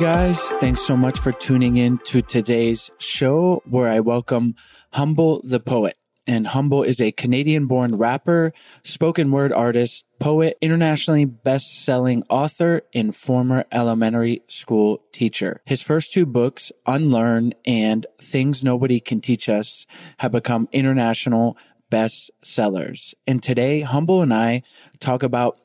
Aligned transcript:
Guys, 0.00 0.38
thanks 0.60 0.80
so 0.82 0.96
much 0.96 1.18
for 1.18 1.32
tuning 1.32 1.76
in 1.76 1.98
to 2.04 2.22
today's 2.22 2.88
show 2.98 3.60
where 3.68 3.90
I 3.90 3.98
welcome 3.98 4.54
Humble 4.92 5.40
the 5.42 5.58
Poet. 5.58 5.98
And 6.24 6.46
Humble 6.46 6.84
is 6.84 7.00
a 7.00 7.10
Canadian 7.10 7.66
born 7.66 7.96
rapper, 7.96 8.52
spoken 8.84 9.32
word 9.32 9.52
artist, 9.52 10.04
poet, 10.20 10.56
internationally 10.60 11.24
best 11.24 11.84
selling 11.84 12.22
author, 12.30 12.82
and 12.94 13.14
former 13.14 13.64
elementary 13.72 14.42
school 14.46 15.02
teacher. 15.10 15.62
His 15.66 15.82
first 15.82 16.12
two 16.12 16.26
books, 16.26 16.70
Unlearn 16.86 17.54
and 17.66 18.06
Things 18.22 18.62
Nobody 18.62 19.00
Can 19.00 19.20
Teach 19.20 19.48
Us, 19.48 19.84
have 20.18 20.30
become 20.30 20.68
international 20.70 21.56
best 21.90 22.30
sellers. 22.44 23.16
And 23.26 23.42
today, 23.42 23.80
Humble 23.80 24.22
and 24.22 24.32
I 24.32 24.62
talk 25.00 25.24
about 25.24 25.58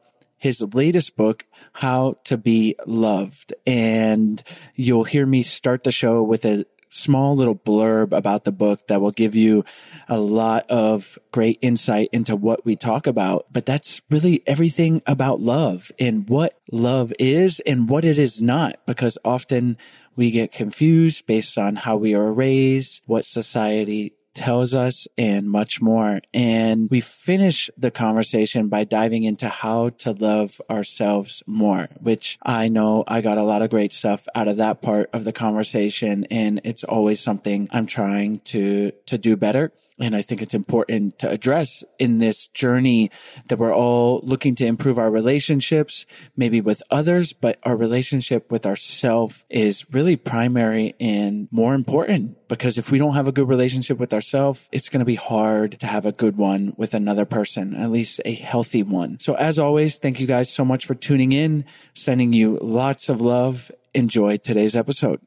his 0.44 0.62
latest 0.74 1.16
book, 1.16 1.45
How 1.72 2.18
to 2.25 2.36
Be 2.38 2.75
Loved. 2.86 3.54
And 3.66 4.44
you'll 4.75 5.06
hear 5.06 5.25
me 5.25 5.42
start 5.42 5.86
the 5.86 5.92
show 5.92 6.22
with 6.22 6.44
a 6.44 6.66
small 6.90 7.34
little 7.34 7.56
blurb 7.56 8.12
about 8.12 8.44
the 8.44 8.51
book 8.51 8.86
that 8.88 9.00
will 9.00 9.12
give 9.12 9.36
you 9.36 9.63
a 10.10 10.19
lot 10.19 10.69
of 10.69 11.18
great 11.31 11.60
insight 11.62 12.10
into 12.12 12.36
what 12.36 12.66
we 12.66 12.75
talk 12.75 13.07
about. 13.07 13.45
But 13.54 13.66
that's 13.66 14.01
really 14.10 14.44
everything 14.45 15.01
about 15.07 15.40
love 15.40 15.94
and 15.98 16.28
what 16.28 16.60
love 16.69 17.13
is 17.19 17.62
and 17.62 17.88
what 17.88 18.04
it 18.04 18.19
is 18.19 18.42
not, 18.42 18.86
because 18.86 19.18
often 19.24 19.78
we 20.18 20.30
get 20.30 20.51
confused 20.51 21.25
based 21.25 21.57
on 21.57 21.78
how 21.78 21.95
we 21.95 22.13
are 22.13 22.34
raised, 22.34 23.01
what 23.06 23.24
society 23.24 24.12
tells 24.33 24.74
us 24.74 25.07
and 25.18 25.50
much 25.50 25.81
more. 25.81 26.21
And 26.33 26.89
we 26.89 27.01
finish 27.01 27.69
the 27.77 27.91
conversation 27.91 28.68
by 28.68 28.83
diving 28.83 29.24
into 29.24 29.47
how 29.47 29.89
to 29.89 30.12
love 30.12 30.62
ourselves 30.69 31.44
more, 31.45 31.88
which 32.00 32.38
I 32.44 32.68
know 32.68 33.03
I 33.07 33.21
got 33.21 33.38
a 33.38 33.44
lot 33.44 33.62
of 33.62 33.69
great 33.69 33.94
stuff 33.94 34.27
out 34.35 34.47
of 34.47 34.57
that 34.57 34.81
part 34.81 35.09
of 35.13 35.24
the 35.24 35.33
conversation. 35.33 36.25
And 36.31 36.62
it's 36.63 36.83
always 36.83 37.19
something 37.19 37.69
I'm 37.71 37.85
trying 37.85 38.39
to, 38.45 38.91
to 39.06 39.18
do 39.18 39.35
better 39.35 39.71
And 40.04 40.18
I 40.18 40.22
think 40.22 40.42
it's 40.42 40.54
important 40.54 41.18
to 41.20 41.30
address 41.30 41.82
in 41.98 42.18
this 42.18 42.48
journey 42.48 43.10
that 43.48 43.58
we're 43.58 43.74
all 43.74 44.20
looking 44.22 44.54
to 44.56 44.66
improve 44.66 45.00
our 45.00 45.10
relationships, 45.10 46.06
maybe 46.36 46.60
with 46.60 46.84
others, 46.92 47.32
but 47.32 47.58
our 47.64 47.78
relationship 47.78 48.52
with 48.52 48.66
ourself 48.66 49.46
is 49.50 49.90
really 49.94 50.18
primary 50.18 50.94
and 51.00 51.48
more 51.52 51.74
important 51.74 52.50
because 52.50 52.78
if 52.78 52.92
we 52.92 53.00
don't 53.00 53.14
have 53.14 53.30
a 53.30 53.32
good 53.32 53.48
relationship 53.48 53.98
with 53.98 54.14
ourselves, 54.14 54.68
it's 54.74 54.90
going 54.90 55.00
to 55.00 55.06
be 55.06 55.16
hard 55.16 55.80
to 55.80 55.88
have 55.88 56.06
a 56.06 56.12
good 56.12 56.36
one 56.36 56.74
with 56.76 56.94
another 56.94 57.24
person, 57.24 57.74
at 57.74 57.90
least 57.90 58.20
a 58.26 58.36
healthy 58.36 58.84
one. 58.84 59.22
So 59.22 59.36
as 59.36 59.58
always, 59.58 59.96
thank 59.96 60.20
you 60.20 60.28
guys 60.28 60.52
so 60.52 60.66
much 60.66 60.86
for 60.86 60.96
tuning 60.96 61.32
in, 61.32 61.64
sending 61.94 62.34
you 62.34 62.60
lots 62.62 63.08
of 63.08 63.22
love. 63.22 63.72
Enjoy 63.94 64.36
today's 64.36 64.76
episode. 64.76 65.22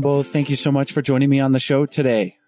Hey, 0.00 0.22
thank 0.22 0.50
you 0.50 0.56
so 0.56 0.72
much 0.72 0.92
for 0.92 1.02
joining 1.02 1.28
me 1.28 1.40
on 1.40 1.52
the 1.52 1.58
show 1.58 1.86
today. 1.86 2.38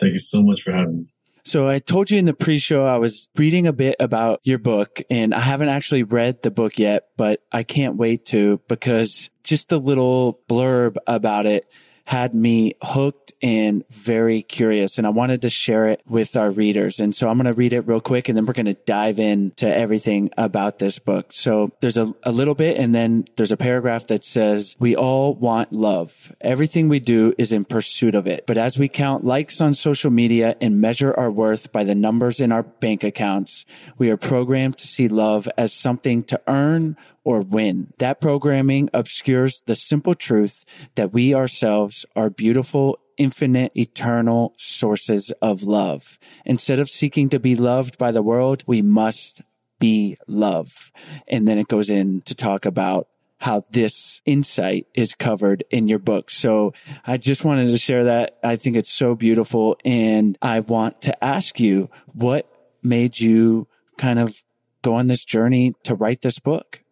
Thank 0.00 0.12
you 0.14 0.18
so 0.18 0.42
much 0.42 0.62
for 0.62 0.72
having 0.72 0.96
me. 0.98 1.06
So 1.44 1.68
I 1.68 1.78
told 1.78 2.10
you 2.10 2.18
in 2.18 2.24
the 2.24 2.34
pre-show 2.34 2.84
I 2.84 2.96
was 2.96 3.28
reading 3.36 3.68
a 3.68 3.72
bit 3.72 3.94
about 4.00 4.40
your 4.42 4.58
book 4.58 5.00
and 5.08 5.32
I 5.32 5.38
haven't 5.38 5.68
actually 5.68 6.02
read 6.02 6.42
the 6.42 6.50
book 6.50 6.76
yet, 6.76 7.04
but 7.16 7.40
I 7.52 7.62
can't 7.62 7.96
wait 7.96 8.26
to 8.26 8.60
because 8.66 9.30
just 9.44 9.68
the 9.68 9.78
little 9.78 10.40
blurb 10.48 10.96
about 11.06 11.46
it 11.46 11.68
had 12.06 12.34
me 12.34 12.72
hooked 12.82 13.32
and 13.42 13.84
very 13.90 14.40
curious. 14.40 14.96
And 14.96 15.06
I 15.06 15.10
wanted 15.10 15.42
to 15.42 15.50
share 15.50 15.88
it 15.88 16.00
with 16.06 16.36
our 16.36 16.50
readers. 16.50 17.00
And 17.00 17.14
so 17.14 17.28
I'm 17.28 17.36
going 17.36 17.46
to 17.46 17.52
read 17.52 17.72
it 17.72 17.80
real 17.80 18.00
quick 18.00 18.28
and 18.28 18.36
then 18.36 18.46
we're 18.46 18.52
going 18.52 18.66
to 18.66 18.74
dive 18.74 19.18
into 19.18 19.68
everything 19.68 20.30
about 20.38 20.78
this 20.78 21.00
book. 21.00 21.32
So 21.32 21.72
there's 21.80 21.96
a, 21.96 22.14
a 22.22 22.30
little 22.30 22.54
bit 22.54 22.78
and 22.78 22.94
then 22.94 23.26
there's 23.36 23.50
a 23.50 23.56
paragraph 23.56 24.06
that 24.06 24.24
says, 24.24 24.76
we 24.78 24.94
all 24.94 25.34
want 25.34 25.72
love. 25.72 26.32
Everything 26.40 26.88
we 26.88 27.00
do 27.00 27.34
is 27.38 27.52
in 27.52 27.64
pursuit 27.64 28.14
of 28.14 28.28
it. 28.28 28.46
But 28.46 28.56
as 28.56 28.78
we 28.78 28.88
count 28.88 29.24
likes 29.24 29.60
on 29.60 29.74
social 29.74 30.10
media 30.10 30.56
and 30.60 30.80
measure 30.80 31.12
our 31.14 31.30
worth 31.30 31.72
by 31.72 31.82
the 31.82 31.94
numbers 31.94 32.38
in 32.38 32.52
our 32.52 32.62
bank 32.62 33.02
accounts, 33.02 33.66
we 33.98 34.10
are 34.10 34.16
programmed 34.16 34.78
to 34.78 34.86
see 34.86 35.08
love 35.08 35.48
as 35.58 35.72
something 35.72 36.22
to 36.24 36.40
earn 36.46 36.96
or 37.26 37.40
win. 37.40 37.92
That 37.98 38.20
programming 38.20 38.88
obscures 38.94 39.60
the 39.66 39.74
simple 39.74 40.14
truth 40.14 40.64
that 40.94 41.12
we 41.12 41.34
ourselves 41.34 42.06
are 42.14 42.30
beautiful, 42.30 43.00
infinite, 43.18 43.72
eternal 43.74 44.54
sources 44.58 45.32
of 45.42 45.64
love. 45.64 46.20
Instead 46.44 46.78
of 46.78 46.88
seeking 46.88 47.28
to 47.30 47.40
be 47.40 47.56
loved 47.56 47.98
by 47.98 48.12
the 48.12 48.22
world, 48.22 48.62
we 48.68 48.80
must 48.80 49.42
be 49.80 50.16
love. 50.28 50.92
And 51.26 51.48
then 51.48 51.58
it 51.58 51.66
goes 51.66 51.90
in 51.90 52.20
to 52.22 52.34
talk 52.36 52.64
about 52.64 53.08
how 53.38 53.64
this 53.72 54.22
insight 54.24 54.86
is 54.94 55.16
covered 55.16 55.64
in 55.68 55.88
your 55.88 55.98
book. 55.98 56.30
So 56.30 56.74
I 57.04 57.16
just 57.16 57.44
wanted 57.44 57.66
to 57.66 57.76
share 57.76 58.04
that. 58.04 58.38
I 58.44 58.54
think 58.54 58.76
it's 58.76 58.92
so 58.92 59.16
beautiful. 59.16 59.76
And 59.84 60.38
I 60.40 60.60
want 60.60 61.02
to 61.02 61.24
ask 61.24 61.58
you, 61.58 61.90
what 62.06 62.48
made 62.84 63.18
you 63.18 63.66
kind 63.98 64.20
of 64.20 64.44
go 64.82 64.94
on 64.94 65.08
this 65.08 65.24
journey 65.24 65.74
to 65.82 65.96
write 65.96 66.22
this 66.22 66.38
book? 66.38 66.84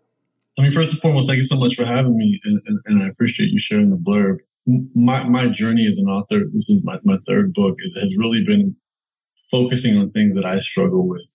I 0.59 0.63
mean, 0.63 0.73
first 0.73 0.93
and 0.93 1.01
foremost, 1.01 1.29
thank 1.29 1.39
you 1.39 1.45
so 1.45 1.57
much 1.57 1.75
for 1.75 1.85
having 1.85 2.17
me, 2.17 2.41
and, 2.45 2.61
and, 2.67 2.79
and 2.87 3.03
I 3.03 3.09
appreciate 3.09 3.51
you 3.51 3.59
sharing 3.59 3.91
the 3.91 3.97
blurb. 3.97 4.39
My 4.95 5.25
my 5.25 5.49
journey 5.49 5.87
as 5.87 5.99
an 5.99 6.07
author, 6.07 6.41
this 6.53 6.71
is 6.71 6.79
my, 6.83 6.99
my 7.05 7.19
third 7.27 7.53
book, 7.53 7.77
it 7.79 8.01
has 8.01 8.17
really 8.17 8.45
been 8.45 8.77
focusing 9.51 9.97
on 9.99 10.11
things 10.11 10.35
that 10.37 10.45
I 10.45 10.61
struggle 10.61 11.09
with, 11.09 11.27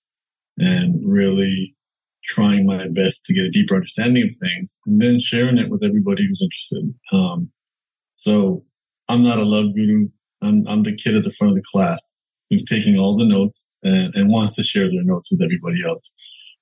and 0.57 1.01
really 1.05 1.75
trying 2.23 2.65
my 2.65 2.87
best 2.89 3.25
to 3.25 3.33
get 3.33 3.45
a 3.45 3.51
deeper 3.51 3.75
understanding 3.75 4.23
of 4.23 4.31
things, 4.41 4.79
and 4.85 5.01
then 5.01 5.19
sharing 5.19 5.57
it 5.57 5.69
with 5.69 5.83
everybody 5.83 6.25
who's 6.27 6.41
interested. 6.41 6.93
Um, 7.11 7.51
so 8.15 8.63
I'm 9.09 9.23
not 9.23 9.37
a 9.37 9.43
love 9.43 9.75
guru. 9.75 10.07
I'm 10.41 10.65
I'm 10.67 10.83
the 10.83 10.95
kid 10.95 11.15
at 11.15 11.23
the 11.23 11.31
front 11.31 11.51
of 11.51 11.55
the 11.57 11.69
class 11.69 12.15
who's 12.49 12.63
taking 12.63 12.97
all 12.97 13.17
the 13.17 13.25
notes 13.25 13.67
and, 13.83 14.15
and 14.15 14.29
wants 14.29 14.55
to 14.55 14.63
share 14.63 14.89
their 14.89 15.03
notes 15.03 15.29
with 15.31 15.41
everybody 15.41 15.83
else. 15.87 16.13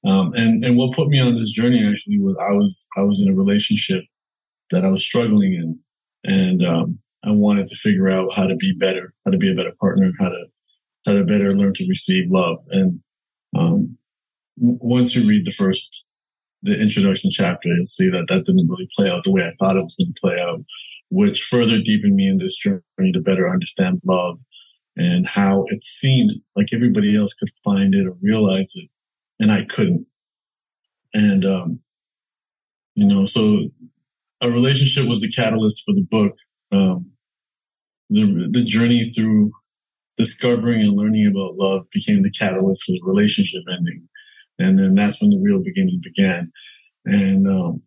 Um, 0.05 0.33
and, 0.35 0.63
and 0.63 0.77
what 0.77 0.95
put 0.95 1.09
me 1.09 1.19
on 1.19 1.35
this 1.35 1.51
journey 1.51 1.85
actually 1.85 2.19
was 2.19 2.35
I 2.39 2.53
was, 2.53 2.88
I 2.97 3.01
was 3.01 3.19
in 3.19 3.29
a 3.29 3.35
relationship 3.35 4.03
that 4.71 4.85
I 4.85 4.89
was 4.89 5.03
struggling 5.03 5.53
in 5.53 5.79
and, 6.23 6.65
um, 6.65 6.99
I 7.25 7.31
wanted 7.31 7.67
to 7.69 7.75
figure 7.75 8.09
out 8.09 8.31
how 8.33 8.47
to 8.47 8.55
be 8.55 8.73
better, 8.79 9.13
how 9.25 9.31
to 9.31 9.38
be 9.38 9.51
a 9.51 9.55
better 9.55 9.73
partner, 9.81 10.11
how 10.19 10.29
to, 10.29 10.45
how 11.05 11.13
to 11.13 11.23
better 11.23 11.53
learn 11.53 11.73
to 11.75 11.88
receive 11.89 12.29
love. 12.29 12.59
And, 12.69 12.99
um, 13.57 13.97
once 14.57 15.15
you 15.15 15.27
read 15.27 15.45
the 15.45 15.51
first, 15.51 16.03
the 16.63 16.79
introduction 16.79 17.29
chapter, 17.31 17.69
you'll 17.69 17.85
see 17.85 18.09
that 18.09 18.25
that 18.29 18.45
didn't 18.45 18.67
really 18.69 18.89
play 18.95 19.09
out 19.09 19.23
the 19.23 19.31
way 19.31 19.44
I 19.44 19.53
thought 19.59 19.77
it 19.77 19.83
was 19.83 19.95
going 19.95 20.13
to 20.13 20.19
play 20.21 20.39
out, 20.39 20.63
which 21.09 21.44
further 21.44 21.79
deepened 21.79 22.15
me 22.15 22.27
in 22.27 22.38
this 22.38 22.55
journey 22.55 23.11
to 23.13 23.19
better 23.19 23.49
understand 23.49 24.01
love 24.05 24.39
and 24.95 25.27
how 25.27 25.65
it 25.67 25.83
seemed 25.83 26.31
like 26.55 26.67
everybody 26.73 27.15
else 27.15 27.33
could 27.33 27.51
find 27.63 27.94
it 27.94 28.07
or 28.07 28.15
realize 28.21 28.71
it 28.75 28.89
and 29.39 29.51
I 29.51 29.65
couldn't. 29.65 30.05
And, 31.13 31.45
um, 31.45 31.79
you 32.95 33.05
know, 33.05 33.25
so 33.25 33.69
a 34.41 34.51
relationship 34.51 35.07
was 35.07 35.21
the 35.21 35.31
catalyst 35.31 35.83
for 35.85 35.93
the 35.93 36.05
book. 36.09 36.33
Um, 36.71 37.11
the, 38.09 38.49
the 38.51 38.63
journey 38.63 39.11
through 39.15 39.51
discovering 40.17 40.81
and 40.81 40.95
learning 40.95 41.27
about 41.27 41.55
love 41.55 41.85
became 41.93 42.23
the 42.23 42.31
catalyst 42.31 42.83
for 42.85 42.93
the 42.93 43.01
relationship 43.03 43.61
ending. 43.71 44.07
And 44.59 44.79
then 44.79 44.95
that's 44.95 45.21
when 45.21 45.29
the 45.29 45.41
real 45.41 45.59
beginning 45.63 46.01
began. 46.03 46.51
And, 47.05 47.47
um, 47.47 47.81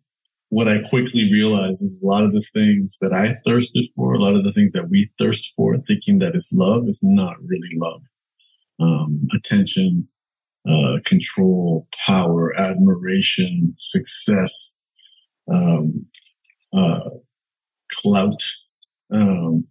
what 0.51 0.67
I 0.67 0.79
quickly 0.79 1.31
realized 1.31 1.81
is 1.81 2.01
a 2.03 2.05
lot 2.05 2.25
of 2.25 2.33
the 2.33 2.43
things 2.53 2.97
that 2.99 3.13
I 3.13 3.37
thirsted 3.45 3.85
for, 3.95 4.13
a 4.13 4.19
lot 4.19 4.35
of 4.35 4.43
the 4.43 4.51
things 4.51 4.73
that 4.73 4.89
we 4.89 5.09
thirst 5.17 5.53
for, 5.55 5.77
thinking 5.79 6.19
that 6.19 6.35
it's 6.35 6.51
love 6.51 6.89
is 6.89 6.99
not 7.01 7.37
really 7.41 7.69
love. 7.77 8.01
Um, 8.77 9.29
attention, 9.33 10.07
uh, 10.69 10.99
control, 11.05 11.87
power, 12.05 12.55
admiration, 12.57 13.73
success, 13.77 14.75
um, 15.51 16.05
uh, 16.73 17.09
clout, 17.91 18.41
um, 19.13 19.65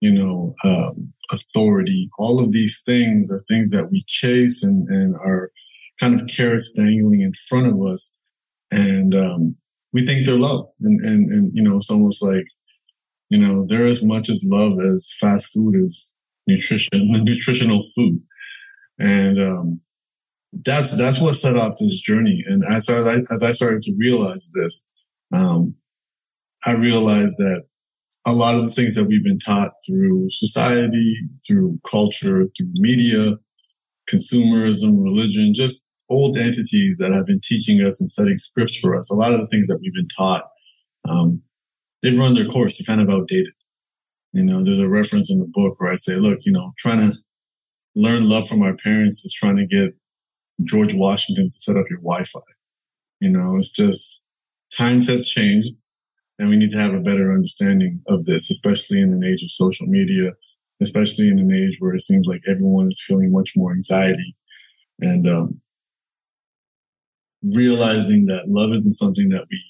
you 0.00 0.10
know, 0.10 0.54
um, 0.64 1.12
authority. 1.30 2.10
All 2.18 2.42
of 2.42 2.52
these 2.52 2.82
things 2.84 3.30
are 3.30 3.40
things 3.48 3.70
that 3.70 3.90
we 3.90 4.04
chase 4.08 4.62
and, 4.62 4.88
and 4.88 5.14
are 5.14 5.52
kind 6.00 6.20
of 6.20 6.28
carrots 6.28 6.72
dangling 6.72 7.20
in 7.20 7.32
front 7.48 7.68
of 7.68 7.80
us. 7.86 8.12
And, 8.70 9.14
um, 9.14 9.56
we 9.92 10.06
think 10.06 10.24
they're 10.24 10.38
love. 10.38 10.66
And, 10.80 11.04
and, 11.04 11.32
and, 11.32 11.50
you 11.54 11.62
know, 11.62 11.76
it's 11.76 11.90
almost 11.90 12.22
like, 12.22 12.46
you 13.28 13.38
know, 13.38 13.66
they're 13.68 13.86
as 13.86 14.02
much 14.02 14.28
as 14.28 14.44
love 14.44 14.80
as 14.80 15.12
fast 15.20 15.48
food 15.52 15.74
is 15.84 16.12
nutrition, 16.46 16.88
nutritional 17.24 17.84
food. 17.94 18.20
And, 18.98 19.40
um, 19.40 19.80
that's 20.52 20.94
that's 20.96 21.20
what 21.20 21.34
set 21.36 21.56
up 21.56 21.78
this 21.78 21.96
journey. 22.00 22.44
And 22.46 22.64
as 22.64 22.88
I 22.88 23.18
as 23.30 23.42
I 23.42 23.52
started 23.52 23.82
to 23.82 23.94
realize 23.96 24.50
this, 24.54 24.84
um, 25.32 25.74
I 26.64 26.72
realized 26.72 27.38
that 27.38 27.62
a 28.26 28.32
lot 28.32 28.54
of 28.54 28.62
the 28.62 28.70
things 28.70 28.94
that 28.96 29.04
we've 29.04 29.24
been 29.24 29.38
taught 29.38 29.72
through 29.86 30.28
society, 30.30 31.16
through 31.46 31.78
culture, 31.88 32.46
through 32.56 32.70
media, 32.74 33.36
consumerism, 34.10 35.02
religion, 35.02 35.54
just 35.54 35.84
old 36.10 36.36
entities 36.36 36.96
that 36.98 37.12
have 37.14 37.26
been 37.26 37.40
teaching 37.42 37.80
us 37.80 38.00
and 38.00 38.10
setting 38.10 38.36
scripts 38.36 38.76
for 38.78 38.98
us. 38.98 39.08
A 39.10 39.14
lot 39.14 39.32
of 39.32 39.40
the 39.40 39.46
things 39.46 39.68
that 39.68 39.78
we've 39.80 39.94
been 39.94 40.08
taught, 40.08 40.44
um, 41.08 41.40
they've 42.02 42.18
run 42.18 42.34
their 42.34 42.48
course. 42.48 42.76
They're 42.76 42.84
kind 42.84 43.00
of 43.00 43.14
outdated. 43.14 43.52
You 44.32 44.44
know, 44.44 44.62
there's 44.62 44.78
a 44.78 44.88
reference 44.88 45.30
in 45.30 45.38
the 45.38 45.50
book 45.52 45.80
where 45.80 45.92
I 45.92 45.96
say, 45.96 46.16
look, 46.16 46.40
you 46.42 46.52
know, 46.52 46.72
trying 46.78 47.10
to 47.10 47.16
learn 47.94 48.28
love 48.28 48.48
from 48.48 48.62
our 48.62 48.76
parents 48.76 49.24
is 49.24 49.32
trying 49.32 49.56
to 49.56 49.66
get 49.66 49.94
George 50.64 50.94
Washington 50.94 51.50
to 51.50 51.58
set 51.58 51.76
up 51.76 51.86
your 51.88 52.00
Wi-Fi. 52.00 52.40
You 53.20 53.30
know, 53.30 53.56
it's 53.56 53.70
just 53.70 54.20
times 54.76 55.08
have 55.08 55.24
changed 55.24 55.74
and 56.38 56.48
we 56.48 56.56
need 56.56 56.72
to 56.72 56.78
have 56.78 56.94
a 56.94 57.00
better 57.00 57.32
understanding 57.32 58.00
of 58.08 58.24
this, 58.24 58.50
especially 58.50 59.00
in 59.00 59.12
an 59.12 59.24
age 59.24 59.42
of 59.42 59.50
social 59.50 59.86
media, 59.86 60.30
especially 60.80 61.28
in 61.28 61.38
an 61.38 61.52
age 61.52 61.76
where 61.80 61.94
it 61.94 62.02
seems 62.02 62.26
like 62.26 62.40
everyone 62.48 62.88
is 62.88 63.02
feeling 63.06 63.30
much 63.30 63.50
more 63.56 63.72
anxiety 63.72 64.34
and, 65.00 65.28
um, 65.28 65.60
realizing 67.42 68.26
that 68.26 68.48
love 68.48 68.70
isn't 68.72 68.92
something 68.92 69.30
that 69.30 69.44
we 69.50 69.62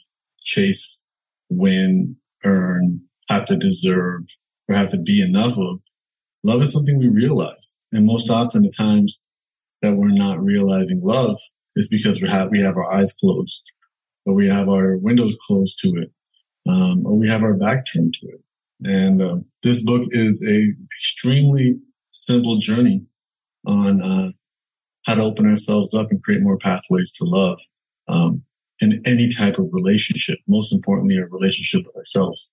chase, 0.42 1.04
win, 1.48 2.16
earn, 2.44 3.00
have 3.28 3.44
to 3.46 3.56
deserve, 3.56 4.22
or 4.68 4.74
have 4.74 4.90
to 4.90 4.98
be 4.98 5.22
enough 5.22 5.56
of. 5.56 5.80
Love 6.42 6.62
is 6.62 6.72
something 6.72 6.98
we 6.98 7.08
realize. 7.08 7.76
And 7.92 8.06
most 8.06 8.30
often 8.30 8.62
the 8.62 8.72
times 8.72 9.20
that 9.82 9.94
we're 9.94 10.08
not 10.08 10.42
realizing 10.42 11.00
love 11.02 11.36
is 11.76 11.88
because 11.88 12.20
we 12.20 12.28
have 12.28 12.50
we 12.50 12.60
have 12.60 12.76
our 12.76 12.92
eyes 12.92 13.12
closed, 13.12 13.62
or 14.26 14.34
we 14.34 14.48
have 14.48 14.68
our 14.68 14.96
windows 14.96 15.36
closed 15.46 15.78
to 15.82 15.88
it, 15.96 16.12
um, 16.68 17.06
or 17.06 17.16
we 17.16 17.28
have 17.28 17.42
our 17.42 17.54
back 17.54 17.84
turned 17.92 18.14
to 18.20 18.28
it. 18.28 18.40
And 18.82 19.22
uh, 19.22 19.36
this 19.62 19.82
book 19.82 20.02
is 20.10 20.42
a 20.46 20.72
extremely 20.96 21.76
simple 22.10 22.58
journey 22.58 23.04
on 23.66 24.02
uh, 24.02 24.30
how 25.06 25.14
to 25.14 25.22
open 25.22 25.46
ourselves 25.46 25.94
up 25.94 26.10
and 26.10 26.22
create 26.22 26.42
more 26.42 26.58
pathways 26.58 27.12
to 27.12 27.24
love. 27.24 27.58
Um, 28.08 28.42
in 28.80 29.02
any 29.04 29.30
type 29.30 29.58
of 29.58 29.68
relationship, 29.72 30.38
most 30.48 30.72
importantly, 30.72 31.16
a 31.16 31.26
relationship 31.26 31.82
with 31.86 31.96
ourselves. 31.96 32.50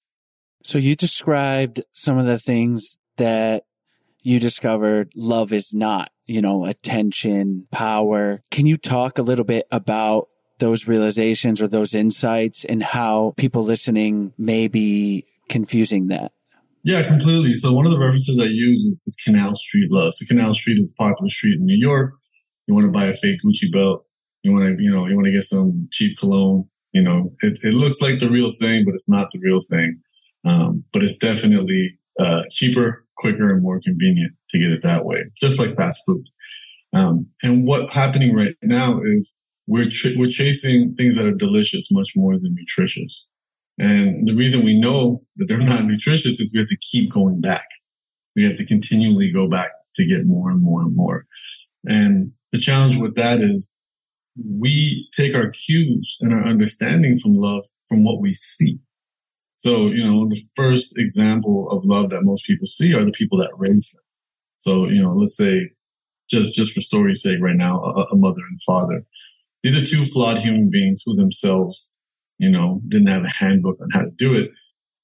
So 0.63 0.77
you 0.77 0.95
described 0.95 1.81
some 1.93 2.17
of 2.17 2.25
the 2.25 2.39
things 2.39 2.97
that 3.15 3.63
you 4.21 4.39
discovered 4.39 5.11
love 5.15 5.53
is 5.53 5.73
not, 5.73 6.11
you 6.27 6.41
know, 6.41 6.65
attention, 6.65 7.67
power. 7.71 8.41
Can 8.51 8.65
you 8.65 8.77
talk 8.77 9.17
a 9.17 9.23
little 9.23 9.45
bit 9.45 9.65
about 9.71 10.27
those 10.59 10.87
realizations 10.87 11.61
or 11.61 11.67
those 11.67 11.93
insights 11.93 12.65
and 12.65 12.83
how 12.83 13.33
people 13.37 13.63
listening 13.63 14.33
may 14.37 14.67
be 14.67 15.25
confusing 15.49 16.07
that? 16.07 16.31
Yeah, 16.83 17.07
completely. 17.07 17.55
So 17.55 17.73
one 17.73 17.85
of 17.85 17.91
the 17.91 17.99
references 17.99 18.37
I 18.39 18.45
use 18.45 18.83
is, 18.83 18.99
is 19.05 19.15
Canal 19.23 19.55
Street 19.55 19.91
love. 19.91 20.13
So 20.13 20.25
Canal 20.25 20.53
Street 20.55 20.79
is 20.79 20.89
a 20.89 20.93
popular 21.01 21.29
street 21.29 21.59
in 21.59 21.65
New 21.65 21.77
York. 21.77 22.13
You 22.67 22.73
want 22.73 22.85
to 22.85 22.91
buy 22.91 23.05
a 23.05 23.17
fake 23.17 23.39
Gucci 23.45 23.71
belt. 23.71 24.05
You 24.43 24.53
want 24.53 24.77
to, 24.77 24.83
you 24.83 24.91
know, 24.91 25.07
you 25.07 25.15
want 25.15 25.25
to 25.25 25.31
get 25.31 25.43
some 25.43 25.87
cheap 25.91 26.17
cologne. 26.17 26.67
You 26.93 27.01
know, 27.01 27.33
it, 27.41 27.59
it 27.63 27.73
looks 27.73 28.01
like 28.01 28.19
the 28.19 28.29
real 28.29 28.53
thing, 28.59 28.85
but 28.85 28.93
it's 28.93 29.09
not 29.09 29.29
the 29.31 29.39
real 29.39 29.59
thing. 29.69 29.99
Um, 30.45 30.83
but 30.93 31.03
it's 31.03 31.15
definitely 31.15 31.99
uh, 32.19 32.43
cheaper, 32.49 33.05
quicker, 33.17 33.51
and 33.51 33.61
more 33.61 33.81
convenient 33.83 34.33
to 34.49 34.59
get 34.59 34.71
it 34.71 34.83
that 34.83 35.05
way, 35.05 35.23
just 35.39 35.59
like 35.59 35.75
fast 35.75 36.01
food. 36.05 36.25
Um, 36.93 37.27
and 37.43 37.65
what's 37.65 37.91
happening 37.91 38.35
right 38.35 38.55
now 38.63 39.01
is 39.03 39.35
we're 39.67 39.89
ch- 39.89 40.15
we're 40.15 40.29
chasing 40.29 40.95
things 40.95 41.15
that 41.15 41.25
are 41.25 41.33
delicious 41.33 41.91
much 41.91 42.11
more 42.15 42.39
than 42.39 42.55
nutritious. 42.55 43.25
And 43.77 44.27
the 44.27 44.33
reason 44.33 44.65
we 44.65 44.79
know 44.79 45.23
that 45.35 45.45
they're 45.47 45.57
not 45.59 45.85
nutritious 45.85 46.39
is 46.39 46.51
we 46.53 46.59
have 46.59 46.69
to 46.69 46.77
keep 46.77 47.11
going 47.11 47.41
back. 47.41 47.67
We 48.35 48.45
have 48.45 48.55
to 48.55 48.65
continually 48.65 49.31
go 49.31 49.47
back 49.47 49.71
to 49.95 50.05
get 50.05 50.25
more 50.25 50.49
and 50.49 50.61
more 50.61 50.81
and 50.81 50.95
more. 50.95 51.25
And 51.85 52.31
the 52.51 52.59
challenge 52.59 52.97
with 52.97 53.15
that 53.15 53.41
is 53.41 53.69
we 54.37 55.09
take 55.15 55.35
our 55.35 55.49
cues 55.49 56.17
and 56.21 56.33
our 56.33 56.45
understanding 56.45 57.19
from 57.19 57.35
love 57.35 57.63
from 57.87 58.03
what 58.03 58.21
we 58.21 58.33
see. 58.33 58.79
So, 59.57 59.87
you 59.87 60.03
know, 60.03 60.29
the 60.29 60.45
first 60.55 60.93
example 60.97 61.67
of 61.71 61.83
love 61.83 62.11
that 62.11 62.21
most 62.21 62.45
people 62.45 62.67
see 62.67 62.93
are 62.93 63.03
the 63.03 63.11
people 63.11 63.39
that 63.39 63.49
raise 63.57 63.89
them. 63.91 64.03
So, 64.57 64.87
you 64.87 65.01
know, 65.01 65.13
let's 65.13 65.35
say 65.35 65.71
just, 66.29 66.53
just 66.53 66.73
for 66.73 66.81
story's 66.81 67.23
sake 67.23 67.39
right 67.41 67.55
now, 67.55 67.83
a, 67.83 68.03
a 68.13 68.15
mother 68.15 68.41
and 68.49 68.61
father. 68.65 69.03
These 69.63 69.75
are 69.75 69.85
two 69.85 70.05
flawed 70.05 70.39
human 70.39 70.69
beings 70.69 71.01
who 71.03 71.15
themselves, 71.15 71.91
you 72.37 72.49
know, 72.49 72.81
didn't 72.87 73.07
have 73.07 73.23
a 73.23 73.29
handbook 73.29 73.79
on 73.81 73.89
how 73.91 74.01
to 74.01 74.11
do 74.11 74.35
it. 74.35 74.51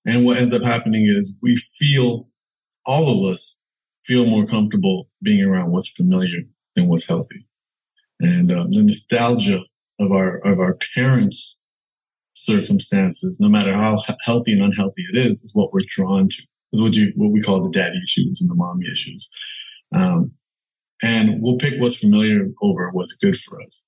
And 0.06 0.24
what 0.24 0.38
ends 0.38 0.54
up 0.54 0.64
happening 0.64 1.08
is 1.08 1.32
we 1.42 1.58
feel, 1.80 2.30
all 2.86 3.26
of 3.26 3.34
us 3.34 3.56
feel 4.06 4.26
more 4.26 4.46
comfortable 4.46 5.10
being 5.24 5.44
around 5.44 5.72
what's 5.72 5.90
familiar 5.90 6.42
than 6.76 6.90
what's 6.90 7.08
healthy. 7.08 7.48
And 8.20 8.52
um, 8.52 8.72
the 8.72 8.84
nostalgia 8.84 9.62
of 10.00 10.12
our, 10.12 10.38
of 10.46 10.60
our 10.60 10.78
parents' 10.94 11.58
circumstances, 12.34 13.38
no 13.40 13.48
matter 13.48 13.74
how 13.74 14.02
healthy 14.24 14.54
and 14.54 14.62
unhealthy 14.62 15.04
it 15.14 15.18
is, 15.18 15.44
is 15.44 15.52
what 15.54 15.74
we're 15.74 15.82
drawn 15.88 16.30
to. 16.30 16.44
Is 16.74 16.82
what 16.82 16.94
you 16.94 17.14
what 17.16 17.32
we 17.32 17.42
call 17.42 17.64
the 17.64 17.70
daddy 17.70 18.00
issues 18.04 18.42
and 18.42 18.50
the 18.50 18.56
mommy 18.56 18.88
issues. 18.92 19.30
Um, 19.94 20.32
and 21.04 21.42
we'll 21.42 21.58
pick 21.58 21.76
what's 21.78 21.98
familiar 21.98 22.48
over 22.62 22.90
what's 22.92 23.14
good 23.14 23.38
for 23.38 23.62
us. 23.62 23.84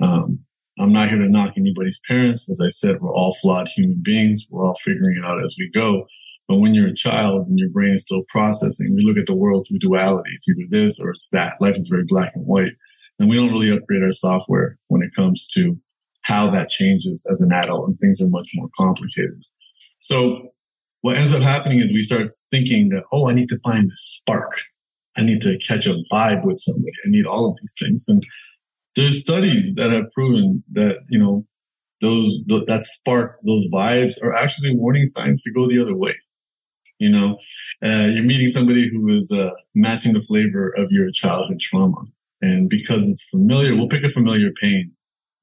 Um, 0.00 0.40
I'm 0.78 0.92
not 0.92 1.08
here 1.08 1.18
to 1.18 1.28
knock 1.28 1.54
anybody's 1.56 2.00
parents. 2.06 2.48
As 2.48 2.60
I 2.60 2.68
said, 2.68 3.00
we're 3.00 3.12
all 3.12 3.36
flawed 3.40 3.68
human 3.74 4.00
beings. 4.04 4.46
We're 4.48 4.64
all 4.64 4.78
figuring 4.84 5.16
it 5.16 5.28
out 5.28 5.42
as 5.42 5.56
we 5.58 5.70
go. 5.74 6.06
But 6.46 6.58
when 6.58 6.74
you're 6.74 6.88
a 6.88 6.94
child 6.94 7.48
and 7.48 7.58
your 7.58 7.70
brain 7.70 7.94
is 7.94 8.02
still 8.02 8.22
processing, 8.28 8.94
we 8.94 9.04
look 9.04 9.18
at 9.18 9.26
the 9.26 9.34
world 9.34 9.66
through 9.66 9.80
duality. 9.80 10.30
It's 10.32 10.48
either 10.48 10.68
this 10.70 11.00
or 11.00 11.10
it's 11.10 11.28
that. 11.32 11.60
Life 11.60 11.74
is 11.76 11.88
very 11.88 12.04
black 12.06 12.32
and 12.34 12.46
white. 12.46 12.72
And 13.18 13.28
we 13.28 13.36
don't 13.36 13.52
really 13.52 13.70
upgrade 13.70 14.02
our 14.02 14.12
software 14.12 14.78
when 14.86 15.02
it 15.02 15.14
comes 15.14 15.46
to 15.54 15.76
how 16.28 16.50
that 16.50 16.68
changes 16.68 17.24
as 17.30 17.40
an 17.40 17.52
adult 17.52 17.88
and 17.88 17.98
things 17.98 18.20
are 18.20 18.28
much 18.28 18.48
more 18.54 18.68
complicated. 18.76 19.42
So 19.98 20.52
what 21.00 21.16
ends 21.16 21.32
up 21.32 21.42
happening 21.42 21.80
is 21.80 21.90
we 21.90 22.02
start 22.02 22.30
thinking 22.50 22.90
that, 22.90 23.04
oh, 23.12 23.28
I 23.28 23.32
need 23.32 23.48
to 23.48 23.58
find 23.64 23.88
the 23.88 23.96
spark. 23.96 24.60
I 25.16 25.22
need 25.22 25.40
to 25.40 25.58
catch 25.66 25.86
a 25.86 25.94
vibe 26.12 26.44
with 26.44 26.60
somebody. 26.60 26.92
I 27.04 27.08
need 27.08 27.24
all 27.24 27.50
of 27.50 27.58
these 27.60 27.74
things. 27.80 28.04
And 28.08 28.22
there's 28.94 29.20
studies 29.20 29.74
that 29.76 29.90
have 29.90 30.10
proven 30.14 30.62
that, 30.72 30.98
you 31.08 31.18
know, 31.18 31.46
those, 32.02 32.30
that 32.66 32.84
spark, 32.84 33.38
those 33.44 33.64
vibes 33.72 34.14
are 34.22 34.34
actually 34.34 34.76
warning 34.76 35.06
signs 35.06 35.42
to 35.42 35.52
go 35.52 35.66
the 35.66 35.80
other 35.80 35.96
way. 35.96 36.14
You 36.98 37.10
know, 37.10 37.38
uh, 37.82 38.08
you're 38.12 38.22
meeting 38.22 38.50
somebody 38.50 38.90
who 38.92 39.08
is 39.08 39.32
uh, 39.32 39.50
matching 39.74 40.12
the 40.12 40.22
flavor 40.22 40.74
of 40.76 40.90
your 40.90 41.10
childhood 41.10 41.60
trauma. 41.60 42.02
And 42.42 42.68
because 42.68 43.08
it's 43.08 43.24
familiar, 43.30 43.74
we'll 43.74 43.88
pick 43.88 44.04
a 44.04 44.10
familiar 44.10 44.50
pain 44.60 44.92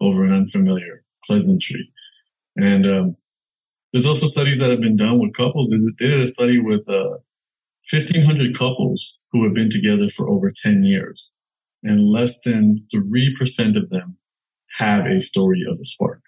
over 0.01 0.23
an 0.23 0.33
unfamiliar 0.33 1.03
pleasantry. 1.25 1.91
And 2.55 2.85
um, 2.85 3.15
there's 3.93 4.05
also 4.05 4.27
studies 4.27 4.59
that 4.59 4.69
have 4.69 4.81
been 4.81 4.97
done 4.97 5.19
with 5.19 5.33
couples. 5.35 5.69
They 5.71 6.07
did 6.07 6.21
a 6.21 6.27
study 6.27 6.59
with 6.59 6.87
uh, 6.89 7.17
1,500 7.91 8.57
couples 8.57 9.13
who 9.31 9.43
have 9.43 9.53
been 9.53 9.69
together 9.69 10.09
for 10.09 10.29
over 10.29 10.51
10 10.63 10.83
years, 10.83 11.31
and 11.83 12.09
less 12.09 12.37
than 12.43 12.85
3% 12.93 13.77
of 13.77 13.89
them 13.89 14.17
have 14.77 15.05
a 15.05 15.21
story 15.21 15.63
of 15.69 15.79
a 15.79 15.85
spark. 15.85 16.21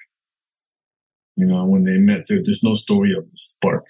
You 1.36 1.46
know, 1.46 1.66
when 1.66 1.84
they 1.84 1.98
met, 1.98 2.26
there, 2.28 2.40
there's 2.44 2.64
no 2.64 2.76
story 2.76 3.12
of 3.16 3.30
the 3.30 3.38
spark. 3.38 3.86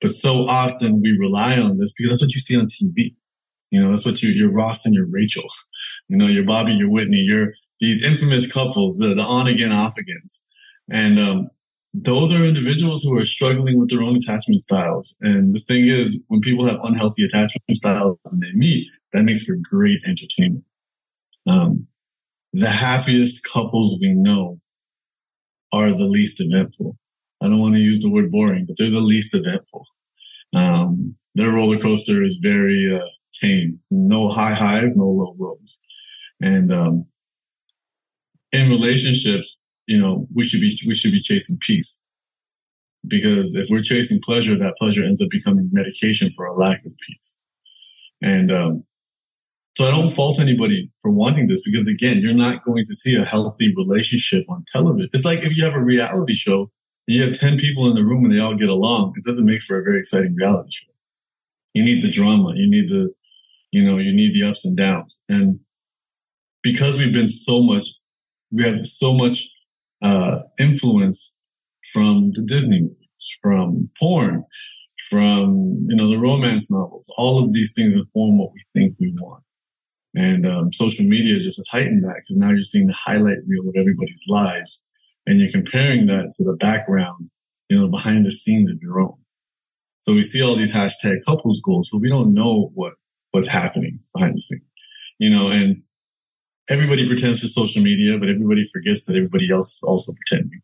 But 0.00 0.10
so 0.12 0.44
often 0.44 1.00
we 1.00 1.16
rely 1.18 1.58
on 1.58 1.78
this 1.78 1.92
because 1.96 2.10
that's 2.10 2.22
what 2.22 2.32
you 2.32 2.40
see 2.40 2.56
on 2.58 2.66
TV. 2.66 3.14
You 3.70 3.80
know, 3.80 3.90
that's 3.90 4.04
what 4.04 4.20
you, 4.20 4.30
you're 4.30 4.52
Ross 4.52 4.84
and 4.84 4.94
you're 4.94 5.06
Rachel. 5.06 5.44
You 6.08 6.18
know, 6.18 6.26
you're 6.26 6.44
Bobby, 6.44 6.72
you're 6.72 6.90
Whitney, 6.90 7.24
you're 7.26 7.54
these 7.82 8.02
infamous 8.02 8.50
couples, 8.50 8.96
the, 8.96 9.14
the 9.14 9.22
on 9.22 9.46
again, 9.46 9.72
off 9.72 9.94
agains. 9.98 10.42
And, 10.90 11.18
um, 11.18 11.50
those 11.94 12.32
are 12.32 12.44
individuals 12.44 13.02
who 13.02 13.14
are 13.18 13.26
struggling 13.26 13.78
with 13.78 13.90
their 13.90 14.00
own 14.00 14.16
attachment 14.16 14.60
styles. 14.60 15.14
And 15.20 15.54
the 15.54 15.60
thing 15.68 15.88
is, 15.88 16.18
when 16.28 16.40
people 16.40 16.64
have 16.64 16.78
unhealthy 16.82 17.24
attachment 17.24 17.76
styles 17.76 18.18
and 18.32 18.42
they 18.42 18.52
meet, 18.54 18.86
that 19.12 19.24
makes 19.24 19.42
for 19.44 19.56
great 19.62 20.00
entertainment. 20.06 20.64
Um, 21.46 21.88
the 22.54 22.70
happiest 22.70 23.44
couples 23.44 23.98
we 24.00 24.14
know 24.14 24.58
are 25.72 25.90
the 25.90 26.04
least 26.04 26.36
eventful. 26.40 26.96
I 27.42 27.46
don't 27.48 27.60
want 27.60 27.74
to 27.74 27.80
use 27.80 28.00
the 28.00 28.10
word 28.10 28.30
boring, 28.30 28.64
but 28.66 28.76
they're 28.78 28.90
the 28.90 29.00
least 29.00 29.34
eventful. 29.34 29.84
Um, 30.54 31.16
their 31.34 31.50
roller 31.50 31.78
coaster 31.78 32.22
is 32.22 32.38
very 32.42 32.90
uh, 32.94 33.06
tame. 33.38 33.80
No 33.90 34.28
high 34.28 34.54
highs, 34.54 34.94
no 34.94 35.04
low 35.04 35.34
lows. 35.38 35.78
And 36.40 36.72
um, 36.72 37.06
in 38.52 38.68
relationships, 38.68 39.46
you 39.86 39.98
know, 39.98 40.26
we 40.34 40.44
should 40.44 40.60
be, 40.60 40.78
we 40.86 40.94
should 40.94 41.12
be 41.12 41.22
chasing 41.22 41.58
peace. 41.66 42.00
Because 43.06 43.54
if 43.54 43.68
we're 43.68 43.82
chasing 43.82 44.20
pleasure, 44.24 44.56
that 44.58 44.76
pleasure 44.78 45.02
ends 45.02 45.20
up 45.20 45.28
becoming 45.30 45.68
medication 45.72 46.32
for 46.36 46.46
a 46.46 46.54
lack 46.54 46.84
of 46.86 46.92
peace. 47.06 47.36
And, 48.22 48.52
um, 48.52 48.84
so 49.76 49.86
I 49.86 49.90
don't 49.90 50.10
fault 50.10 50.38
anybody 50.38 50.90
for 51.00 51.10
wanting 51.10 51.48
this 51.48 51.62
because 51.62 51.88
again, 51.88 52.18
you're 52.18 52.34
not 52.34 52.64
going 52.64 52.84
to 52.84 52.94
see 52.94 53.16
a 53.16 53.24
healthy 53.24 53.74
relationship 53.74 54.44
on 54.48 54.64
television. 54.70 55.08
It's 55.12 55.24
like 55.24 55.40
if 55.40 55.56
you 55.56 55.64
have 55.64 55.74
a 55.74 55.80
reality 55.80 56.34
show 56.34 56.70
and 57.08 57.16
you 57.16 57.22
have 57.22 57.38
10 57.38 57.58
people 57.58 57.88
in 57.88 57.94
the 57.94 58.04
room 58.04 58.24
and 58.24 58.34
they 58.34 58.38
all 58.38 58.54
get 58.54 58.68
along, 58.68 59.14
it 59.16 59.24
doesn't 59.24 59.46
make 59.46 59.62
for 59.62 59.78
a 59.78 59.82
very 59.82 59.98
exciting 59.98 60.34
reality 60.34 60.70
show. 60.70 60.92
You 61.72 61.84
need 61.84 62.04
the 62.04 62.10
drama. 62.10 62.52
You 62.54 62.68
need 62.68 62.90
the, 62.90 63.14
you 63.70 63.82
know, 63.82 63.96
you 63.96 64.12
need 64.12 64.34
the 64.34 64.46
ups 64.46 64.66
and 64.66 64.76
downs. 64.76 65.18
And 65.30 65.58
because 66.62 66.98
we've 66.98 67.14
been 67.14 67.28
so 67.28 67.62
much 67.62 67.86
we 68.52 68.64
have 68.64 68.86
so 68.86 69.14
much 69.14 69.48
uh, 70.02 70.40
influence 70.58 71.32
from 71.92 72.32
the 72.34 72.42
Disney 72.42 72.82
movies, 72.82 73.28
from 73.42 73.90
porn, 73.98 74.44
from 75.08 75.86
you 75.88 75.96
know 75.96 76.08
the 76.08 76.18
romance 76.18 76.70
novels. 76.70 77.06
All 77.16 77.44
of 77.44 77.52
these 77.52 77.72
things 77.74 77.94
inform 77.94 78.38
what 78.38 78.52
we 78.52 78.64
think 78.74 78.96
we 79.00 79.14
want, 79.20 79.42
and 80.14 80.46
um, 80.46 80.72
social 80.72 81.04
media 81.04 81.42
just 81.42 81.58
has 81.58 81.68
heightened 81.68 82.04
that 82.04 82.16
because 82.16 82.36
now 82.36 82.50
you're 82.50 82.64
seeing 82.64 82.86
the 82.86 82.94
highlight 82.94 83.38
reel 83.46 83.68
of 83.68 83.74
everybody's 83.76 84.22
lives, 84.28 84.82
and 85.26 85.40
you're 85.40 85.52
comparing 85.52 86.06
that 86.06 86.32
to 86.36 86.44
the 86.44 86.56
background, 86.60 87.30
you 87.68 87.78
know, 87.78 87.88
behind 87.88 88.26
the 88.26 88.32
scenes 88.32 88.70
of 88.70 88.78
your 88.80 89.00
own. 89.00 89.16
So 90.00 90.12
we 90.12 90.22
see 90.22 90.42
all 90.42 90.56
these 90.56 90.72
hashtag 90.72 91.24
couples 91.26 91.60
goals, 91.64 91.88
but 91.92 92.00
we 92.00 92.08
don't 92.08 92.34
know 92.34 92.70
what 92.74 92.94
what's 93.30 93.48
happening 93.48 94.00
behind 94.14 94.36
the 94.36 94.40
scenes, 94.40 94.62
you 95.18 95.30
know, 95.30 95.48
and 95.48 95.82
everybody 96.68 97.06
pretends 97.06 97.40
for 97.40 97.48
social 97.48 97.82
media, 97.82 98.18
but 98.18 98.28
everybody 98.28 98.68
forgets 98.72 99.04
that 99.04 99.16
everybody 99.16 99.50
else 99.50 99.74
is 99.74 99.82
also 99.82 100.12
pretending. 100.12 100.60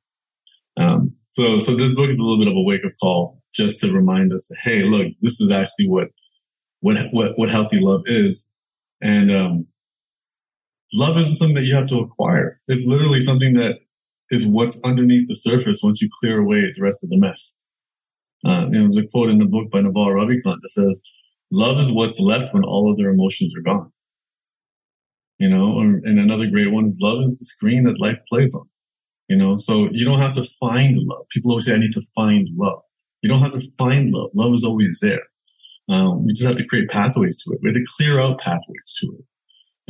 Um, 0.77 1.15
so, 1.31 1.59
so 1.59 1.77
this 1.77 1.93
book 1.93 2.09
is 2.09 2.19
a 2.19 2.23
little 2.23 2.39
bit 2.39 2.49
of 2.49 2.57
a 2.57 2.63
wake 2.63 2.85
up 2.85 2.93
call 3.01 3.43
just 3.55 3.81
to 3.81 3.93
remind 3.93 4.33
us 4.33 4.47
that, 4.49 4.59
hey, 4.63 4.83
look, 4.83 5.09
this 5.21 5.41
is 5.41 5.51
actually 5.51 5.89
what, 5.89 6.09
what, 6.81 6.97
what, 7.13 7.39
what 7.39 7.51
healthy 7.51 7.79
love 7.81 8.03
is. 8.07 8.47
And, 9.01 9.33
um, 9.33 9.67
love 10.93 11.17
isn't 11.19 11.37
something 11.37 11.55
that 11.57 11.65
you 11.65 11.75
have 11.75 11.89
to 11.89 11.99
acquire. 11.99 12.61
It's 12.69 12.87
literally 12.87 13.21
something 13.21 13.55
that 13.55 13.79
is 14.31 14.47
what's 14.47 14.81
underneath 14.85 15.29
the 15.29 15.35
surface 15.35 15.81
once 15.83 16.01
you 16.01 16.09
clear 16.21 16.39
away 16.41 16.61
the 16.75 16.83
rest 16.83 17.03
of 17.03 17.11
the 17.11 17.19
mess. 17.19 17.55
Uh, 18.47 18.67
you 18.71 18.79
know, 18.79 18.89
there's 18.93 19.05
a 19.05 19.09
quote 19.09 19.31
in 19.31 19.39
the 19.39 19.45
book 19.45 19.71
by 19.71 19.81
Naval 19.81 20.09
Ravikant 20.09 20.59
that 20.63 20.71
says, 20.71 21.01
love 21.51 21.79
is 21.79 21.91
what's 21.91 22.21
left 22.21 22.55
when 22.55 22.65
all 22.65 22.93
other 22.93 23.11
emotions 23.11 23.53
are 23.57 23.63
gone. 23.63 23.93
You 25.39 25.49
know, 25.49 25.73
or, 25.75 25.85
and 25.85 26.19
another 26.19 26.47
great 26.49 26.73
one 26.73 26.87
is 26.87 26.99
love 27.01 27.21
is 27.23 27.37
the 27.37 27.45
screen 27.45 27.85
that 27.85 28.01
life 28.01 28.19
plays 28.29 28.55
on. 28.55 28.69
You 29.29 29.37
know, 29.37 29.59
so 29.59 29.89
you 29.93 30.05
don't 30.05 30.19
have 30.19 30.35
to 30.35 30.47
find 30.59 30.97
love. 30.99 31.27
People 31.31 31.51
always 31.51 31.67
say, 31.67 31.75
I 31.75 31.79
need 31.79 31.93
to 31.93 32.03
find 32.15 32.49
love. 32.57 32.81
You 33.23 33.29
don't 33.29 33.41
have 33.41 33.53
to 33.53 33.63
find 33.77 34.11
love. 34.11 34.31
Love 34.35 34.55
is 34.55 34.65
always 34.65 34.99
there. 35.01 35.23
Um, 35.89 36.27
we 36.27 36.33
just 36.33 36.47
have 36.47 36.57
to 36.57 36.67
create 36.67 36.89
pathways 36.89 37.43
to 37.43 37.53
it. 37.53 37.61
We 37.63 37.69
have 37.69 37.77
to 37.77 37.85
clear 37.97 38.21
out 38.21 38.41
pathways 38.41 38.95
to 39.01 39.07
it. 39.19 39.25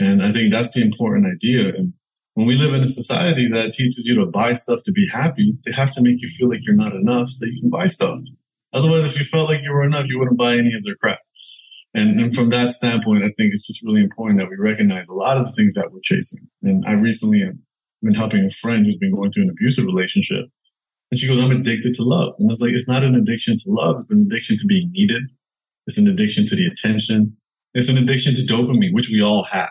And 0.05 0.25
I 0.25 0.33
think 0.33 0.53
that's 0.53 0.71
the 0.71 0.83
important 0.83 1.27
idea. 1.27 1.69
And 1.75 1.93
when 2.35 2.47
we 2.47 2.55
live 2.55 2.73
in 2.75 2.83
a 2.83 2.89
society 2.89 3.49
that 3.53 3.73
teaches 3.73 4.05
you 4.05 4.15
to 4.17 4.27
buy 4.27 4.55
stuff 4.55 4.81
to 4.85 4.93
be 4.93 5.09
happy, 5.11 5.55
they 5.67 5.73
have 5.73 5.93
to 5.95 6.03
make 6.03 6.21
you 6.21 6.29
feel 6.39 6.49
like 6.49 6.65
you're 6.65 6.77
not 6.77 6.95
enough 6.95 7.31
so 7.31 7.47
you 7.47 7.61
can 7.61 7.71
buy 7.71 7.89
stuff. 7.89 8.21
Otherwise, 8.73 9.05
if 9.07 9.19
you 9.19 9.25
felt 9.33 9.49
like 9.49 9.61
you 9.63 9.73
were 9.73 9.85
enough, 9.85 10.05
you 10.09 10.19
wouldn't 10.19 10.39
buy 10.39 10.57
any 10.57 10.73
of 10.75 10.85
their 10.85 10.95
crap. 10.95 11.19
And, 11.95 12.21
and 12.21 12.35
from 12.35 12.51
that 12.51 12.73
standpoint, 12.73 13.25
I 13.25 13.33
think 13.37 13.55
it's 13.55 13.67
just 13.67 13.83
really 13.83 14.03
important 14.03 14.39
that 14.41 14.49
we 14.49 14.57
recognize 14.57 15.09
a 15.09 15.15
lot 15.15 15.37
of 15.37 15.47
the 15.47 15.53
things 15.53 15.75
that 15.75 15.91
we're 15.93 16.01
chasing. 16.03 16.47
And 16.63 16.85
I 16.87 16.93
recently 16.93 17.41
have 17.41 17.55
been 18.03 18.15
helping 18.15 18.45
a 18.45 18.51
friend 18.51 18.85
who's 18.85 18.99
been 18.99 19.15
going 19.15 19.33
through 19.33 19.45
an 19.45 19.51
abusive 19.51 19.85
relationship. 19.85 20.47
And 21.11 21.19
she 21.19 21.27
goes, 21.27 21.41
I'm 21.41 21.51
addicted 21.51 21.95
to 21.95 22.03
love. 22.03 22.35
And 22.39 22.49
I 22.49 22.51
was 22.51 22.61
like, 22.61 22.73
it's 22.73 22.87
not 22.87 23.03
an 23.03 23.15
addiction 23.15 23.57
to 23.57 23.65
love. 23.67 23.97
It's 23.97 24.11
an 24.11 24.27
addiction 24.31 24.59
to 24.59 24.67
being 24.67 24.91
needed. 24.93 25.23
It's 25.87 25.97
an 25.97 26.07
addiction 26.07 26.47
to 26.47 26.57
the 26.57 26.67
attention. 26.67 27.35
It's 27.75 27.89
an 27.89 27.97
addiction 27.97 28.35
to 28.35 28.43
dopamine, 28.43 28.93
which 28.93 29.09
we 29.09 29.23
all 29.23 29.45
have, 29.45 29.71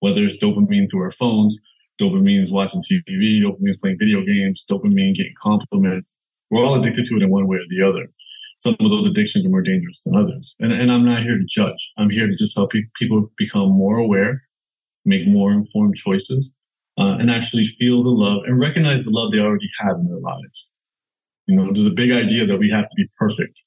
whether 0.00 0.22
it's 0.22 0.36
dopamine 0.36 0.88
through 0.90 1.02
our 1.02 1.10
phones, 1.10 1.58
dopamine 2.00 2.42
is 2.42 2.50
watching 2.50 2.82
TV, 2.82 3.40
dopamine 3.42 3.70
is 3.70 3.78
playing 3.78 3.98
video 3.98 4.24
games, 4.24 4.64
dopamine 4.70 5.14
getting 5.14 5.34
compliments. 5.42 6.18
We're 6.50 6.64
all 6.64 6.78
addicted 6.80 7.06
to 7.06 7.16
it 7.16 7.22
in 7.22 7.30
one 7.30 7.48
way 7.48 7.56
or 7.56 7.66
the 7.68 7.82
other. 7.82 8.06
Some 8.66 8.74
of 8.80 8.90
those 8.90 9.06
addictions 9.06 9.46
are 9.46 9.48
more 9.48 9.62
dangerous 9.62 10.02
than 10.04 10.16
others. 10.16 10.56
And, 10.58 10.72
and 10.72 10.90
I'm 10.90 11.04
not 11.04 11.22
here 11.22 11.38
to 11.38 11.44
judge. 11.48 11.78
I'm 11.98 12.10
here 12.10 12.26
to 12.26 12.34
just 12.34 12.56
help 12.56 12.72
pe- 12.72 12.80
people 12.98 13.30
become 13.38 13.70
more 13.70 13.98
aware, 13.98 14.42
make 15.04 15.24
more 15.28 15.52
informed 15.52 15.94
choices, 15.94 16.50
uh, 16.98 17.16
and 17.20 17.30
actually 17.30 17.66
feel 17.78 18.02
the 18.02 18.10
love 18.10 18.42
and 18.44 18.60
recognize 18.60 19.04
the 19.04 19.12
love 19.12 19.30
they 19.30 19.38
already 19.38 19.70
have 19.78 19.94
in 20.00 20.08
their 20.08 20.18
lives. 20.18 20.72
You 21.46 21.54
know, 21.54 21.72
there's 21.72 21.86
a 21.86 21.92
big 21.92 22.10
idea 22.10 22.44
that 22.44 22.56
we 22.56 22.68
have 22.70 22.86
to 22.86 22.94
be 22.96 23.06
perfect 23.16 23.62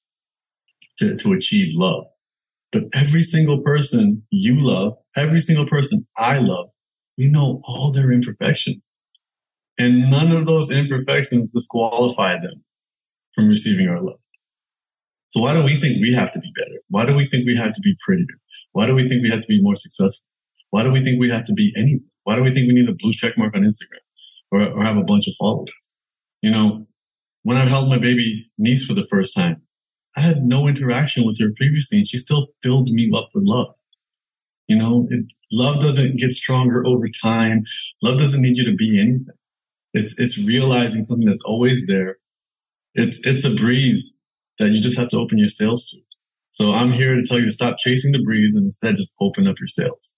to, 0.98 1.15
to 1.15 1.32
achieve 1.32 1.70
love. 1.77 2.03
But 2.74 2.84
every 2.94 3.24
single 3.24 3.62
person 3.62 4.22
you 4.32 4.60
love, 4.60 4.96
every 5.15 5.39
single 5.39 5.65
person 5.65 6.06
I 6.18 6.39
love, 6.39 6.72
we 7.18 7.29
know 7.29 7.62
all 7.63 7.94
their 7.94 8.12
imperfections. 8.12 8.91
And 9.77 10.12
none 10.12 10.34
of 10.34 10.46
those 10.46 10.70
imperfections 10.70 11.51
disqualify 11.51 12.34
them 12.34 12.65
from 13.34 13.48
receiving 13.48 13.88
our 13.88 14.01
love. 14.01 14.20
So 15.29 15.41
why 15.41 15.53
do 15.53 15.63
we 15.63 15.79
think 15.79 16.01
we 16.01 16.13
have 16.13 16.31
to 16.33 16.39
be 16.39 16.51
better? 16.55 16.79
Why 16.89 17.05
do 17.05 17.15
we 17.15 17.27
think 17.29 17.45
we 17.45 17.55
have 17.55 17.74
to 17.74 17.81
be 17.81 17.95
prettier? 18.03 18.25
Why 18.71 18.88
do 18.88 18.95
we 18.95 19.07
think 19.07 19.21
we 19.21 19.29
have 19.29 19.41
to 19.41 19.48
be 19.48 19.62
more 19.62 19.75
successful? 19.75 20.25
Why 20.71 20.83
do 20.83 20.91
we 20.91 21.03
think 21.03 21.19
we 21.19 21.29
have 21.29 21.45
to 21.45 21.53
be 21.53 21.74
anything? 21.75 22.05
Why 22.24 22.36
do 22.36 22.43
we 22.43 22.53
think 22.53 22.67
we 22.67 22.74
need 22.74 22.89
a 22.89 22.95
blue 22.98 23.13
check 23.13 23.38
mark 23.38 23.55
on 23.55 23.62
Instagram 23.62 24.03
or, 24.51 24.62
or 24.62 24.83
have 24.83 24.98
a 24.98 25.03
bunch 25.03 25.27
of 25.27 25.33
followers? 25.39 25.71
You 26.41 26.51
know, 26.51 26.88
when 27.43 27.57
I 27.57 27.65
held 27.65 27.89
my 27.89 27.98
baby 27.98 28.51
niece 28.57 28.86
for 28.86 28.93
the 28.93 29.07
first 29.09 29.36
time, 29.36 29.62
I 30.15 30.21
had 30.21 30.43
no 30.43 30.67
interaction 30.67 31.25
with 31.25 31.39
her 31.39 31.51
previously 31.55 32.00
and 32.00 32.07
she 32.07 32.17
still 32.17 32.48
filled 32.63 32.89
me 32.89 33.12
up 33.15 33.29
with 33.33 33.43
love. 33.45 33.75
You 34.67 34.77
know, 34.77 35.07
it, 35.09 35.25
love 35.51 35.81
doesn't 35.81 36.17
get 36.17 36.31
stronger 36.31 36.86
over 36.86 37.07
time. 37.24 37.63
Love 38.03 38.19
doesn't 38.19 38.41
need 38.41 38.57
you 38.57 38.65
to 38.65 38.75
be 38.75 39.00
anything. 39.00 39.27
It's, 39.93 40.13
it's 40.17 40.38
realizing 40.38 41.03
something 41.03 41.25
that's 41.25 41.41
always 41.45 41.88
there. 41.88 42.17
It's, 42.93 43.19
it's 43.24 43.45
a 43.45 43.51
breeze 43.51 44.13
that 44.60 44.70
you 44.70 44.82
just 44.82 44.98
have 44.98 45.10
to 45.10 45.18
open 45.18 45.38
your 45.38 45.50
sails 45.50 45.86
to. 45.89 45.98
So 46.51 46.74
I'm 46.74 46.92
here 46.92 47.16
to 47.16 47.24
tell 47.24 47.39
you 47.39 47.46
to 47.46 47.51
stop 47.51 47.78
chasing 47.80 48.12
the 48.12 48.22
breeze 48.22 48.54
and 48.54 48.66
instead 48.66 48.96
just 48.96 49.13
open 49.22 49.48
up 49.48 49.56
your 49.60 49.68
sails. 49.68 50.16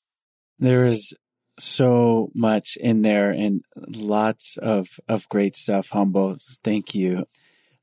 There 0.58 0.86
is 0.86 1.14
so 1.60 2.32
much 2.34 2.78
in 2.78 3.04
there 3.04 3.30
and 3.30 3.64
lots 3.76 4.58
of, 4.58 5.00
of 5.08 5.30
great 5.30 5.56
stuff. 5.56 5.90
Humble. 5.90 6.38
Thank 6.64 6.96
you. 6.96 7.28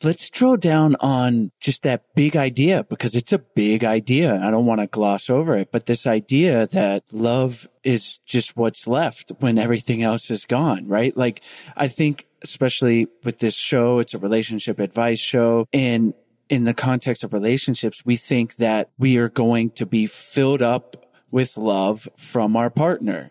Let's 0.03 0.31
drill 0.31 0.57
down 0.57 0.95
on 1.01 1.51
just 1.61 1.83
that 1.83 2.15
big 2.15 2.37
idea 2.37 2.85
because 2.85 3.17
it's 3.17 3.33
a 3.33 3.39
big 3.39 3.85
idea. 3.85 4.41
I 4.41 4.51
don't 4.53 4.67
want 4.67 4.81
to 4.81 4.87
gloss 4.87 5.29
over 5.29 5.57
it, 5.57 5.73
but 5.73 5.87
this 5.87 6.07
idea 6.07 6.69
that 6.69 7.03
love 7.11 7.69
is 7.83 8.19
just 8.19 8.57
what's 8.57 8.87
left 8.87 9.33
when 9.41 9.59
everything 9.59 10.05
else 10.05 10.31
is 10.31 10.47
gone, 10.47 10.87
right? 10.87 11.17
Like 11.17 11.43
I 11.77 11.89
think 11.89 12.27
especially 12.43 13.09
with 13.25 13.41
this 13.41 13.57
show, 13.57 13.99
it's 13.99 14.15
a 14.15 14.19
relationship 14.19 14.79
advice 14.79 15.19
show 15.19 15.67
and 15.73 16.15
in 16.49 16.65
the 16.65 16.75
context 16.75 17.25
of 17.25 17.33
relationships, 17.33 18.05
we 18.05 18.17
think 18.17 18.57
that 18.57 18.91
we 18.99 19.17
are 19.17 19.29
going 19.29 19.71
to 19.71 19.87
be 19.87 20.07
filled 20.07 20.63
up 20.63 21.07
with 21.31 21.57
love 21.57 22.09
from 22.17 22.57
our 22.57 22.71
partner. 22.71 23.31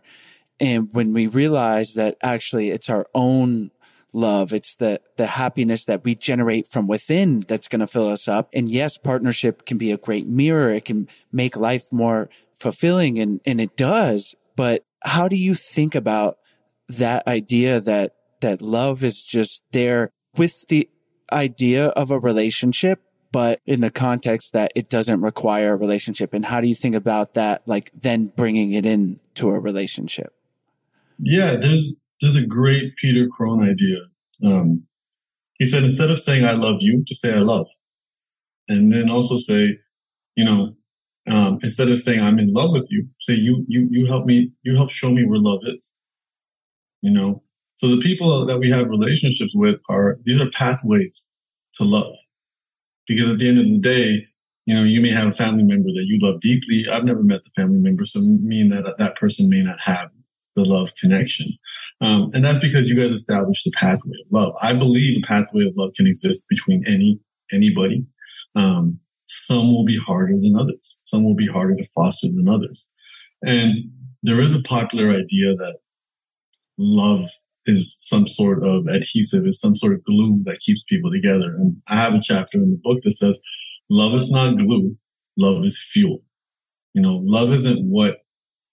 And 0.60 0.90
when 0.94 1.14
we 1.14 1.28
realize 1.28 1.94
that 1.94 2.18
actually 2.22 2.70
it's 2.70 2.90
our 2.90 3.08
own 3.14 3.72
love. 4.14 4.54
It's 4.54 4.76
the, 4.76 5.00
the 5.16 5.28
happiness 5.28 5.86
that 5.86 6.04
we 6.04 6.16
generate 6.16 6.68
from 6.68 6.88
within 6.88 7.42
that's 7.42 7.68
going 7.68 7.80
to 7.80 7.88
fill 7.88 8.10
us 8.10 8.28
up. 8.28 8.50
And 8.54 8.70
yes, 8.70 8.98
partnership 8.98 9.66
can 9.66 9.78
be 9.78 9.92
a 9.92 9.98
great 9.98 10.28
mirror. 10.28 10.74
It 10.74 10.86
can 10.86 11.08
make 11.32 11.56
life 11.56 11.92
more 11.92 12.30
fulfilling 12.60 13.20
and, 13.20 13.40
and 13.46 13.62
it 13.62 13.78
does. 13.78 14.36
But 14.56 14.86
how 15.04 15.28
do 15.28 15.38
you 15.38 15.56
think 15.56 15.94
about 15.94 16.38
that 16.90 17.28
idea 17.28 17.80
that, 17.80 18.16
that 18.42 18.62
love 18.62 19.04
is 19.04 19.24
just 19.24 19.64
there 19.72 20.12
with 20.36 20.68
the 20.68 20.90
idea 21.32 21.88
of 21.90 22.12
a 22.12 22.20
relationship, 22.20 23.02
but 23.32 23.62
in 23.66 23.82
the 23.82 23.92
context 23.92 24.54
that 24.54 24.72
it 24.76 24.90
doesn't 24.90 25.22
require 25.22 25.74
a 25.74 25.76
relationship? 25.76 26.34
And 26.34 26.46
how 26.46 26.62
do 26.62 26.68
you 26.68 26.76
think 26.76 26.96
about 26.96 27.34
that? 27.34 27.62
Like 27.66 27.92
then 27.94 28.28
bringing 28.36 28.72
it 28.72 28.86
in 28.86 29.20
to 29.36 29.50
a 29.50 29.60
relationship? 29.60 30.34
Yeah, 31.20 31.56
there's 31.56 31.98
there's 32.22 32.36
a 32.36 32.46
great 32.46 32.96
Peter 32.96 33.28
Crone 33.28 33.68
idea. 33.68 33.98
Um, 34.44 34.84
he 35.56 35.68
said 35.68 35.84
instead 35.84 36.12
of 36.12 36.20
saying 36.20 36.46
"I 36.46 36.54
love 36.54 36.78
you," 36.80 37.04
just 37.08 37.22
say 37.22 37.34
"I 37.34 37.40
love," 37.40 37.68
and 38.68 38.94
then 38.94 39.10
also 39.10 39.38
say, 39.38 39.78
you 40.36 40.46
know, 40.46 40.76
um, 41.28 41.60
instead 41.64 41.90
of 41.90 42.00
saying 42.00 42.22
"I'm 42.22 42.40
in 42.40 42.54
love 42.54 42.72
with 42.72 42.88
you," 42.90 43.08
say 43.22 43.34
"You 43.34 43.66
you 43.68 43.88
you 43.92 44.06
help 44.06 44.26
me 44.26 44.52
you 44.64 44.76
help 44.76 44.92
show 44.92 45.10
me 45.10 45.26
where 45.26 45.40
love 45.40 45.62
is." 45.66 45.94
You 47.02 47.12
know, 47.12 47.44
so 47.76 47.88
the 47.88 48.02
people 48.02 48.46
that 48.46 48.60
we 48.60 48.70
have 48.72 48.90
relationships 48.90 49.52
with 49.54 49.80
are 49.90 50.20
these 50.24 50.42
are 50.42 50.50
pathways 50.52 51.28
to 51.76 51.84
love, 51.84 52.14
because 53.08 53.30
at 53.30 53.40
the 53.40 53.48
end 53.48 53.60
of 53.60 53.66
the 53.66 53.80
day, 53.80 54.26
you 54.66 54.76
know, 54.76 54.84
you 54.84 55.00
may 55.02 55.10
have 55.10 55.30
a 55.30 55.36
family 55.36 55.64
member 55.64 55.90
that 55.94 56.06
you 56.06 56.20
love 56.22 56.42
deeply. 56.42 56.86
I've 56.92 57.06
never 57.06 57.24
met 57.24 57.44
the 57.44 57.50
family 57.56 57.80
member, 57.80 58.06
so 58.06 58.20
mean 58.20 58.70
that 58.70 58.96
that 58.98 59.16
person 59.16 59.50
may 59.50 59.64
not 59.64 59.80
have 59.80 60.10
the 60.56 60.66
love 60.66 60.90
connection. 61.00 61.58
Um, 62.02 62.32
and 62.34 62.44
that's 62.44 62.60
because 62.60 62.88
you 62.88 63.00
guys 63.00 63.12
established 63.12 63.64
the 63.64 63.72
pathway 63.72 64.18
of 64.20 64.32
love. 64.32 64.54
I 64.62 64.74
believe 64.74 65.18
a 65.24 65.26
pathway 65.26 65.66
of 65.66 65.74
love 65.78 65.92
can 65.96 66.08
exist 66.08 66.44
between 66.50 66.86
any, 66.86 67.20
anybody. 67.52 68.06
Um, 68.56 69.00
some 69.26 69.72
will 69.72 69.86
be 69.86 69.98
harder 69.98 70.34
than 70.38 70.58
others. 70.58 70.98
Some 71.06 71.24
will 71.24 71.36
be 71.36 71.48
harder 71.48 71.76
to 71.76 71.88
foster 71.96 72.28
than 72.28 72.50
others. 72.50 72.88
And 73.44 73.92
there 74.24 74.40
is 74.40 74.56
a 74.56 74.64
popular 74.64 75.12
idea 75.12 75.56
that 75.56 75.78
love 76.78 77.30
is 77.68 77.96
some 78.02 78.28
sort 78.28 78.66
of 78.66 78.88
adhesive, 78.88 79.46
is 79.46 79.60
some 79.60 79.76
sort 79.76 79.94
of 79.94 80.04
glue 80.04 80.42
that 80.46 80.60
keeps 80.60 80.82
people 80.90 81.12
together. 81.12 81.56
And 81.56 81.78
I 81.88 81.98
have 81.98 82.14
a 82.14 82.22
chapter 82.22 82.58
in 82.58 82.72
the 82.72 82.80
book 82.82 83.00
that 83.04 83.14
says, 83.14 83.40
love 83.90 84.14
is 84.14 84.30
not 84.30 84.58
glue. 84.58 84.98
Love 85.38 85.64
is 85.66 85.84
fuel. 85.94 86.24
You 86.94 87.02
know, 87.02 87.22
love 87.24 87.52
isn't 87.52 87.88
what 87.88 88.20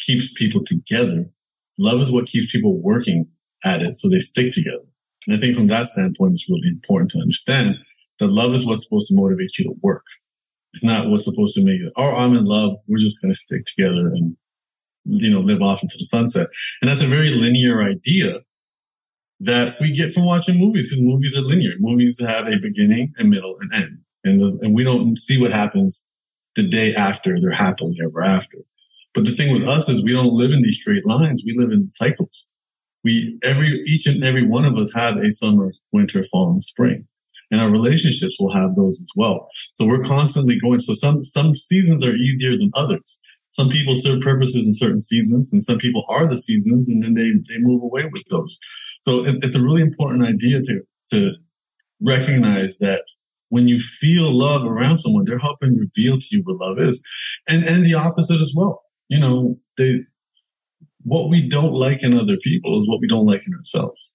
keeps 0.00 0.32
people 0.32 0.64
together 0.64 1.26
love 1.78 2.00
is 2.00 2.12
what 2.12 2.26
keeps 2.26 2.50
people 2.50 2.80
working 2.80 3.26
at 3.64 3.82
it 3.82 3.96
so 3.98 4.08
they 4.08 4.20
stick 4.20 4.52
together. 4.52 4.84
And 5.26 5.36
I 5.36 5.40
think 5.40 5.56
from 5.56 5.68
that 5.68 5.88
standpoint, 5.88 6.34
it's 6.34 6.48
really 6.48 6.68
important 6.68 7.12
to 7.12 7.18
understand 7.18 7.76
that 8.20 8.28
love 8.28 8.54
is 8.54 8.66
what's 8.66 8.84
supposed 8.84 9.08
to 9.08 9.14
motivate 9.14 9.58
you 9.58 9.64
to 9.64 9.74
work. 9.82 10.04
It's 10.74 10.84
not 10.84 11.08
what's 11.08 11.24
supposed 11.24 11.54
to 11.54 11.64
make 11.64 11.80
it, 11.80 11.92
oh, 11.96 12.16
I'm 12.16 12.34
in 12.34 12.44
love. 12.44 12.74
We're 12.88 12.98
just 12.98 13.20
going 13.22 13.32
to 13.32 13.38
stick 13.38 13.64
together 13.64 14.08
and, 14.08 14.36
you 15.04 15.30
know, 15.30 15.40
live 15.40 15.62
off 15.62 15.82
into 15.82 15.96
the 15.98 16.04
sunset. 16.04 16.48
And 16.82 16.90
that's 16.90 17.02
a 17.02 17.08
very 17.08 17.30
linear 17.30 17.82
idea 17.82 18.40
that 19.40 19.74
we 19.80 19.92
get 19.92 20.14
from 20.14 20.26
watching 20.26 20.58
movies 20.58 20.88
because 20.88 21.02
movies 21.02 21.36
are 21.36 21.42
linear. 21.42 21.72
Movies 21.78 22.18
have 22.20 22.46
a 22.46 22.56
beginning, 22.58 23.12
a 23.18 23.24
middle, 23.24 23.56
and 23.60 23.74
end. 23.74 23.98
And, 24.24 24.40
the, 24.40 24.58
and 24.62 24.74
we 24.74 24.84
don't 24.84 25.16
see 25.16 25.40
what 25.40 25.52
happens 25.52 26.04
the 26.56 26.66
day 26.66 26.94
after 26.94 27.38
they're 27.40 27.50
happily 27.50 27.96
ever 28.04 28.22
after. 28.22 28.58
But 29.14 29.24
the 29.24 29.34
thing 29.34 29.52
with 29.52 29.68
us 29.68 29.88
is 29.88 30.02
we 30.02 30.12
don't 30.12 30.32
live 30.32 30.50
in 30.50 30.62
these 30.62 30.76
straight 30.76 31.06
lines. 31.06 31.42
We 31.44 31.56
live 31.56 31.70
in 31.70 31.90
cycles. 31.90 32.46
We, 33.04 33.38
every, 33.42 33.82
each 33.86 34.06
and 34.06 34.24
every 34.24 34.46
one 34.46 34.64
of 34.64 34.76
us 34.76 34.90
have 34.94 35.16
a 35.18 35.30
summer, 35.30 35.72
winter, 35.92 36.24
fall, 36.30 36.50
and 36.50 36.64
spring. 36.64 37.06
And 37.50 37.60
our 37.60 37.70
relationships 37.70 38.34
will 38.40 38.52
have 38.52 38.74
those 38.74 39.00
as 39.00 39.10
well. 39.14 39.48
So 39.74 39.86
we're 39.86 40.02
constantly 40.02 40.58
going. 40.58 40.78
So 40.78 40.94
some, 40.94 41.22
some 41.22 41.54
seasons 41.54 42.04
are 42.04 42.16
easier 42.16 42.56
than 42.56 42.70
others. 42.74 43.20
Some 43.52 43.68
people 43.68 43.94
serve 43.94 44.20
purposes 44.22 44.66
in 44.66 44.74
certain 44.74 45.00
seasons 45.00 45.52
and 45.52 45.62
some 45.62 45.78
people 45.78 46.04
are 46.08 46.26
the 46.26 46.36
seasons 46.36 46.88
and 46.88 47.04
then 47.04 47.14
they, 47.14 47.30
they 47.48 47.60
move 47.60 47.82
away 47.82 48.04
with 48.10 48.24
those. 48.28 48.58
So 49.04 49.24
it, 49.24 49.36
it's 49.42 49.56
a 49.56 49.62
really 49.62 49.82
important 49.82 50.24
idea 50.24 50.60
to, 50.60 50.80
to 51.12 51.32
recognize 52.00 52.78
that 52.78 53.04
when 53.48 53.68
you 53.68 53.78
feel 53.80 54.36
love 54.36 54.64
around 54.64 55.00
someone, 55.00 55.24
they're 55.24 55.38
helping 55.38 55.78
reveal 55.78 56.18
to 56.18 56.26
you 56.30 56.42
what 56.44 56.66
love 56.66 56.78
is. 56.78 57.02
And, 57.48 57.64
and 57.64 57.84
the 57.84 57.94
opposite 57.94 58.40
as 58.40 58.52
well 58.54 58.84
you 59.08 59.20
know, 59.20 59.58
they, 59.76 60.00
what 61.02 61.28
we 61.28 61.48
don't 61.48 61.72
like 61.72 62.02
in 62.02 62.18
other 62.18 62.36
people 62.42 62.80
is 62.80 62.88
what 62.88 63.00
we 63.00 63.08
don't 63.08 63.26
like 63.26 63.46
in 63.46 63.54
ourselves. 63.54 64.14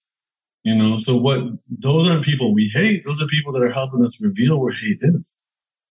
You 0.62 0.74
know, 0.74 0.98
so 0.98 1.16
what 1.16 1.40
those 1.70 2.08
aren't 2.08 2.24
people 2.24 2.52
we 2.52 2.70
hate. 2.74 3.04
Those 3.04 3.22
are 3.22 3.26
people 3.28 3.52
that 3.52 3.62
are 3.62 3.72
helping 3.72 4.04
us 4.04 4.20
reveal 4.20 4.60
where 4.60 4.74
hate 4.74 4.98
is. 5.00 5.36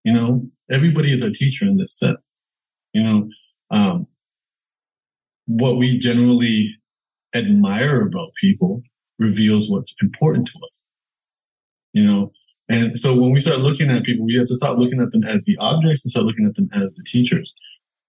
You 0.02 0.12
know, 0.12 0.46
everybody 0.70 1.12
is 1.12 1.22
a 1.22 1.30
teacher 1.30 1.64
in 1.66 1.76
this 1.76 1.96
sense. 1.96 2.34
You 2.92 3.02
know, 3.04 3.28
um, 3.70 4.06
what 5.46 5.76
we 5.76 5.98
generally 5.98 6.74
admire 7.34 8.02
about 8.02 8.30
people 8.40 8.82
reveals 9.18 9.70
what's 9.70 9.94
important 10.02 10.46
to 10.48 10.54
us. 10.66 10.82
You 11.92 12.04
know, 12.04 12.32
and 12.68 12.98
so 12.98 13.14
when 13.14 13.32
we 13.32 13.40
start 13.40 13.60
looking 13.60 13.90
at 13.90 14.04
people, 14.04 14.26
we 14.26 14.36
have 14.36 14.48
to 14.48 14.56
stop 14.56 14.78
looking 14.78 15.00
at 15.00 15.12
them 15.12 15.24
as 15.24 15.44
the 15.44 15.56
objects 15.58 16.04
and 16.04 16.10
start 16.10 16.26
looking 16.26 16.46
at 16.46 16.54
them 16.54 16.68
as 16.74 16.94
the 16.94 17.04
teachers. 17.04 17.54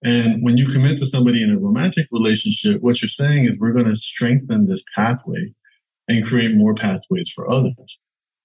And 0.04 0.42
when 0.42 0.56
you 0.56 0.66
commit 0.66 0.98
to 0.98 1.06
somebody 1.06 1.42
in 1.42 1.50
a 1.50 1.58
romantic 1.58 2.06
relationship, 2.12 2.80
what 2.80 3.00
you're 3.00 3.08
saying 3.08 3.46
is 3.46 3.58
we're 3.58 3.72
going 3.72 3.88
to 3.88 3.96
strengthen 3.96 4.66
this 4.66 4.82
pathway 4.96 5.52
and 6.08 6.24
create 6.24 6.56
more 6.56 6.74
pathways 6.74 7.30
for 7.34 7.50
others. 7.50 7.98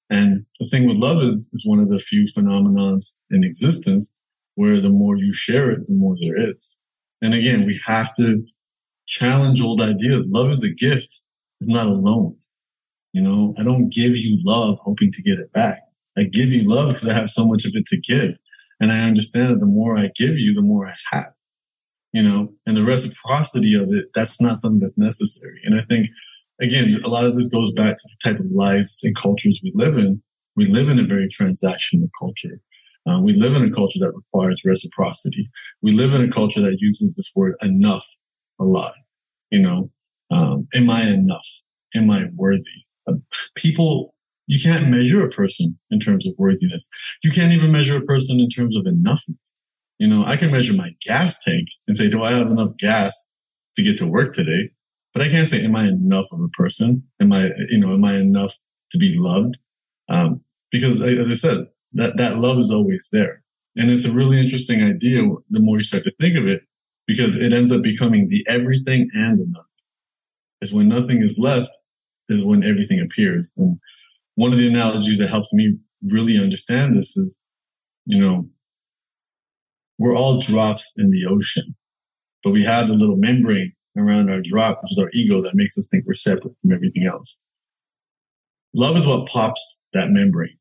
And 0.09 0.45
the 0.59 0.67
thing 0.67 0.88
with 0.88 0.97
love 0.97 1.23
is, 1.23 1.49
is 1.53 1.65
one 1.65 1.79
of 1.79 1.89
the 1.89 1.99
few 1.99 2.25
phenomenons 2.25 3.13
in 3.31 3.43
existence 3.43 4.12
where 4.55 4.79
the 4.79 4.89
more 4.89 5.15
you 5.17 5.31
share 5.33 5.71
it, 5.71 5.88
the 5.88 5.93
more 5.93 6.15
there 6.19 6.49
is. 6.51 6.77
And 7.21 7.33
again, 7.33 7.65
we 7.65 7.79
have 7.86 8.15
to 8.15 8.43
challenge 9.07 9.61
old 9.61 9.81
ideas. 9.81 10.25
Love 10.27 10.51
is 10.51 10.63
a 10.63 10.69
gift. 10.69 11.19
It's 11.59 11.69
not 11.69 11.87
a 11.87 11.91
loan. 11.91 12.35
You 13.13 13.21
know, 13.21 13.53
I 13.59 13.63
don't 13.63 13.89
give 13.89 14.15
you 14.17 14.39
love 14.43 14.79
hoping 14.81 15.11
to 15.11 15.21
get 15.21 15.39
it 15.39 15.51
back. 15.53 15.81
I 16.17 16.23
give 16.23 16.49
you 16.49 16.67
love 16.67 16.93
because 16.93 17.07
I 17.07 17.13
have 17.13 17.29
so 17.29 17.45
much 17.45 17.65
of 17.65 17.71
it 17.75 17.85
to 17.87 17.97
give. 17.97 18.31
And 18.79 18.91
I 18.91 19.01
understand 19.01 19.51
that 19.51 19.59
the 19.59 19.65
more 19.65 19.97
I 19.97 20.09
give 20.15 20.37
you, 20.37 20.53
the 20.53 20.61
more 20.61 20.87
I 20.87 20.95
have, 21.11 21.33
you 22.11 22.23
know, 22.23 22.49
and 22.65 22.75
the 22.75 22.83
reciprocity 22.83 23.75
of 23.75 23.93
it, 23.93 24.07
that's 24.13 24.41
not 24.41 24.59
something 24.59 24.79
that's 24.79 24.97
necessary. 24.97 25.61
And 25.63 25.79
I 25.79 25.83
think, 25.89 26.07
again, 26.59 26.99
a 27.03 27.07
lot 27.07 27.25
of 27.25 27.35
this 27.35 27.47
goes 27.47 27.71
back 27.71 27.97
to 27.97 28.03
the 28.03 28.29
type 28.29 28.39
of 28.39 28.51
lives 28.51 28.99
and 29.03 29.15
cultures 29.15 29.59
we 29.63 29.71
live 29.75 29.97
in. 29.97 30.21
We 30.55 30.65
live 30.65 30.89
in 30.89 30.99
a 30.99 31.05
very 31.05 31.29
transactional 31.29 32.09
culture. 32.19 32.59
Uh, 33.09 33.19
we 33.19 33.33
live 33.33 33.53
in 33.53 33.63
a 33.63 33.73
culture 33.73 33.99
that 33.99 34.13
requires 34.13 34.61
reciprocity. 34.65 35.49
We 35.81 35.91
live 35.91 36.13
in 36.13 36.23
a 36.23 36.31
culture 36.31 36.61
that 36.61 36.77
uses 36.79 37.15
this 37.15 37.31
word 37.35 37.55
enough 37.61 38.05
a 38.59 38.63
lot. 38.63 38.93
You 39.51 39.61
know, 39.61 39.91
um, 40.31 40.67
am 40.73 40.89
I 40.89 41.07
enough? 41.07 41.47
Am 41.95 42.09
I 42.09 42.25
worthy? 42.35 42.85
Uh, 43.07 43.13
people, 43.55 44.15
you 44.47 44.59
can't 44.61 44.89
measure 44.89 45.23
a 45.23 45.29
person 45.29 45.77
in 45.91 45.99
terms 45.99 46.27
of 46.27 46.33
worthiness. 46.37 46.87
You 47.23 47.31
can't 47.31 47.53
even 47.53 47.71
measure 47.71 47.97
a 47.97 48.01
person 48.01 48.39
in 48.39 48.49
terms 48.49 48.75
of 48.75 48.85
enoughness. 48.85 49.53
You 49.99 50.07
know, 50.07 50.23
I 50.25 50.37
can 50.37 50.51
measure 50.51 50.73
my 50.73 50.91
gas 51.05 51.37
tank 51.43 51.67
and 51.87 51.95
say, 51.95 52.09
do 52.09 52.21
I 52.21 52.31
have 52.31 52.47
enough 52.47 52.75
gas 52.77 53.15
to 53.75 53.83
get 53.83 53.97
to 53.99 54.07
work 54.07 54.33
today? 54.33 54.71
But 55.13 55.21
I 55.21 55.29
can't 55.29 55.47
say, 55.47 55.63
am 55.63 55.75
I 55.75 55.87
enough 55.87 56.25
of 56.31 56.39
a 56.41 56.49
person? 56.49 57.03
Am 57.21 57.31
I, 57.31 57.51
you 57.69 57.77
know, 57.77 57.93
am 57.93 58.03
I 58.03 58.15
enough 58.15 58.55
to 58.91 58.97
be 58.97 59.15
loved? 59.15 59.57
Um, 60.09 60.41
because 60.71 60.99
as 61.01 61.31
I 61.31 61.35
said, 61.35 61.67
that, 61.93 62.17
that 62.17 62.39
love 62.39 62.57
is 62.57 62.71
always 62.71 63.09
there. 63.11 63.43
And 63.75 63.91
it's 63.91 64.05
a 64.05 64.11
really 64.11 64.39
interesting 64.39 64.83
idea 64.83 65.21
the 65.49 65.59
more 65.59 65.77
you 65.77 65.83
start 65.83 66.03
to 66.05 66.13
think 66.19 66.37
of 66.37 66.47
it, 66.47 66.61
because 67.07 67.35
it 67.35 67.53
ends 67.53 67.71
up 67.71 67.81
becoming 67.81 68.29
the 68.29 68.45
everything 68.47 69.09
and 69.13 69.39
the 69.39 69.45
nothing. 69.47 69.67
Is 70.61 70.73
when 70.73 70.87
nothing 70.87 71.21
is 71.21 71.37
left 71.37 71.67
is 72.29 72.43
when 72.43 72.63
everything 72.63 73.01
appears. 73.01 73.51
And 73.57 73.77
one 74.35 74.53
of 74.53 74.59
the 74.59 74.67
analogies 74.67 75.19
that 75.19 75.29
helps 75.29 75.51
me 75.51 75.77
really 76.09 76.37
understand 76.37 76.97
this 76.97 77.15
is, 77.17 77.39
you 78.05 78.19
know, 78.19 78.47
we're 79.97 80.15
all 80.15 80.39
drops 80.39 80.91
in 80.97 81.11
the 81.11 81.25
ocean, 81.29 81.75
but 82.43 82.51
we 82.51 82.63
have 82.63 82.87
the 82.87 82.93
little 82.93 83.17
membrane 83.17 83.73
around 83.97 84.29
our 84.29 84.41
drop, 84.41 84.81
which 84.81 84.93
is 84.93 84.97
our 84.97 85.09
ego 85.13 85.41
that 85.41 85.55
makes 85.55 85.77
us 85.77 85.87
think 85.87 86.05
we're 86.05 86.15
separate 86.15 86.55
from 86.61 86.73
everything 86.73 87.05
else. 87.05 87.37
Love 88.73 88.97
is 88.97 89.05
what 89.05 89.27
pops 89.27 89.79
that 89.93 90.09
membrane. 90.09 90.57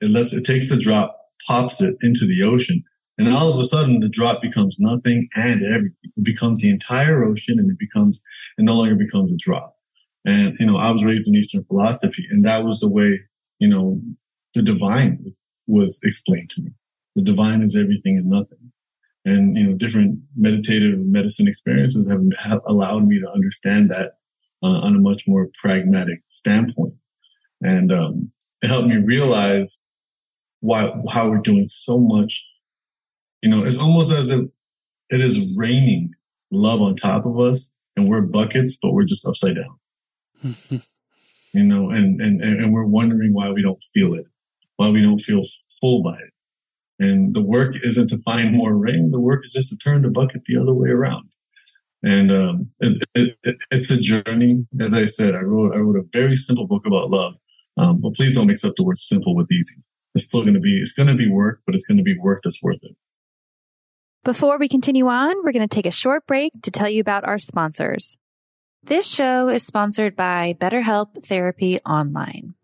It 0.00 0.10
lets, 0.10 0.32
it 0.32 0.44
takes 0.44 0.68
the 0.68 0.78
drop, 0.78 1.16
pops 1.46 1.80
it 1.80 1.96
into 2.02 2.26
the 2.26 2.42
ocean. 2.44 2.84
And 3.16 3.28
all 3.28 3.52
of 3.52 3.58
a 3.58 3.64
sudden 3.64 4.00
the 4.00 4.08
drop 4.08 4.42
becomes 4.42 4.78
nothing 4.80 5.28
and 5.36 5.62
everything. 5.64 6.12
It 6.16 6.24
becomes 6.24 6.62
the 6.62 6.70
entire 6.70 7.24
ocean 7.24 7.58
and 7.58 7.70
it 7.70 7.78
becomes, 7.78 8.20
it 8.58 8.62
no 8.62 8.74
longer 8.74 8.96
becomes 8.96 9.32
a 9.32 9.36
drop. 9.36 9.76
And, 10.24 10.56
you 10.58 10.66
know, 10.66 10.78
I 10.78 10.90
was 10.90 11.04
raised 11.04 11.28
in 11.28 11.34
Eastern 11.34 11.64
philosophy 11.64 12.26
and 12.30 12.44
that 12.44 12.64
was 12.64 12.80
the 12.80 12.88
way, 12.88 13.20
you 13.58 13.68
know, 13.68 14.00
the 14.54 14.62
divine 14.62 15.24
was, 15.66 15.98
explained 16.02 16.50
to 16.50 16.62
me. 16.62 16.70
The 17.14 17.22
divine 17.22 17.62
is 17.62 17.76
everything 17.76 18.18
and 18.18 18.26
nothing. 18.26 18.72
And, 19.24 19.56
you 19.56 19.64
know, 19.64 19.74
different 19.74 20.18
meditative 20.36 20.98
medicine 20.98 21.48
experiences 21.48 22.08
have, 22.10 22.22
have 22.38 22.60
allowed 22.66 23.06
me 23.06 23.20
to 23.20 23.30
understand 23.30 23.90
that 23.90 24.12
uh, 24.62 24.66
on 24.66 24.96
a 24.96 24.98
much 24.98 25.24
more 25.26 25.48
pragmatic 25.60 26.20
standpoint. 26.30 26.94
And, 27.62 27.92
um, 27.92 28.32
it 28.62 28.68
helped 28.68 28.88
me 28.88 28.96
realize 28.96 29.78
why, 30.60 30.90
how 31.10 31.28
we're 31.28 31.38
doing 31.38 31.68
so 31.68 31.98
much. 31.98 32.42
You 33.44 33.50
know, 33.50 33.62
it's 33.62 33.76
almost 33.76 34.10
as 34.10 34.30
if 34.30 34.40
it 35.10 35.20
is 35.20 35.54
raining 35.54 36.14
love 36.50 36.80
on 36.80 36.96
top 36.96 37.26
of 37.26 37.38
us 37.38 37.68
and 37.94 38.08
we're 38.08 38.22
buckets, 38.22 38.78
but 38.80 38.92
we're 38.92 39.04
just 39.04 39.26
upside 39.26 39.56
down. 39.56 40.50
you 41.52 41.62
know, 41.62 41.90
and, 41.90 42.22
and, 42.22 42.40
and 42.40 42.72
we're 42.72 42.86
wondering 42.86 43.34
why 43.34 43.50
we 43.50 43.60
don't 43.60 43.84
feel 43.92 44.14
it, 44.14 44.24
why 44.76 44.88
we 44.88 45.02
don't 45.02 45.18
feel 45.18 45.42
full 45.78 46.02
by 46.02 46.14
it. 46.14 46.32
And 46.98 47.34
the 47.34 47.42
work 47.42 47.76
isn't 47.82 48.08
to 48.08 48.18
find 48.22 48.50
more 48.56 48.78
rain. 48.78 49.10
The 49.10 49.20
work 49.20 49.44
is 49.44 49.52
just 49.52 49.68
to 49.68 49.76
turn 49.76 50.00
the 50.00 50.08
bucket 50.08 50.46
the 50.46 50.56
other 50.56 50.72
way 50.72 50.88
around. 50.88 51.28
And 52.02 52.32
um, 52.32 52.70
it, 52.80 53.02
it, 53.14 53.36
it, 53.42 53.56
it's 53.70 53.90
a 53.90 53.98
journey. 53.98 54.66
As 54.80 54.94
I 54.94 55.04
said, 55.04 55.34
I 55.34 55.40
wrote 55.40 55.74
I 55.74 55.80
wrote 55.80 55.96
a 55.96 56.08
very 56.14 56.36
simple 56.36 56.66
book 56.66 56.86
about 56.86 57.10
love. 57.10 57.34
Um, 57.76 58.00
but 58.00 58.14
please 58.14 58.34
don't 58.34 58.46
mix 58.46 58.64
up 58.64 58.72
the 58.78 58.84
word 58.84 58.96
simple 58.96 59.36
with 59.36 59.52
easy. 59.52 59.76
It's 60.14 60.24
still 60.24 60.40
going 60.40 60.54
to 60.54 60.60
be 60.60 60.80
it's 60.80 60.92
going 60.92 61.08
to 61.08 61.14
be 61.14 61.28
work, 61.28 61.60
but 61.66 61.74
it's 61.74 61.84
going 61.84 61.98
to 61.98 62.02
be 62.02 62.16
work 62.18 62.40
that's 62.42 62.62
worth 62.62 62.82
it. 62.82 62.96
Before 64.24 64.56
we 64.56 64.68
continue 64.68 65.06
on, 65.08 65.36
we're 65.44 65.52
going 65.52 65.68
to 65.68 65.74
take 65.74 65.84
a 65.84 65.90
short 65.90 66.26
break 66.26 66.52
to 66.62 66.70
tell 66.70 66.88
you 66.88 67.02
about 67.02 67.24
our 67.24 67.38
sponsors. 67.38 68.16
This 68.82 69.06
show 69.06 69.50
is 69.50 69.66
sponsored 69.66 70.16
by 70.16 70.56
BetterHelp 70.58 71.22
Therapy 71.22 71.78
Online. 71.80 72.54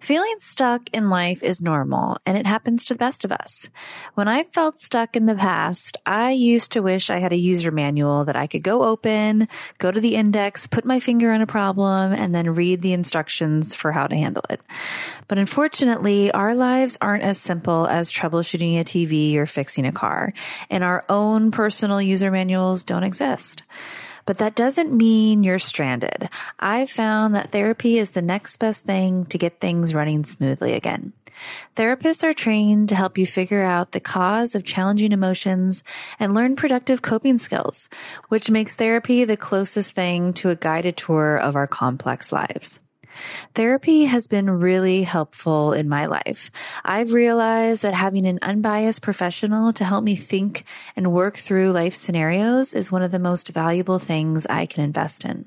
Feeling 0.00 0.36
stuck 0.38 0.88
in 0.92 1.10
life 1.10 1.42
is 1.42 1.62
normal 1.62 2.18
and 2.24 2.36
it 2.36 2.46
happens 2.46 2.84
to 2.84 2.94
the 2.94 2.98
best 2.98 3.24
of 3.24 3.32
us. 3.32 3.68
When 4.14 4.28
I 4.28 4.44
felt 4.44 4.78
stuck 4.78 5.16
in 5.16 5.26
the 5.26 5.34
past, 5.34 5.96
I 6.06 6.30
used 6.30 6.72
to 6.72 6.82
wish 6.82 7.10
I 7.10 7.18
had 7.18 7.32
a 7.32 7.38
user 7.38 7.70
manual 7.70 8.24
that 8.26 8.36
I 8.36 8.46
could 8.46 8.62
go 8.62 8.84
open, 8.84 9.48
go 9.78 9.90
to 9.90 10.00
the 10.00 10.14
index, 10.14 10.66
put 10.66 10.84
my 10.84 11.00
finger 11.00 11.32
on 11.32 11.40
a 11.40 11.46
problem, 11.46 12.12
and 12.12 12.34
then 12.34 12.54
read 12.54 12.82
the 12.82 12.92
instructions 12.92 13.74
for 13.74 13.90
how 13.90 14.06
to 14.06 14.16
handle 14.16 14.44
it. 14.50 14.60
But 15.28 15.38
unfortunately, 15.38 16.30
our 16.30 16.54
lives 16.54 16.98
aren't 17.00 17.24
as 17.24 17.38
simple 17.38 17.86
as 17.86 18.12
troubleshooting 18.12 18.78
a 18.78 18.84
TV 18.84 19.36
or 19.36 19.46
fixing 19.46 19.86
a 19.86 19.92
car, 19.92 20.32
and 20.70 20.84
our 20.84 21.04
own 21.08 21.50
personal 21.50 22.00
user 22.00 22.30
manuals 22.30 22.84
don't 22.84 23.02
exist. 23.02 23.62
But 24.26 24.38
that 24.38 24.54
doesn't 24.54 24.92
mean 24.92 25.42
you're 25.42 25.58
stranded. 25.58 26.28
I've 26.58 26.90
found 26.90 27.34
that 27.34 27.50
therapy 27.50 27.98
is 27.98 28.10
the 28.10 28.22
next 28.22 28.58
best 28.58 28.84
thing 28.84 29.24
to 29.26 29.38
get 29.38 29.60
things 29.60 29.94
running 29.94 30.24
smoothly 30.24 30.74
again. 30.74 31.12
Therapists 31.76 32.24
are 32.24 32.34
trained 32.34 32.88
to 32.88 32.94
help 32.94 33.18
you 33.18 33.26
figure 33.26 33.62
out 33.62 33.92
the 33.92 34.00
cause 34.00 34.54
of 34.54 34.64
challenging 34.64 35.12
emotions 35.12 35.84
and 36.18 36.34
learn 36.34 36.56
productive 36.56 37.02
coping 37.02 37.38
skills, 37.38 37.88
which 38.28 38.50
makes 38.50 38.76
therapy 38.76 39.24
the 39.24 39.36
closest 39.36 39.94
thing 39.94 40.32
to 40.34 40.50
a 40.50 40.56
guided 40.56 40.96
tour 40.96 41.36
of 41.36 41.54
our 41.54 41.66
complex 41.66 42.32
lives. 42.32 42.78
Therapy 43.54 44.04
has 44.04 44.28
been 44.28 44.48
really 44.50 45.02
helpful 45.02 45.72
in 45.72 45.88
my 45.88 46.06
life. 46.06 46.50
I've 46.84 47.12
realized 47.12 47.82
that 47.82 47.94
having 47.94 48.26
an 48.26 48.38
unbiased 48.42 49.02
professional 49.02 49.72
to 49.72 49.84
help 49.84 50.04
me 50.04 50.16
think 50.16 50.64
and 50.96 51.12
work 51.12 51.36
through 51.36 51.72
life 51.72 51.94
scenarios 51.94 52.74
is 52.74 52.92
one 52.92 53.02
of 53.02 53.10
the 53.10 53.18
most 53.18 53.48
valuable 53.48 53.98
things 53.98 54.46
I 54.46 54.66
can 54.66 54.84
invest 54.84 55.24
in. 55.24 55.46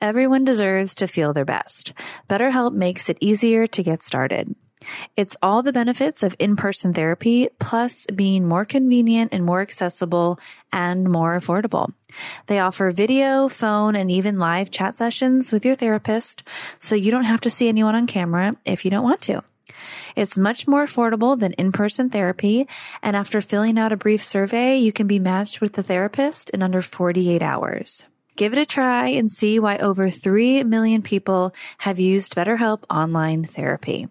Everyone 0.00 0.44
deserves 0.44 0.96
to 0.96 1.06
feel 1.06 1.32
their 1.32 1.44
best. 1.44 1.92
BetterHelp 2.28 2.72
makes 2.72 3.08
it 3.08 3.18
easier 3.20 3.68
to 3.68 3.82
get 3.82 4.02
started. 4.02 4.54
It's 5.16 5.36
all 5.42 5.62
the 5.62 5.72
benefits 5.72 6.22
of 6.22 6.36
in-person 6.38 6.94
therapy 6.94 7.48
plus 7.58 8.06
being 8.06 8.46
more 8.46 8.64
convenient 8.64 9.32
and 9.32 9.44
more 9.44 9.60
accessible 9.60 10.38
and 10.72 11.08
more 11.08 11.38
affordable. 11.38 11.92
They 12.46 12.58
offer 12.58 12.90
video, 12.90 13.48
phone, 13.48 13.96
and 13.96 14.10
even 14.10 14.38
live 14.38 14.70
chat 14.70 14.94
sessions 14.94 15.52
with 15.52 15.64
your 15.64 15.74
therapist, 15.74 16.42
so 16.78 16.94
you 16.94 17.10
don't 17.10 17.24
have 17.24 17.40
to 17.42 17.50
see 17.50 17.68
anyone 17.68 17.94
on 17.94 18.06
camera 18.06 18.56
if 18.64 18.84
you 18.84 18.90
don't 18.90 19.04
want 19.04 19.20
to. 19.22 19.42
It's 20.14 20.36
much 20.36 20.68
more 20.68 20.84
affordable 20.84 21.38
than 21.38 21.52
in-person 21.54 22.10
therapy, 22.10 22.68
and 23.02 23.16
after 23.16 23.40
filling 23.40 23.78
out 23.78 23.92
a 23.92 23.96
brief 23.96 24.22
survey, 24.22 24.76
you 24.76 24.92
can 24.92 25.06
be 25.06 25.18
matched 25.18 25.60
with 25.60 25.72
the 25.72 25.82
therapist 25.82 26.50
in 26.50 26.62
under 26.62 26.82
48 26.82 27.40
hours. 27.42 28.04
Give 28.36 28.52
it 28.52 28.58
a 28.58 28.66
try 28.66 29.08
and 29.08 29.30
see 29.30 29.58
why 29.58 29.76
over 29.78 30.10
3 30.10 30.64
million 30.64 31.02
people 31.02 31.54
have 31.78 31.98
used 31.98 32.34
BetterHelp 32.34 32.84
online 32.90 33.44
therapy. 33.44 34.08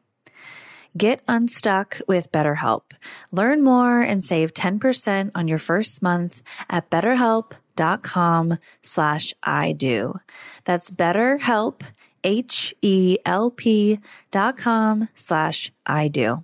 Get 0.97 1.21
unstuck 1.27 2.01
with 2.07 2.31
BetterHelp. 2.31 2.91
Learn 3.31 3.63
more 3.63 4.01
and 4.01 4.21
save 4.21 4.53
10% 4.53 5.31
on 5.33 5.47
your 5.47 5.57
first 5.57 6.01
month 6.01 6.43
at 6.69 6.89
betterhelp.com 6.89 8.57
slash 8.81 9.33
I 9.41 9.71
do. 9.71 10.19
That's 10.65 10.91
betterhelp, 10.91 11.81
H-E-L-P 12.23 13.99
dot 14.31 14.57
com 14.57 15.09
slash 15.15 15.71
I 15.85 16.07
do. 16.09 16.43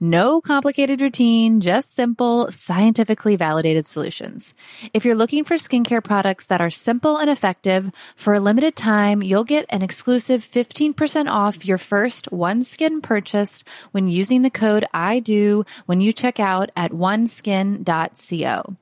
no 0.00 0.40
complicated 0.40 1.00
routine, 1.00 1.60
just 1.60 1.94
simple, 1.94 2.50
scientifically 2.50 3.36
validated 3.36 3.86
solutions. 3.86 4.54
If 4.92 5.04
you're 5.04 5.14
looking 5.14 5.44
for 5.44 5.54
skincare 5.54 6.02
products 6.04 6.46
that 6.46 6.60
are 6.60 6.70
simple 6.70 7.16
and 7.16 7.30
effective, 7.30 7.90
for 8.14 8.34
a 8.34 8.40
limited 8.40 8.76
time, 8.76 9.22
you'll 9.22 9.44
get 9.44 9.66
an 9.70 9.82
exclusive 9.82 10.42
15% 10.42 11.30
off 11.30 11.64
your 11.64 11.78
first 11.78 12.30
OneSkin 12.30 13.02
purchase 13.02 13.64
when 13.92 14.08
using 14.08 14.42
the 14.42 14.50
code 14.50 14.84
I 14.92 15.20
do 15.20 15.64
when 15.86 16.00
you 16.00 16.12
check 16.12 16.38
out 16.38 16.70
at 16.76 16.92
oneskin.co. 16.92 18.76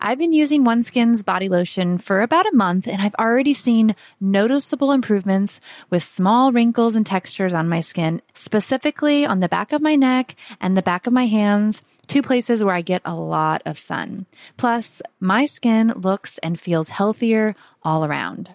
I've 0.00 0.18
been 0.18 0.32
using 0.32 0.64
OneSkin's 0.64 1.22
body 1.22 1.48
lotion 1.48 1.98
for 1.98 2.22
about 2.22 2.46
a 2.46 2.56
month 2.56 2.86
and 2.86 3.00
I've 3.00 3.14
already 3.16 3.54
seen 3.54 3.96
noticeable 4.20 4.92
improvements 4.92 5.60
with 5.90 6.02
small 6.02 6.52
wrinkles 6.52 6.96
and 6.96 7.06
textures 7.06 7.54
on 7.54 7.68
my 7.68 7.80
skin, 7.80 8.22
specifically 8.34 9.26
on 9.26 9.40
the 9.40 9.48
back 9.48 9.72
of 9.72 9.82
my 9.82 9.96
neck 9.96 10.36
and 10.60 10.76
the 10.76 10.82
back 10.82 11.06
of 11.06 11.12
my 11.12 11.26
hands, 11.26 11.82
two 12.06 12.22
places 12.22 12.62
where 12.62 12.74
I 12.74 12.82
get 12.82 13.02
a 13.04 13.14
lot 13.14 13.62
of 13.66 13.78
sun. 13.78 14.26
Plus, 14.56 15.02
my 15.20 15.46
skin 15.46 15.92
looks 15.96 16.38
and 16.38 16.58
feels 16.58 16.88
healthier 16.88 17.54
all 17.82 18.04
around. 18.04 18.54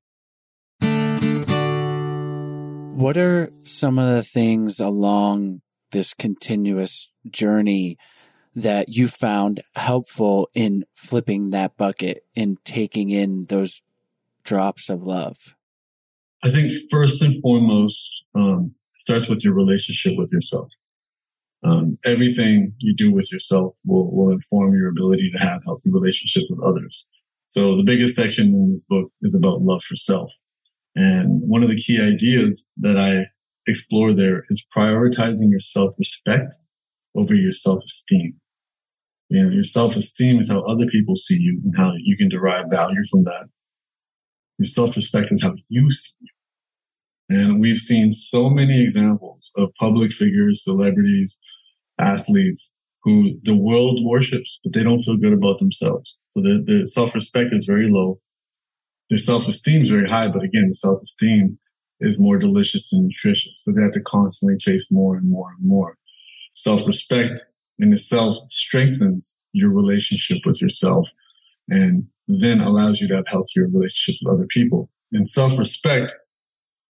What 2.93 3.17
are 3.17 3.51
some 3.63 3.97
of 3.97 4.13
the 4.13 4.23
things 4.23 4.79
along 4.79 5.61
this 5.91 6.13
continuous 6.13 7.09
journey 7.29 7.97
that 8.55 8.89
you 8.89 9.07
found 9.07 9.61
helpful 9.75 10.49
in 10.53 10.85
flipping 10.93 11.49
that 11.49 11.77
bucket 11.77 12.25
and 12.35 12.63
taking 12.63 13.09
in 13.09 13.45
those 13.45 13.81
drops 14.43 14.89
of 14.89 15.03
love? 15.03 15.55
I 16.43 16.51
think 16.51 16.71
first 16.91 17.21
and 17.21 17.41
foremost, 17.41 18.01
um, 18.35 18.75
starts 18.99 19.27
with 19.27 19.43
your 19.43 19.53
relationship 19.53 20.13
with 20.17 20.31
yourself. 20.31 20.69
Um, 21.63 21.97
everything 22.05 22.73
you 22.79 22.95
do 22.95 23.11
with 23.11 23.31
yourself 23.31 23.75
will, 23.85 24.11
will 24.11 24.31
inform 24.31 24.73
your 24.73 24.89
ability 24.89 25.31
to 25.31 25.37
have 25.39 25.61
healthy 25.65 25.89
relationships 25.91 26.45
with 26.49 26.63
others. 26.63 27.05
So 27.47 27.77
the 27.77 27.83
biggest 27.83 28.15
section 28.15 28.45
in 28.45 28.71
this 28.71 28.83
book 28.83 29.11
is 29.21 29.35
about 29.35 29.61
love 29.61 29.83
for 29.83 29.95
self. 29.95 30.31
And 30.95 31.41
one 31.41 31.63
of 31.63 31.69
the 31.69 31.81
key 31.81 32.01
ideas 32.01 32.65
that 32.77 32.97
I 32.97 33.25
explore 33.67 34.13
there 34.13 34.43
is 34.49 34.63
prioritizing 34.75 35.49
your 35.49 35.59
self-respect 35.59 36.55
over 37.15 37.33
your 37.33 37.51
self-esteem. 37.51 38.33
You 39.29 39.43
know, 39.43 39.51
your 39.51 39.63
self-esteem 39.63 40.39
is 40.39 40.49
how 40.49 40.61
other 40.61 40.85
people 40.87 41.15
see 41.15 41.37
you 41.39 41.61
and 41.63 41.73
how 41.77 41.93
you 41.97 42.17
can 42.17 42.29
derive 42.29 42.65
value 42.69 43.03
from 43.09 43.23
that. 43.25 43.45
Your 44.57 44.65
self-respect 44.65 45.31
is 45.31 45.39
how 45.41 45.53
you 45.69 45.89
see 45.91 46.11
you. 46.19 47.37
And 47.37 47.61
we've 47.61 47.77
seen 47.77 48.11
so 48.11 48.49
many 48.49 48.83
examples 48.83 49.51
of 49.55 49.69
public 49.79 50.11
figures, 50.11 50.63
celebrities, 50.63 51.37
athletes 51.97 52.73
who 53.03 53.39
the 53.43 53.55
world 53.55 53.99
worships, 54.03 54.59
but 54.63 54.73
they 54.73 54.83
don't 54.83 55.01
feel 55.01 55.17
good 55.17 55.33
about 55.33 55.59
themselves. 55.59 56.17
So 56.33 56.43
their, 56.43 56.59
their 56.65 56.85
self-respect 56.85 57.53
is 57.53 57.65
very 57.65 57.89
low 57.89 58.19
their 59.11 59.17
self-esteem 59.17 59.81
is 59.81 59.89
very 59.89 60.09
high, 60.09 60.29
but 60.29 60.41
again, 60.41 60.69
the 60.69 60.73
self-esteem 60.73 61.59
is 61.99 62.17
more 62.17 62.37
delicious 62.37 62.89
than 62.89 63.07
nutritious. 63.07 63.51
So 63.57 63.71
they 63.71 63.81
have 63.81 63.91
to 63.91 63.99
constantly 63.99 64.57
chase 64.57 64.87
more 64.89 65.17
and 65.17 65.29
more 65.29 65.49
and 65.49 65.67
more. 65.67 65.97
Self-respect 66.53 67.43
in 67.77 67.91
itself 67.91 68.37
strengthens 68.49 69.35
your 69.51 69.69
relationship 69.69 70.37
with 70.45 70.61
yourself 70.61 71.09
and 71.67 72.05
then 72.29 72.61
allows 72.61 73.01
you 73.01 73.09
to 73.09 73.17
have 73.17 73.25
healthier 73.27 73.67
relationships 73.67 74.19
with 74.23 74.33
other 74.33 74.47
people. 74.47 74.89
And 75.11 75.27
self-respect, 75.27 76.13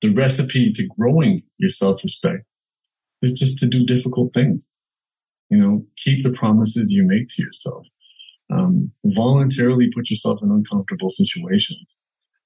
the 0.04 0.14
recipe 0.14 0.72
to 0.74 0.88
growing 0.96 1.42
your 1.58 1.72
self-respect 1.72 2.46
is 3.24 3.32
just 3.32 3.58
to 3.58 3.66
do 3.66 3.84
difficult 3.84 4.32
things. 4.36 4.70
You 5.50 5.58
know, 5.58 5.86
keep 5.98 6.24
the 6.24 6.38
promises 6.38 6.92
you 6.92 7.04
make 7.04 7.30
to 7.30 7.42
yourself. 7.42 7.88
Um, 8.54 8.92
voluntarily 9.06 9.90
put 9.92 10.12
yourself 10.12 10.40
in 10.44 10.52
uncomfortable 10.52 11.10
situations 11.10 11.98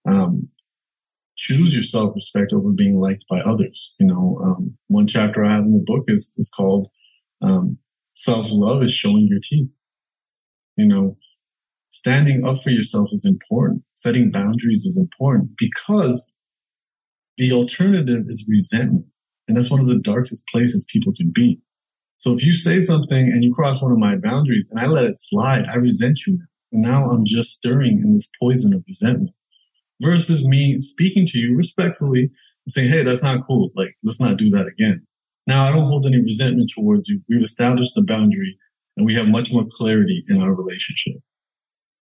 um, 0.06 0.50
choose 1.36 1.74
your 1.74 1.84
self-respect 1.84 2.54
over 2.54 2.70
being 2.70 3.00
liked 3.00 3.26
by 3.30 3.40
others. 3.42 3.94
You 4.00 4.08
know, 4.08 4.40
um, 4.44 4.78
one 4.88 5.08
chapter 5.08 5.44
I 5.44 5.54
have 5.54 5.66
in 5.66 5.74
the 5.74 5.84
book 5.86 6.06
is, 6.08 6.32
is 6.38 6.50
called, 6.50 6.88
um, 7.42 7.78
self-love 8.16 8.84
is 8.84 8.94
showing 8.94 9.28
your 9.30 9.40
teeth. 9.42 9.70
You 10.78 10.86
know, 10.86 11.18
standing 11.92 12.46
up 12.48 12.64
for 12.64 12.70
yourself 12.70 13.10
is 13.12 13.26
important. 13.26 13.84
Setting 13.94 14.32
boundaries 14.32 14.86
is 14.86 14.98
important 14.98 15.52
because 15.58 16.32
the 17.38 17.52
alternative 17.52 18.26
is 18.30 18.46
resentment. 18.48 19.06
And 19.48 19.56
that's 19.56 19.70
one 19.70 19.82
of 19.82 19.88
the 19.88 20.00
darkest 20.00 20.44
places 20.52 20.86
people 20.92 21.14
can 21.16 21.32
be. 21.34 21.60
So 22.18 22.34
if 22.34 22.46
you 22.46 22.54
say 22.54 22.82
something 22.82 23.18
and 23.18 23.44
you 23.44 23.54
cross 23.54 23.82
one 23.82 23.92
of 23.92 24.00
my 24.00 24.16
boundaries 24.16 24.66
and 24.72 24.80
I 24.80 24.88
let 24.88 25.06
it 25.06 25.20
slide, 25.20 25.66
I 25.70 25.76
resent 25.76 26.22
you. 26.26 26.40
And 26.72 26.82
now 26.82 27.10
I'm 27.10 27.24
just 27.26 27.52
stirring 27.52 28.02
in 28.04 28.16
this 28.16 28.30
poison 28.42 28.74
of 28.74 28.84
resentment 28.88 29.32
versus 30.02 30.44
me 30.44 30.80
speaking 30.82 31.26
to 31.28 31.38
you 31.38 31.56
respectfully 31.56 32.22
and 32.66 32.74
saying, 32.74 32.90
Hey, 32.90 33.04
that's 33.04 33.24
not 33.24 33.46
cool. 33.48 33.70
Like, 33.76 33.96
let's 34.04 34.20
not 34.20 34.38
do 34.38 34.50
that 34.52 34.68
again. 34.68 35.06
Now 35.48 35.68
I 35.68 35.72
don't 35.72 35.88
hold 35.88 36.06
any 36.06 36.22
resentment 36.22 36.72
towards 36.74 37.08
you. 37.08 37.22
We've 37.30 37.44
established 37.44 37.98
a 37.98 38.02
boundary 38.02 38.58
and 38.98 39.06
we 39.06 39.16
have 39.16 39.28
much 39.28 39.52
more 39.52 39.66
clarity 39.70 40.24
in 40.28 40.42
our 40.42 40.54
relationship. 40.54 41.16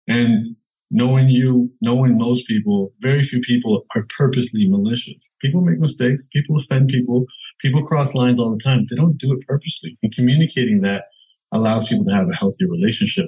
And 0.08 0.56
knowing 0.90 1.28
you, 1.28 1.72
knowing 1.80 2.18
most 2.18 2.46
people, 2.46 2.92
very 3.00 3.24
few 3.24 3.40
people 3.40 3.84
are 3.96 4.06
purposely 4.16 4.68
malicious. 4.68 5.30
People 5.40 5.62
make 5.62 5.78
mistakes. 5.78 6.28
People 6.32 6.58
offend 6.58 6.88
people. 6.88 7.24
People 7.60 7.84
cross 7.84 8.14
lines 8.14 8.38
all 8.38 8.50
the 8.50 8.62
time. 8.62 8.86
They 8.88 8.96
don't 8.96 9.18
do 9.18 9.32
it 9.32 9.46
purposely. 9.46 9.98
And 10.02 10.14
communicating 10.14 10.82
that 10.82 11.06
allows 11.50 11.88
people 11.88 12.04
to 12.04 12.14
have 12.14 12.28
a 12.28 12.34
healthy 12.34 12.66
relationship. 12.66 13.26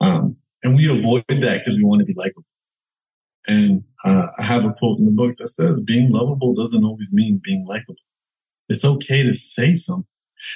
Um, 0.00 0.36
and 0.62 0.74
we 0.74 0.90
avoid 0.90 1.24
that 1.28 1.58
because 1.58 1.74
we 1.74 1.84
want 1.84 2.00
to 2.00 2.06
be 2.06 2.14
likable. 2.14 2.44
And 3.46 3.84
uh, 4.04 4.26
I 4.38 4.42
have 4.42 4.64
a 4.64 4.72
quote 4.72 4.98
in 4.98 5.04
the 5.04 5.10
book 5.10 5.36
that 5.38 5.48
says, 5.48 5.80
being 5.80 6.10
lovable 6.10 6.54
doesn't 6.54 6.84
always 6.84 7.12
mean 7.12 7.40
being 7.42 7.66
likable. 7.68 7.96
It's 8.68 8.84
okay 8.84 9.22
to 9.22 9.34
say 9.34 9.76
something. 9.76 10.06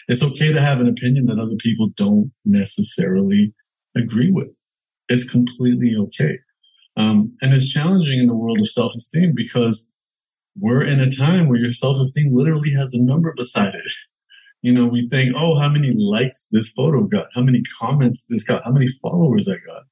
It's 0.06 0.22
okay 0.22 0.52
to 0.52 0.60
have 0.60 0.80
an 0.80 0.88
opinion 0.88 1.26
that 1.26 1.38
other 1.38 1.56
people 1.58 1.90
don't 1.96 2.32
necessarily 2.44 3.54
agree 3.96 4.30
with. 4.30 4.48
It's 5.08 5.28
completely 5.28 5.94
okay. 5.96 6.38
Um, 6.96 7.36
and 7.40 7.54
it's 7.54 7.68
challenging 7.68 8.20
in 8.20 8.26
the 8.26 8.34
world 8.34 8.60
of 8.60 8.68
self-esteem 8.68 9.32
because 9.34 9.86
we're 10.58 10.82
in 10.82 11.00
a 11.00 11.10
time 11.10 11.48
where 11.48 11.58
your 11.58 11.72
self-esteem 11.72 12.30
literally 12.32 12.72
has 12.72 12.92
a 12.92 13.00
number 13.00 13.32
beside 13.36 13.74
it. 13.74 13.92
You 14.60 14.72
know, 14.72 14.86
we 14.86 15.08
think, 15.08 15.34
oh, 15.36 15.58
how 15.58 15.68
many 15.68 15.94
likes 15.96 16.48
this 16.50 16.68
photo 16.68 17.04
got? 17.04 17.28
How 17.34 17.42
many 17.42 17.62
comments 17.78 18.26
this 18.26 18.42
got? 18.42 18.64
How 18.64 18.72
many 18.72 18.88
followers 19.00 19.48
I 19.48 19.56
got? 19.64 19.82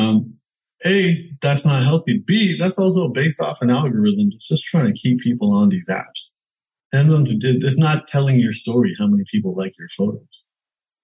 Um, 0.00 0.34
A, 0.84 1.30
that's 1.40 1.64
not 1.64 1.82
healthy. 1.82 2.22
B, 2.26 2.56
that's 2.58 2.78
also 2.78 3.08
based 3.08 3.40
off 3.40 3.58
an 3.62 3.70
algorithm 3.70 4.30
that's 4.30 4.46
just 4.46 4.64
trying 4.64 4.86
to 4.86 5.00
keep 5.00 5.20
people 5.20 5.52
on 5.52 5.70
these 5.70 5.88
apps. 5.88 6.32
And 6.92 7.26
it's 7.26 7.78
not 7.78 8.06
telling 8.08 8.38
your 8.38 8.52
story 8.52 8.94
how 8.98 9.06
many 9.06 9.24
people 9.32 9.54
like 9.56 9.78
your 9.78 9.88
photos. 9.96 10.44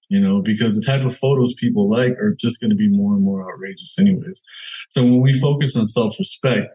You 0.08 0.20
know, 0.20 0.42
because 0.42 0.76
the 0.76 0.82
type 0.82 1.06
of 1.06 1.16
photos 1.16 1.54
people 1.54 1.88
like 1.90 2.12
are 2.18 2.36
just 2.38 2.60
going 2.60 2.68
to 2.68 2.76
be 2.76 2.88
more 2.88 3.14
and 3.14 3.24
more 3.24 3.50
outrageous 3.50 3.96
anyways. 3.98 4.42
So 4.90 5.02
when 5.02 5.22
we 5.22 5.40
focus 5.40 5.74
on 5.74 5.86
self-respect, 5.86 6.66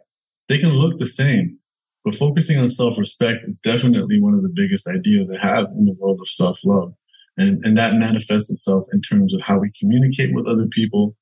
they 0.49 0.57
can 0.57 0.69
look 0.69 0.97
the 0.97 1.05
same, 1.05 1.59
but 2.03 2.15
focusing 2.15 2.57
on 2.57 2.67
self-respect 2.67 3.43
is 3.47 3.59
definitely 3.59 4.19
one 4.19 4.33
of 4.33 4.41
the 4.41 4.51
biggest 4.55 4.87
ideas 4.87 5.27
to 5.31 5.37
have 5.37 5.65
in 5.77 5.85
the 5.85 5.95
world 5.99 6.19
of 6.19 6.27
self-love. 6.27 6.93
And, 7.37 7.63
and 7.63 7.77
that 7.77 7.93
manifests 7.93 8.49
itself 8.49 8.87
in 8.91 9.01
terms 9.01 9.35
of 9.35 9.41
how 9.41 9.59
we 9.59 9.71
communicate 9.79 10.33
with 10.33 10.47
other 10.47 10.65
people, 10.71 11.15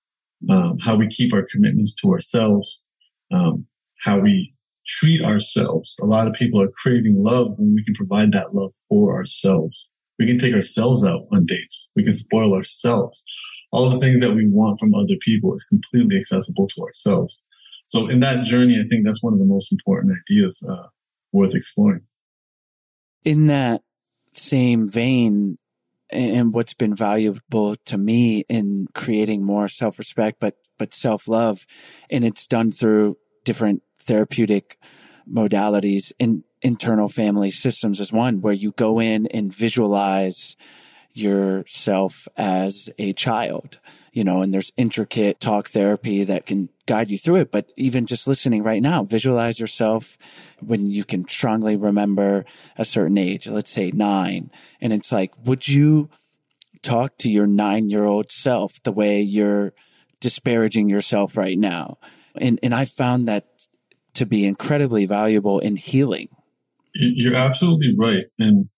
um, 0.49 0.77
how 0.83 0.95
we 0.95 1.07
keep 1.07 1.33
our 1.33 1.45
commitments 1.51 1.93
to 2.01 2.11
ourselves, 2.11 2.83
um, 3.31 3.65
how 4.03 4.19
we 4.19 4.53
treat 4.85 5.23
ourselves. 5.23 5.95
A 6.01 6.05
lot 6.05 6.27
of 6.27 6.33
people 6.33 6.61
are 6.61 6.69
craving 6.69 7.23
love 7.23 7.53
when 7.57 7.73
we 7.73 7.83
can 7.83 7.95
provide 7.95 8.31
that 8.33 8.53
love 8.53 8.71
for 8.89 9.15
ourselves. 9.15 9.87
We 10.19 10.27
can 10.27 10.39
take 10.39 10.53
ourselves 10.53 11.03
out 11.03 11.27
on 11.31 11.45
dates. 11.45 11.91
We 11.95 12.03
can 12.03 12.15
spoil 12.15 12.53
ourselves. 12.53 13.25
All 13.71 13.89
the 13.89 13.99
things 13.99 14.19
that 14.21 14.33
we 14.33 14.47
want 14.47 14.79
from 14.79 14.93
other 14.93 15.15
people 15.21 15.55
is 15.55 15.65
completely 15.65 16.17
accessible 16.17 16.67
to 16.69 16.81
ourselves. 16.83 17.41
So 17.87 18.07
in 18.07 18.19
that 18.21 18.45
journey, 18.45 18.75
I 18.79 18.87
think 18.87 19.05
that's 19.05 19.21
one 19.21 19.33
of 19.33 19.39
the 19.39 19.45
most 19.45 19.71
important 19.71 20.17
ideas 20.29 20.63
uh, 20.67 20.87
worth 21.31 21.53
exploring. 21.53 22.01
In 23.23 23.47
that 23.47 23.81
same 24.31 24.87
vein, 24.87 25.57
and 26.09 26.53
what's 26.53 26.73
been 26.73 26.95
valuable 26.95 27.75
to 27.85 27.97
me 27.97 28.45
in 28.49 28.87
creating 28.93 29.43
more 29.43 29.67
self-respect, 29.67 30.39
but, 30.39 30.55
but 30.77 30.93
self-love. 30.93 31.65
And 32.09 32.23
it's 32.23 32.47
done 32.47 32.71
through 32.71 33.17
different 33.43 33.83
therapeutic 33.99 34.77
modalities 35.27 36.11
in 36.19 36.43
internal 36.61 37.09
family 37.09 37.51
systems 37.51 37.99
is 37.99 38.11
one 38.11 38.41
where 38.41 38.53
you 38.53 38.71
go 38.71 38.99
in 38.99 39.27
and 39.27 39.53
visualize 39.53 40.55
yourself 41.13 42.27
as 42.35 42.89
a 42.97 43.13
child, 43.13 43.79
you 44.15 44.23
know, 44.23 44.41
and 44.41 44.53
there's 44.53 44.71
intricate 44.77 45.41
talk 45.41 45.67
therapy 45.67 46.23
that 46.23 46.45
can 46.45 46.69
guide 46.85 47.11
you 47.11 47.17
through 47.17 47.35
it. 47.35 47.51
But 47.51 47.69
even 47.75 48.05
just 48.05 48.27
listening 48.27 48.63
right 48.63 48.81
now, 48.81 49.03
visualize 49.03 49.59
yourself 49.59 50.17
when 50.61 50.89
you 50.89 51.03
can 51.03 51.27
strongly 51.27 51.75
remember 51.75 52.45
a 52.77 52.85
certain 52.85 53.17
age, 53.17 53.45
let's 53.45 53.69
say 53.69 53.91
nine. 53.91 54.51
And 54.79 54.93
it's 54.93 55.11
like, 55.11 55.33
would 55.43 55.67
you 55.67 56.09
talk 56.81 57.17
to 57.17 57.29
your 57.29 57.45
nine 57.45 57.89
year 57.89 58.05
old 58.05 58.31
self 58.31 58.81
the 58.83 58.93
way 58.93 59.21
you're 59.21 59.73
disparaging 60.21 60.87
yourself 60.87 61.35
right 61.35 61.57
now? 61.57 61.97
And, 62.37 62.57
and 62.63 62.73
I 62.73 62.85
found 62.85 63.27
that 63.27 63.47
to 64.13 64.25
be 64.25 64.45
incredibly 64.45 65.05
valuable 65.05 65.59
in 65.59 65.75
healing. 65.75 66.29
You're 66.93 67.35
absolutely 67.35 67.93
right. 67.97 68.27
And 68.39 68.69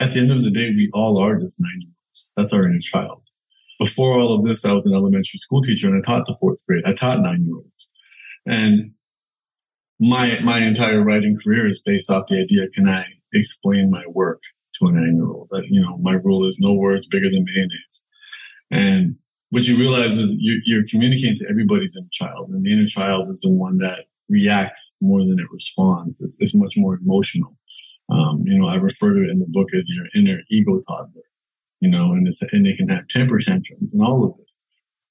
at 0.00 0.14
the 0.14 0.18
end 0.18 0.32
of 0.32 0.42
the 0.42 0.50
day, 0.50 0.70
we 0.70 0.90
all 0.92 1.16
are 1.22 1.38
just 1.38 1.60
nine 1.60 1.80
year 1.80 1.90
olds. 2.08 2.32
That's 2.36 2.52
our 2.52 2.64
inner 2.64 2.80
child. 2.80 3.22
Before 3.80 4.12
all 4.18 4.38
of 4.38 4.44
this, 4.44 4.64
I 4.64 4.72
was 4.72 4.84
an 4.84 4.94
elementary 4.94 5.38
school 5.38 5.62
teacher 5.62 5.88
and 5.88 5.96
I 5.96 6.06
taught 6.06 6.26
the 6.26 6.36
fourth 6.38 6.64
grade. 6.66 6.84
I 6.86 6.92
taught 6.92 7.20
nine 7.20 7.44
year 7.46 7.56
olds. 7.56 7.88
And 8.46 8.92
my, 9.98 10.38
my 10.40 10.58
entire 10.58 11.02
writing 11.02 11.38
career 11.42 11.66
is 11.66 11.80
based 11.80 12.10
off 12.10 12.26
the 12.28 12.40
idea, 12.40 12.68
can 12.68 12.88
I 12.88 13.06
explain 13.32 13.90
my 13.90 14.04
work 14.08 14.42
to 14.78 14.88
a 14.88 14.92
nine 14.92 15.16
year 15.16 15.26
old? 15.26 15.48
That, 15.50 15.66
you 15.68 15.80
know, 15.80 15.96
my 15.96 16.12
rule 16.12 16.46
is 16.46 16.58
no 16.60 16.74
words 16.74 17.06
bigger 17.06 17.30
than 17.30 17.44
mayonnaise. 17.44 18.04
And 18.70 19.16
what 19.48 19.64
you 19.64 19.78
realize 19.78 20.16
is 20.18 20.36
you're, 20.38 20.60
you're 20.64 20.86
communicating 20.86 21.36
to 21.36 21.48
everybody's 21.48 21.96
inner 21.96 22.06
child 22.12 22.50
and 22.50 22.64
the 22.64 22.72
inner 22.72 22.86
child 22.86 23.30
is 23.30 23.40
the 23.40 23.50
one 23.50 23.78
that 23.78 24.04
reacts 24.28 24.94
more 25.00 25.20
than 25.20 25.38
it 25.40 25.50
responds. 25.50 26.20
It's, 26.20 26.36
it's 26.38 26.54
much 26.54 26.74
more 26.76 26.98
emotional. 27.02 27.56
Um, 28.10 28.42
you 28.44 28.58
know, 28.58 28.68
I 28.68 28.76
refer 28.76 29.14
to 29.14 29.24
it 29.24 29.30
in 29.30 29.38
the 29.38 29.46
book 29.48 29.68
as 29.74 29.88
your 29.88 30.06
inner 30.14 30.40
ego 30.50 30.82
toddler, 30.86 31.22
you 31.80 31.90
know, 31.90 32.12
and 32.12 32.28
and 32.52 32.66
they 32.66 32.74
can 32.74 32.88
have 32.88 33.08
temper 33.08 33.38
tantrums 33.40 33.92
and 33.92 34.02
all 34.02 34.24
of 34.24 34.36
this. 34.38 34.56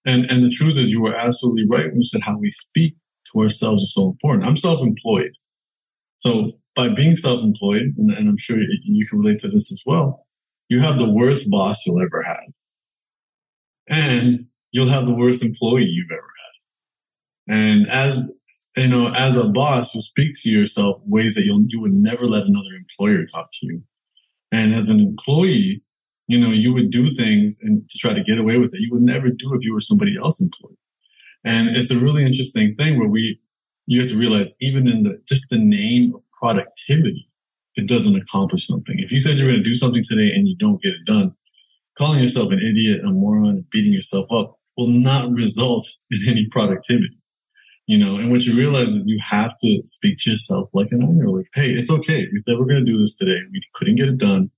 And, 0.05 0.25
and 0.25 0.43
the 0.43 0.49
truth 0.49 0.77
is 0.77 0.87
you 0.87 1.01
were 1.01 1.15
absolutely 1.15 1.65
right 1.69 1.87
when 1.87 2.01
you 2.01 2.05
said 2.05 2.21
how 2.23 2.37
we 2.37 2.51
speak 2.51 2.95
to 3.33 3.41
ourselves 3.41 3.83
is 3.83 3.93
so 3.93 4.07
important. 4.09 4.45
I'm 4.45 4.55
self-employed. 4.55 5.33
So 6.19 6.53
by 6.75 6.89
being 6.89 7.15
self-employed, 7.15 7.93
and, 7.97 8.11
and 8.11 8.29
I'm 8.29 8.37
sure 8.37 8.57
you 8.59 9.07
can 9.07 9.19
relate 9.19 9.39
to 9.41 9.49
this 9.49 9.71
as 9.71 9.81
well, 9.85 10.25
you 10.69 10.79
have 10.79 10.97
the 10.97 11.09
worst 11.09 11.49
boss 11.49 11.85
you'll 11.85 12.01
ever 12.01 12.23
have. 12.23 12.53
And 13.87 14.45
you'll 14.71 14.89
have 14.89 15.05
the 15.05 15.15
worst 15.15 15.43
employee 15.43 15.85
you've 15.85 16.11
ever 16.11 16.21
had. 16.21 17.55
And 17.55 17.89
as 17.89 18.23
you 18.77 18.87
know, 18.87 19.07
as 19.09 19.35
a 19.35 19.45
boss, 19.45 19.93
you'll 19.93 20.01
speak 20.01 20.35
to 20.41 20.49
yourself 20.49 21.01
ways 21.05 21.35
that 21.35 21.43
you'll, 21.43 21.65
you 21.67 21.81
would 21.81 21.93
never 21.93 22.25
let 22.25 22.43
another 22.43 22.69
employer 22.77 23.25
talk 23.25 23.49
to 23.59 23.65
you. 23.65 23.83
And 24.51 24.73
as 24.73 24.89
an 24.89 24.99
employee, 24.99 25.83
you 26.29 26.39
know, 26.39 26.51
you 26.51 26.73
would 26.73 26.91
do 26.91 27.09
things 27.09 27.57
and 27.61 27.89
to 27.89 27.97
try 27.97 28.13
to 28.13 28.23
get 28.23 28.37
away 28.37 28.57
with 28.57 28.73
it. 28.73 28.81
You 28.81 28.89
would 28.91 29.01
never 29.01 29.29
do 29.29 29.53
if 29.53 29.61
you 29.61 29.73
were 29.73 29.81
somebody 29.81 30.15
else 30.15 30.39
employed. 30.39 30.77
And 31.43 31.75
it's 31.75 31.91
a 31.91 31.99
really 31.99 32.23
interesting 32.23 32.75
thing 32.77 32.99
where 32.99 33.07
we, 33.07 33.39
you 33.87 34.01
have 34.01 34.11
to 34.11 34.17
realize 34.17 34.53
even 34.61 34.87
in 34.87 35.03
the, 35.03 35.19
just 35.27 35.45
the 35.49 35.57
name 35.57 36.13
of 36.13 36.21
productivity, 36.39 37.27
it 37.75 37.87
doesn't 37.87 38.15
accomplish 38.15 38.67
something. 38.67 38.95
If 38.99 39.11
you 39.11 39.19
said 39.19 39.37
you're 39.37 39.49
going 39.49 39.63
to 39.63 39.69
do 39.69 39.73
something 39.73 40.03
today 40.07 40.31
and 40.35 40.47
you 40.47 40.55
don't 40.55 40.81
get 40.81 40.93
it 40.93 41.05
done, 41.07 41.33
calling 41.97 42.19
yourself 42.19 42.51
an 42.51 42.59
idiot, 42.59 43.01
a 43.03 43.11
moron, 43.11 43.65
beating 43.71 43.93
yourself 43.93 44.27
up 44.31 44.59
will 44.77 44.87
not 44.87 45.31
result 45.31 45.87
in 46.11 46.19
any 46.29 46.47
productivity 46.51 47.19
you 47.89 47.97
know, 47.97 48.17
and 48.17 48.29
what 48.29 48.43
you 48.43 48.55
realize 48.55 48.89
is 48.89 49.01
you 49.07 49.17
have 49.27 49.57
to 49.63 49.81
speak 49.85 50.19
to 50.19 50.29
yourself 50.29 50.69
like 50.73 50.89
an 50.91 51.01
owner, 51.01 51.27
like, 51.27 51.47
hey, 51.55 51.71
it's 51.71 51.89
okay. 51.89 52.27
We 52.31 52.43
said 52.47 52.59
we're 52.59 52.67
going 52.67 52.85
to 52.85 52.91
do 52.91 52.99
this 52.99 53.15
today. 53.15 53.39
We 53.51 53.63
couldn't 53.73 53.95
get 53.95 54.09
it 54.09 54.19
done. 54.19 54.51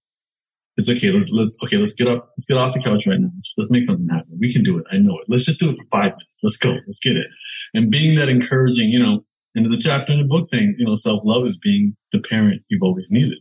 It's 0.78 0.90
okay. 0.90 1.12
Let's, 1.12 1.30
let's 1.32 1.56
okay. 1.64 1.78
Let's 1.78 1.94
get 1.94 2.08
up. 2.08 2.32
Let's 2.38 2.46
get 2.46 2.58
off 2.58 2.74
the 2.74 2.82
couch 2.82 3.06
right 3.06 3.20
now. 3.20 3.30
Let's, 3.36 3.54
let's 3.58 3.72
make 3.72 3.86
something 3.86 4.08
happen. 4.10 4.38
We 4.40 4.52
can 4.52 4.64
do 4.64 4.78
it. 4.78 4.86
I 4.92 4.98
know 4.98 5.18
it. 5.20 5.26
Let's 5.28 5.44
just 5.44 5.60
do 5.60 5.70
it 5.70 5.78
for 5.78 5.86
five 5.92 6.12
minutes. 6.12 6.32
Let's 6.44 6.58
go. 6.58 6.72
Let's 6.88 7.00
get 7.00 7.18
it. 7.18 7.28
And 7.74 7.92
being 7.92 8.16
that 8.16 8.30
encouraging, 8.30 8.90
you 8.90 9.00
know, 9.00 9.26
and 9.54 9.66
there's 9.66 9.78
a 9.78 9.82
chapter 9.82 10.14
in 10.14 10.20
the 10.20 10.26
book 10.26 10.46
saying, 10.46 10.76
you 10.78 10.86
know, 10.86 10.96
self 10.96 11.22
love 11.26 11.46
is 11.46 11.58
being 11.58 11.96
the 12.14 12.20
parent 12.20 12.62
you've 12.70 12.84
always 12.84 13.12
needed. 13.12 13.40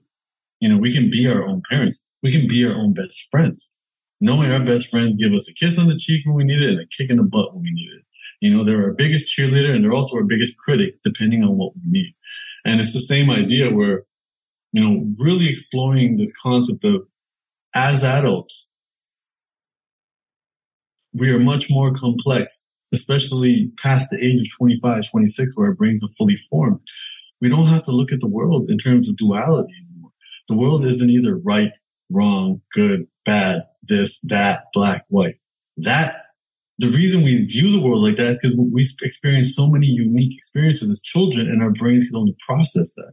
You 0.61 0.69
know, 0.69 0.79
we 0.79 0.93
can 0.93 1.11
be 1.11 1.27
our 1.29 1.49
own 1.49 1.63
parents. 1.71 2.01
We 2.23 2.33
can 2.33 2.49
be 2.49 2.65
our 2.67 2.75
own 2.75 2.95
best 2.95 3.29
friends. 3.31 3.71
Knowing 4.21 4.51
our 4.51 4.65
best 4.65 4.89
friends 4.91 5.17
give 5.17 5.33
us 5.33 5.49
a 5.49 5.55
kiss 5.55 5.79
on 5.79 5.89
the 5.89 5.97
cheek 5.97 6.27
when 6.27 6.35
we 6.35 6.45
need 6.45 6.61
it 6.61 6.71
and 6.71 6.81
a 6.81 6.87
kick 6.87 7.11
in 7.11 7.17
the 7.17 7.23
butt 7.23 7.55
when 7.55 7.63
we 7.63 7.73
need 7.73 7.91
it. 7.97 8.05
You 8.41 8.55
know, 8.55 8.65
they're 8.65 8.85
our 8.85 8.93
biggest 8.93 9.27
cheerleader 9.27 9.75
and 9.75 9.85
they're 9.85 9.93
also 9.93 10.17
our 10.17 10.25
biggest 10.25 10.57
critic, 10.59 10.97
depending 11.05 11.43
on 11.43 11.57
what 11.57 11.75
we 11.77 11.83
need. 11.87 12.15
And 12.65 12.81
it's 12.81 12.93
the 12.93 13.01
same 13.01 13.31
idea 13.31 13.71
where, 13.71 14.05
you 14.73 14.83
know, 14.83 15.07
really 15.19 15.49
exploring 15.49 16.17
this 16.17 16.33
concept 16.43 16.85
of 16.85 17.03
as 17.75 18.05
adults, 18.05 18.69
we 21.13 21.31
are 21.31 21.39
much 21.39 21.67
more 21.69 21.93
complex, 21.95 22.69
especially 22.93 23.73
past 23.79 24.09
the 24.11 24.25
age 24.25 24.41
of 24.41 24.59
25, 24.59 25.11
26, 25.11 25.53
where 25.55 25.69
our 25.69 25.75
brains 25.75 26.05
are 26.05 26.13
fully 26.17 26.39
formed. 26.49 26.81
We 27.41 27.49
don't 27.49 27.67
have 27.67 27.85
to 27.85 27.93
look 27.93 28.13
at 28.13 28.21
the 28.21 28.29
world 28.29 28.71
in 28.71 28.79
terms 28.79 29.09
of 29.09 29.17
duality 29.17 29.73
anymore. 29.87 30.13
The 30.49 30.57
world 30.57 30.85
isn't 30.85 31.11
either 31.11 31.37
right, 31.39 31.73
wrong, 32.11 32.61
good, 32.75 33.07
bad, 33.25 33.63
this, 33.83 34.21
that, 34.25 34.65
black, 34.75 35.05
white. 35.09 35.37
That 35.79 36.17
the 36.79 36.91
reason 36.91 37.23
we 37.23 37.45
view 37.45 37.71
the 37.71 37.81
world 37.81 38.03
like 38.03 38.17
that 38.17 38.33
is 38.33 38.39
because 38.41 38.57
we 38.57 38.87
experience 39.03 39.55
so 39.55 39.67
many 39.67 39.87
unique 39.87 40.35
experiences 40.35 40.91
as 40.91 41.01
children 41.03 41.49
and 41.49 41.63
our 41.63 41.71
brains 41.71 42.05
can 42.05 42.17
only 42.17 42.37
process 42.47 42.93
that. 42.97 43.13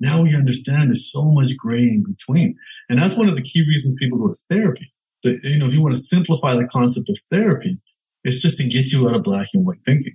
Now 0.00 0.22
we 0.22 0.34
understand 0.34 0.90
there's 0.90 1.10
so 1.10 1.24
much 1.24 1.56
gray 1.56 1.82
in 1.82 2.04
between. 2.06 2.56
And 2.88 2.98
that's 2.98 3.14
one 3.14 3.28
of 3.28 3.36
the 3.36 3.42
key 3.42 3.62
reasons 3.66 3.96
people 3.98 4.18
go 4.18 4.28
to 4.28 4.38
therapy. 4.50 4.92
But, 5.22 5.42
you 5.42 5.58
know, 5.58 5.66
if 5.66 5.74
you 5.74 5.82
want 5.82 5.96
to 5.96 6.00
simplify 6.00 6.54
the 6.54 6.68
concept 6.68 7.08
of 7.08 7.18
therapy, 7.30 7.78
it's 8.24 8.38
just 8.38 8.58
to 8.58 8.68
get 8.68 8.92
you 8.92 9.08
out 9.08 9.16
of 9.16 9.24
black 9.24 9.48
and 9.54 9.66
white 9.66 9.78
thinking. 9.84 10.14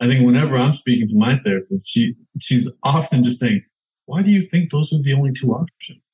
I 0.00 0.08
think 0.08 0.26
whenever 0.26 0.56
I'm 0.56 0.74
speaking 0.74 1.08
to 1.08 1.16
my 1.16 1.38
therapist, 1.44 1.88
she, 1.88 2.14
she's 2.40 2.68
often 2.82 3.24
just 3.24 3.40
saying, 3.40 3.62
why 4.06 4.22
do 4.22 4.30
you 4.30 4.46
think 4.48 4.70
those 4.70 4.92
are 4.92 5.00
the 5.00 5.14
only 5.14 5.32
two 5.32 5.52
options? 5.52 6.12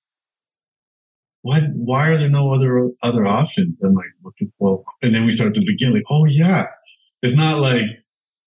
why 1.43 1.61
why 1.75 2.11
are 2.11 2.17
there 2.17 2.31
no 2.31 2.53
other 2.53 2.91
other 3.03 3.27
options? 3.27 3.77
And 3.83 3.97
like, 3.97 4.35
well, 4.59 4.85
and 5.03 5.15
then 5.15 5.25
we 5.25 5.33
start 5.33 5.55
to 5.55 5.61
begin 5.61 5.93
like, 5.93 6.05
oh 6.11 6.25
yeah, 6.27 6.67
it's 7.23 7.35
not 7.35 7.59
like 7.59 7.85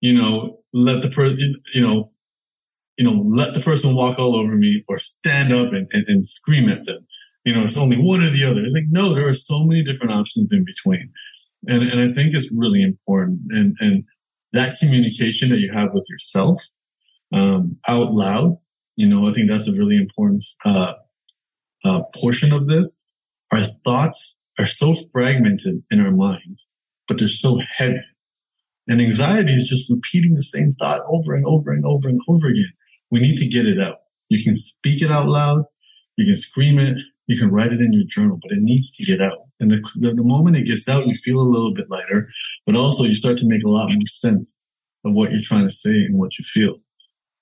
you 0.01 0.13
know 0.13 0.59
let 0.73 1.01
the 1.01 1.09
person 1.09 1.55
you 1.73 1.81
know 1.81 2.11
you 2.97 3.05
know 3.05 3.23
let 3.35 3.53
the 3.53 3.61
person 3.61 3.95
walk 3.95 4.19
all 4.19 4.35
over 4.35 4.55
me 4.55 4.83
or 4.87 4.97
stand 4.99 5.53
up 5.53 5.73
and, 5.73 5.87
and, 5.91 6.05
and 6.07 6.27
scream 6.27 6.69
at 6.69 6.85
them. 6.85 7.05
You 7.45 7.53
know, 7.53 7.63
it's 7.63 7.77
only 7.77 7.97
one 7.97 8.23
or 8.23 8.29
the 8.29 8.45
other. 8.45 8.63
It's 8.63 8.73
like 8.73 8.85
no, 8.89 9.13
there 9.13 9.27
are 9.27 9.33
so 9.33 9.63
many 9.63 9.83
different 9.83 10.13
options 10.13 10.51
in 10.51 10.65
between, 10.65 11.11
and 11.67 11.83
and 11.83 11.99
I 11.99 12.13
think 12.13 12.33
it's 12.33 12.51
really 12.51 12.83
important 12.83 13.41
and 13.49 13.75
and 13.79 14.03
that 14.53 14.77
communication 14.79 15.49
that 15.49 15.57
you 15.57 15.71
have 15.73 15.93
with 15.93 16.05
yourself 16.09 16.61
um, 17.33 17.77
out 17.87 18.13
loud. 18.13 18.57
You 18.95 19.07
know, 19.07 19.27
I 19.27 19.33
think 19.33 19.49
that's 19.49 19.67
a 19.67 19.73
really 19.73 19.97
important 19.97 20.45
uh, 20.63 20.93
uh, 21.83 22.01
portion 22.15 22.53
of 22.53 22.67
this, 22.67 22.95
our 23.51 23.61
thoughts 23.83 24.37
are 24.57 24.67
so 24.67 24.95
fragmented 25.11 25.83
in 25.91 25.99
our 25.99 26.11
minds, 26.11 26.67
but 27.07 27.17
they're 27.17 27.27
so 27.27 27.59
heavy. 27.77 28.01
And 28.87 29.01
anxiety 29.01 29.53
is 29.53 29.69
just 29.69 29.89
repeating 29.89 30.35
the 30.35 30.41
same 30.41 30.75
thought 30.79 31.01
over 31.07 31.33
and 31.33 31.45
over 31.45 31.71
and 31.71 31.85
over 31.85 32.07
and 32.09 32.19
over 32.27 32.47
again. 32.47 32.73
We 33.13 33.19
need 33.19 33.37
to 33.37 33.47
get 33.47 33.67
it 33.67 33.79
out. 33.79 33.97
You 34.29 34.43
can 34.43 34.55
speak 34.55 35.03
it 35.03 35.11
out 35.11 35.27
loud. 35.27 35.65
You 36.17 36.25
can 36.25 36.35
scream 36.35 36.79
it. 36.79 36.97
You 37.27 37.37
can 37.37 37.51
write 37.51 37.71
it 37.71 37.79
in 37.79 37.93
your 37.93 38.05
journal, 38.07 38.39
but 38.41 38.51
it 38.51 38.57
needs 38.59 38.91
to 38.93 39.05
get 39.05 39.21
out. 39.21 39.37
And 39.59 39.69
the, 39.69 39.81
the, 39.99 40.15
the 40.15 40.23
moment 40.23 40.57
it 40.57 40.63
gets 40.63 40.87
out, 40.89 41.05
you 41.05 41.15
feel 41.23 41.39
a 41.39 41.53
little 41.53 41.75
bit 41.75 41.91
lighter, 41.91 42.27
but 42.65 42.75
also 42.75 43.03
you 43.03 43.13
start 43.13 43.37
to 43.37 43.45
make 43.45 43.63
a 43.63 43.69
lot 43.69 43.91
more 43.91 44.07
sense 44.07 44.57
of 45.05 45.13
what 45.13 45.31
you're 45.31 45.43
trying 45.43 45.69
to 45.69 45.75
say 45.75 45.91
and 45.91 46.17
what 46.17 46.39
you 46.39 46.43
feel. 46.43 46.77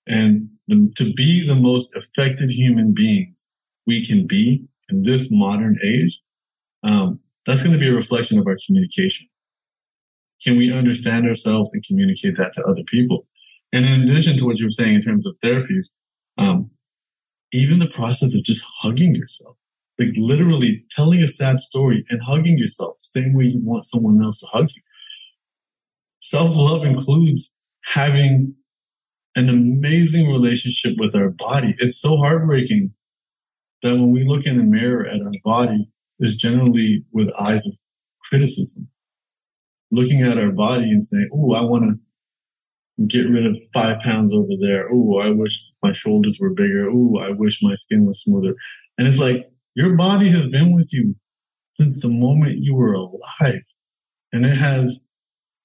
And 0.08 0.50
the, 0.68 0.92
to 0.98 1.14
be 1.14 1.48
the 1.48 1.56
most 1.56 1.96
effective 1.96 2.50
human 2.50 2.94
beings 2.94 3.48
we 3.88 4.06
can 4.06 4.28
be 4.28 4.66
in 4.90 5.04
this 5.04 5.30
modern 5.32 5.80
age, 5.86 6.20
um, 6.84 7.22
that's 7.48 7.64
going 7.64 7.74
to 7.74 7.80
be 7.80 7.88
a 7.88 7.94
reflection 7.94 8.38
of 8.38 8.46
our 8.46 8.58
communication. 8.68 9.26
Can 10.44 10.58
we 10.58 10.74
understand 10.74 11.30
ourselves 11.30 11.72
and 11.72 11.82
communicate 11.86 12.36
that 12.38 12.52
to 12.56 12.64
other 12.64 12.84
people? 12.92 13.26
And 13.74 13.86
in 13.86 14.10
addition 14.10 14.38
to 14.38 14.46
what 14.46 14.58
you 14.58 14.66
were 14.66 14.72
saying 14.72 14.96
in 14.96 15.02
terms 15.02 15.26
of 15.26 15.36
therapies, 15.44 15.88
um, 16.38 16.72
even 17.54 17.80
the 17.80 17.88
process 17.88 18.36
of 18.36 18.44
just 18.44 18.64
hugging 18.82 19.16
yourself, 19.16 19.58
like 20.00 20.10
literally 20.16 20.86
telling 20.92 21.22
a 21.22 21.28
sad 21.28 21.60
story 21.60 22.06
and 22.10 22.22
hugging 22.22 22.58
yourself 22.58 22.98
the 22.98 23.22
same 23.22 23.34
way 23.34 23.46
you 23.46 23.60
want 23.64 23.86
someone 23.86 24.22
else 24.24 24.40
to 24.40 24.48
hug 24.52 24.68
you. 24.76 24.82
Self 26.22 26.54
love 26.56 26.86
includes 26.86 27.52
having 27.84 28.56
an 29.36 29.50
amazing 29.50 30.30
relationship 30.30 30.94
with 30.98 31.16
our 31.16 31.30
body. 31.30 31.76
It's 31.80 32.00
so 32.00 32.18
heartbreaking 32.18 32.94
that 33.82 33.94
when 33.94 34.12
we 34.12 34.24
look 34.24 34.46
in 34.46 34.58
the 34.58 34.64
mirror 34.64 35.08
at 35.08 35.22
our 35.22 35.32
body 35.44 35.90
is 36.20 36.36
generally 36.36 37.04
with 37.12 37.30
eyes 37.40 37.66
of 37.66 37.74
criticism. 38.24 38.88
Looking 39.90 40.22
at 40.22 40.38
our 40.38 40.52
body 40.52 40.90
and 40.90 41.04
saying, 41.04 41.30
Oh, 41.34 41.54
I 41.54 41.62
want 41.62 41.84
to 41.86 42.00
get 43.08 43.30
rid 43.30 43.46
of 43.46 43.58
five 43.74 44.00
pounds 44.02 44.34
over 44.34 44.54
there. 44.62 44.90
Oh, 44.92 45.20
I 45.20 45.30
wish 45.30 45.62
my 45.84 45.94
shoulders 45.94 46.38
were 46.40 46.50
bigger. 46.50 46.90
Oh, 46.90 47.18
I 47.20 47.30
wish 47.30 47.60
my 47.62 47.76
skin 47.76 48.06
was 48.06 48.22
smoother. 48.22 48.56
And 48.98 49.08
it's 49.08 49.20
like 49.20 49.50
your 49.76 49.96
body 49.96 50.30
has 50.30 50.48
been 50.48 50.76
with 50.76 50.92
you 50.94 51.16
since 51.74 52.02
the 52.02 52.10
moment 52.10 52.60
you 52.60 52.76
were 52.76 52.94
alive 52.94 53.64
and 54.34 54.46
it 54.46 54.58
has 54.58 55.00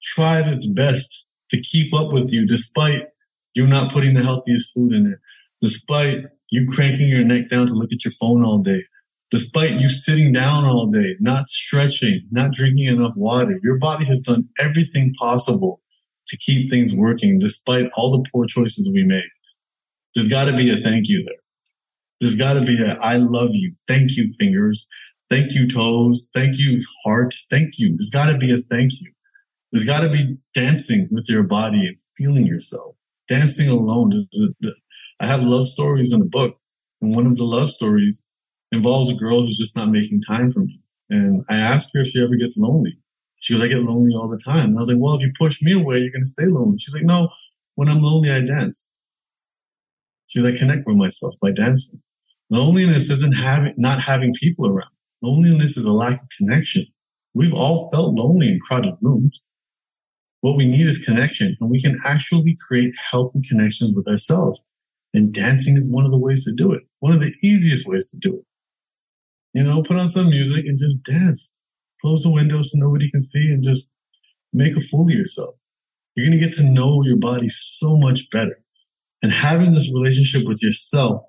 tried 0.01 0.47
its 0.47 0.65
best 0.67 1.23
to 1.51 1.61
keep 1.61 1.93
up 1.93 2.11
with 2.11 2.31
you 2.31 2.45
despite 2.45 3.03
you 3.53 3.65
not 3.65 3.93
putting 3.93 4.13
the 4.13 4.23
healthiest 4.23 4.69
food 4.73 4.93
in 4.93 5.07
it, 5.07 5.19
despite 5.61 6.19
you 6.49 6.69
cranking 6.69 7.09
your 7.09 7.23
neck 7.23 7.49
down 7.49 7.67
to 7.67 7.73
look 7.73 7.91
at 7.91 8.05
your 8.05 8.13
phone 8.19 8.43
all 8.43 8.59
day, 8.59 8.83
despite 9.31 9.71
you 9.73 9.89
sitting 9.89 10.31
down 10.31 10.65
all 10.65 10.87
day, 10.87 11.15
not 11.19 11.49
stretching, 11.49 12.21
not 12.31 12.53
drinking 12.53 12.85
enough 12.85 13.13
water. 13.15 13.59
Your 13.63 13.77
body 13.77 14.05
has 14.05 14.21
done 14.21 14.47
everything 14.59 15.13
possible 15.19 15.81
to 16.27 16.37
keep 16.37 16.69
things 16.69 16.93
working 16.93 17.39
despite 17.39 17.89
all 17.95 18.11
the 18.11 18.29
poor 18.31 18.45
choices 18.45 18.87
we 18.91 19.03
made. 19.03 19.29
There's 20.15 20.27
got 20.27 20.45
to 20.45 20.53
be 20.53 20.71
a 20.71 20.83
thank 20.83 21.07
you 21.07 21.23
there. 21.25 21.37
There's 22.19 22.35
got 22.35 22.53
to 22.53 22.61
be 22.61 22.81
a 22.83 22.95
I 22.95 23.17
love 23.17 23.49
you. 23.53 23.73
Thank 23.87 24.11
you, 24.17 24.33
fingers. 24.39 24.87
Thank 25.29 25.53
you, 25.53 25.69
toes. 25.69 26.29
Thank 26.33 26.57
you, 26.57 26.81
heart. 27.05 27.35
Thank 27.51 27.77
you. 27.77 27.95
There's 27.97 28.09
got 28.09 28.31
to 28.31 28.37
be 28.37 28.53
a 28.53 28.61
thank 28.69 28.93
you. 28.99 29.11
There's 29.71 29.85
got 29.85 30.01
to 30.01 30.09
be 30.09 30.37
dancing 30.53 31.07
with 31.11 31.25
your 31.27 31.43
body 31.43 31.85
and 31.85 31.97
feeling 32.17 32.45
yourself. 32.45 32.95
Dancing 33.27 33.69
alone. 33.69 34.27
I 35.19 35.27
have 35.27 35.41
love 35.41 35.67
stories 35.67 36.13
in 36.13 36.19
the 36.19 36.25
book. 36.25 36.57
And 37.01 37.15
one 37.15 37.27
of 37.27 37.35
the 37.35 37.43
love 37.43 37.69
stories 37.69 38.21
involves 38.71 39.09
a 39.09 39.13
girl 39.13 39.45
who's 39.45 39.57
just 39.57 39.75
not 39.75 39.89
making 39.89 40.21
time 40.21 40.51
for 40.51 40.59
me. 40.59 40.81
And 41.09 41.43
I 41.49 41.57
ask 41.57 41.89
her 41.93 42.01
if 42.01 42.09
she 42.09 42.23
ever 42.23 42.35
gets 42.35 42.57
lonely. 42.57 42.97
She 43.39 43.53
goes, 43.53 43.63
I 43.63 43.67
get 43.67 43.83
lonely 43.83 44.13
all 44.15 44.27
the 44.27 44.41
time. 44.43 44.69
And 44.69 44.77
I 44.77 44.81
was 44.81 44.89
like, 44.89 44.97
well, 44.99 45.15
if 45.15 45.21
you 45.21 45.31
push 45.37 45.61
me 45.61 45.73
away, 45.73 45.97
you're 45.97 46.11
going 46.11 46.23
to 46.23 46.29
stay 46.29 46.45
lonely. 46.45 46.77
She's 46.79 46.93
like, 46.93 47.03
no, 47.03 47.29
when 47.75 47.87
I'm 47.87 48.01
lonely, 48.01 48.31
I 48.31 48.41
dance. 48.41 48.91
She 50.27 50.39
was, 50.39 50.49
like, 50.49 50.59
connect 50.59 50.87
with 50.87 50.97
myself 50.97 51.35
by 51.41 51.51
dancing. 51.51 52.01
Loneliness 52.49 53.09
isn't 53.09 53.33
having, 53.33 53.73
not 53.77 54.01
having 54.01 54.33
people 54.33 54.67
around. 54.67 54.89
Loneliness 55.21 55.77
is 55.77 55.85
a 55.85 55.91
lack 55.91 56.21
of 56.21 56.27
connection. 56.37 56.85
We've 57.33 57.53
all 57.53 57.89
felt 57.91 58.15
lonely 58.15 58.47
in 58.47 58.59
crowded 58.59 58.95
rooms. 59.01 59.41
What 60.41 60.57
we 60.57 60.67
need 60.67 60.87
is 60.87 60.97
connection 60.99 61.57
and 61.59 61.69
we 61.69 61.81
can 61.81 61.97
actually 62.05 62.55
create 62.67 62.93
healthy 63.11 63.41
connections 63.47 63.95
with 63.95 64.07
ourselves. 64.07 64.63
And 65.13 65.33
dancing 65.33 65.77
is 65.77 65.87
one 65.87 66.05
of 66.05 66.11
the 66.11 66.17
ways 66.17 66.45
to 66.45 66.53
do 66.53 66.73
it. 66.73 66.83
One 66.99 67.13
of 67.13 67.19
the 67.19 67.33
easiest 67.41 67.87
ways 67.87 68.09
to 68.11 68.17
do 68.17 68.35
it. 68.37 68.45
You 69.53 69.63
know, 69.63 69.83
put 69.83 69.97
on 69.97 70.07
some 70.07 70.29
music 70.29 70.65
and 70.65 70.77
just 70.77 71.01
dance. 71.03 71.51
Close 72.01 72.23
the 72.23 72.29
windows 72.29 72.71
so 72.71 72.77
nobody 72.77 73.09
can 73.09 73.21
see 73.21 73.51
and 73.51 73.63
just 73.63 73.89
make 74.53 74.75
a 74.77 74.81
fool 74.81 75.03
of 75.03 75.09
yourself. 75.09 75.55
You're 76.15 76.25
going 76.25 76.39
to 76.39 76.45
get 76.45 76.55
to 76.57 76.63
know 76.63 77.03
your 77.03 77.17
body 77.17 77.49
so 77.49 77.97
much 77.97 78.27
better. 78.31 78.59
And 79.21 79.31
having 79.31 79.71
this 79.71 79.91
relationship 79.93 80.43
with 80.45 80.61
yourself 80.61 81.23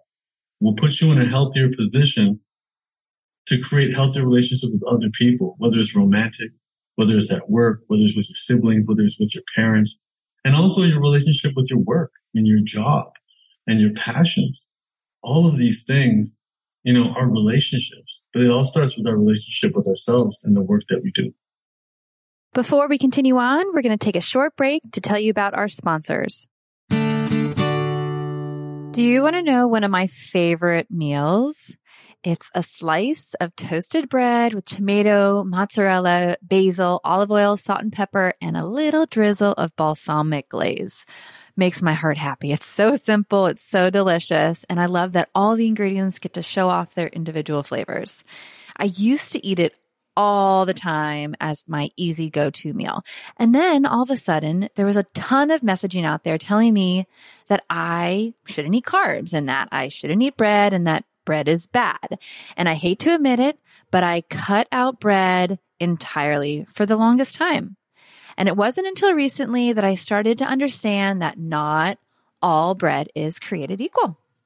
will 0.60 0.74
put 0.74 1.00
you 1.00 1.12
in 1.12 1.20
a 1.20 1.28
healthier 1.28 1.68
position 1.76 2.40
to 3.46 3.60
create 3.60 3.94
healthier 3.94 4.26
relationships 4.26 4.72
with 4.72 4.82
other 4.84 5.08
people, 5.18 5.56
whether 5.58 5.78
it's 5.78 5.96
romantic, 5.96 6.50
whether 6.96 7.16
it's 7.16 7.30
at 7.30 7.48
work, 7.48 7.80
whether 7.86 8.02
it's 8.02 8.16
with 8.16 8.28
your 8.28 8.36
siblings, 8.36 8.86
whether 8.86 9.02
it's 9.02 9.18
with 9.18 9.34
your 9.34 9.44
parents, 9.56 9.96
and 10.44 10.54
also 10.54 10.82
your 10.82 11.00
relationship 11.00 11.52
with 11.56 11.66
your 11.70 11.78
work 11.78 12.12
and 12.34 12.46
your 12.46 12.60
job 12.62 13.10
and 13.66 13.80
your 13.80 13.92
passions. 13.94 14.66
All 15.22 15.46
of 15.46 15.56
these 15.56 15.82
things, 15.84 16.36
you 16.84 16.92
know, 16.92 17.10
are 17.12 17.28
relationships, 17.28 18.17
but 18.38 18.44
it 18.44 18.52
all 18.52 18.64
starts 18.64 18.96
with 18.96 19.04
our 19.04 19.16
relationship 19.16 19.74
with 19.74 19.88
ourselves 19.88 20.38
and 20.44 20.54
the 20.54 20.60
work 20.60 20.82
that 20.88 21.02
we 21.02 21.10
do. 21.10 21.34
Before 22.54 22.86
we 22.86 22.96
continue 22.96 23.36
on, 23.36 23.66
we're 23.74 23.82
going 23.82 23.98
to 23.98 24.04
take 24.04 24.14
a 24.14 24.20
short 24.20 24.56
break 24.56 24.82
to 24.92 25.00
tell 25.00 25.18
you 25.18 25.32
about 25.32 25.54
our 25.54 25.66
sponsors. 25.66 26.46
Do 26.88 26.96
you 29.02 29.22
want 29.22 29.34
to 29.34 29.42
know 29.42 29.66
one 29.66 29.82
of 29.82 29.90
my 29.90 30.06
favorite 30.06 30.86
meals? 30.88 31.74
It's 32.24 32.50
a 32.52 32.64
slice 32.64 33.34
of 33.34 33.54
toasted 33.54 34.08
bread 34.08 34.52
with 34.52 34.64
tomato, 34.64 35.44
mozzarella, 35.44 36.36
basil, 36.42 37.00
olive 37.04 37.30
oil, 37.30 37.56
salt 37.56 37.80
and 37.80 37.92
pepper, 37.92 38.32
and 38.40 38.56
a 38.56 38.66
little 38.66 39.06
drizzle 39.06 39.52
of 39.52 39.76
balsamic 39.76 40.48
glaze. 40.48 41.06
Makes 41.56 41.80
my 41.80 41.94
heart 41.94 42.18
happy. 42.18 42.50
It's 42.50 42.66
so 42.66 42.96
simple. 42.96 43.46
It's 43.46 43.62
so 43.62 43.88
delicious. 43.88 44.64
And 44.68 44.80
I 44.80 44.86
love 44.86 45.12
that 45.12 45.28
all 45.32 45.54
the 45.54 45.68
ingredients 45.68 46.18
get 46.18 46.32
to 46.32 46.42
show 46.42 46.68
off 46.68 46.94
their 46.94 47.06
individual 47.06 47.62
flavors. 47.62 48.24
I 48.76 48.84
used 48.84 49.30
to 49.32 49.46
eat 49.46 49.60
it 49.60 49.78
all 50.16 50.66
the 50.66 50.74
time 50.74 51.36
as 51.40 51.62
my 51.68 51.90
easy 51.96 52.28
go 52.28 52.50
to 52.50 52.72
meal. 52.72 53.04
And 53.36 53.54
then 53.54 53.86
all 53.86 54.02
of 54.02 54.10
a 54.10 54.16
sudden, 54.16 54.68
there 54.74 54.86
was 54.86 54.96
a 54.96 55.04
ton 55.14 55.52
of 55.52 55.60
messaging 55.60 56.04
out 56.04 56.24
there 56.24 56.36
telling 56.36 56.74
me 56.74 57.06
that 57.46 57.62
I 57.70 58.34
shouldn't 58.44 58.74
eat 58.74 58.84
carbs 58.84 59.32
and 59.32 59.48
that 59.48 59.68
I 59.70 59.86
shouldn't 59.86 60.20
eat 60.20 60.36
bread 60.36 60.72
and 60.72 60.88
that 60.88 61.04
bread 61.28 61.46
is 61.46 61.66
bad. 61.66 62.18
And 62.56 62.70
I 62.70 62.72
hate 62.72 63.00
to 63.00 63.14
admit 63.14 63.38
it, 63.38 63.58
but 63.90 64.02
I 64.02 64.22
cut 64.22 64.66
out 64.72 64.98
bread 64.98 65.58
entirely 65.78 66.64
for 66.72 66.86
the 66.86 66.96
longest 66.96 67.36
time. 67.36 67.76
And 68.38 68.48
it 68.48 68.56
wasn't 68.56 68.86
until 68.86 69.12
recently 69.12 69.74
that 69.74 69.84
I 69.84 69.94
started 69.94 70.38
to 70.38 70.46
understand 70.46 71.20
that 71.20 71.38
not 71.38 71.98
all 72.40 72.74
bread 72.74 73.08
is 73.14 73.38
created 73.38 73.78
equal. 73.78 74.18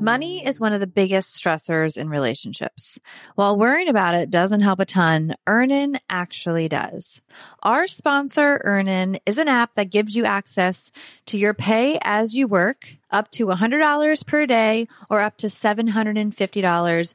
Money 0.00 0.46
is 0.46 0.58
one 0.58 0.72
of 0.72 0.80
the 0.80 0.86
biggest 0.86 1.36
stressors 1.36 1.98
in 1.98 2.08
relationships. 2.08 2.98
While 3.34 3.58
worrying 3.58 3.86
about 3.86 4.14
it 4.14 4.30
doesn't 4.30 4.62
help 4.62 4.80
a 4.80 4.86
ton, 4.86 5.34
Earnin 5.46 6.00
actually 6.08 6.70
does. 6.70 7.20
Our 7.62 7.86
sponsor, 7.86 8.62
Earnin, 8.64 9.18
is 9.26 9.36
an 9.36 9.46
app 9.46 9.74
that 9.74 9.90
gives 9.90 10.16
you 10.16 10.24
access 10.24 10.90
to 11.26 11.38
your 11.38 11.52
pay 11.52 11.98
as 12.00 12.32
you 12.32 12.46
work, 12.46 12.96
up 13.10 13.30
to 13.32 13.48
$100 13.48 14.26
per 14.26 14.46
day 14.46 14.88
or 15.10 15.20
up 15.20 15.36
to 15.36 15.48
$750 15.48 17.14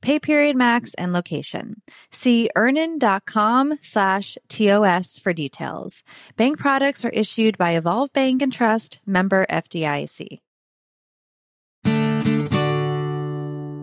pay 0.00 0.18
period 0.18 0.56
max, 0.56 0.94
and 0.94 1.12
location. 1.12 1.82
See 2.10 2.50
earnin.com 2.56 3.78
slash 3.82 4.38
TOS 4.48 5.18
for 5.18 5.32
details. 5.32 6.02
Bank 6.36 6.58
products 6.58 7.04
are 7.04 7.10
issued 7.10 7.58
by 7.58 7.72
Evolve 7.72 8.12
Bank 8.12 8.42
and 8.42 8.52
Trust, 8.52 9.00
member 9.06 9.46
FDIC. 9.50 10.40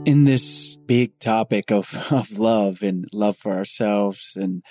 in 0.05 0.25
this 0.25 0.75
big 0.85 1.17
topic 1.19 1.71
of, 1.71 2.11
of 2.11 2.37
love 2.37 2.83
and 2.83 3.07
love 3.13 3.37
for 3.37 3.53
ourselves 3.53 4.37
and 4.39 4.63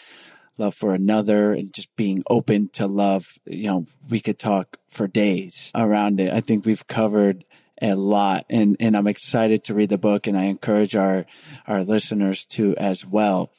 love 0.58 0.74
for 0.74 0.92
another 0.92 1.52
and 1.52 1.72
just 1.72 1.94
being 1.96 2.22
open 2.28 2.68
to 2.68 2.86
love, 2.86 3.38
you 3.46 3.66
know, 3.66 3.86
we 4.08 4.20
could 4.20 4.38
talk 4.38 4.76
for 4.90 5.08
days 5.08 5.70
around 5.74 6.20
it. 6.20 6.32
I 6.32 6.40
think 6.40 6.66
we've 6.66 6.86
covered 6.86 7.44
a 7.82 7.94
lot 7.94 8.46
and, 8.48 8.76
and 8.78 8.96
I'm 8.96 9.08
excited 9.08 9.64
to 9.64 9.74
read 9.74 9.90
the 9.90 9.98
book 9.98 10.26
and 10.26 10.38
I 10.38 10.44
encourage 10.44 10.94
our, 10.94 11.26
our 11.66 11.82
listeners 11.82 12.44
to 12.46 12.76
as 12.76 13.04
well. 13.04 13.50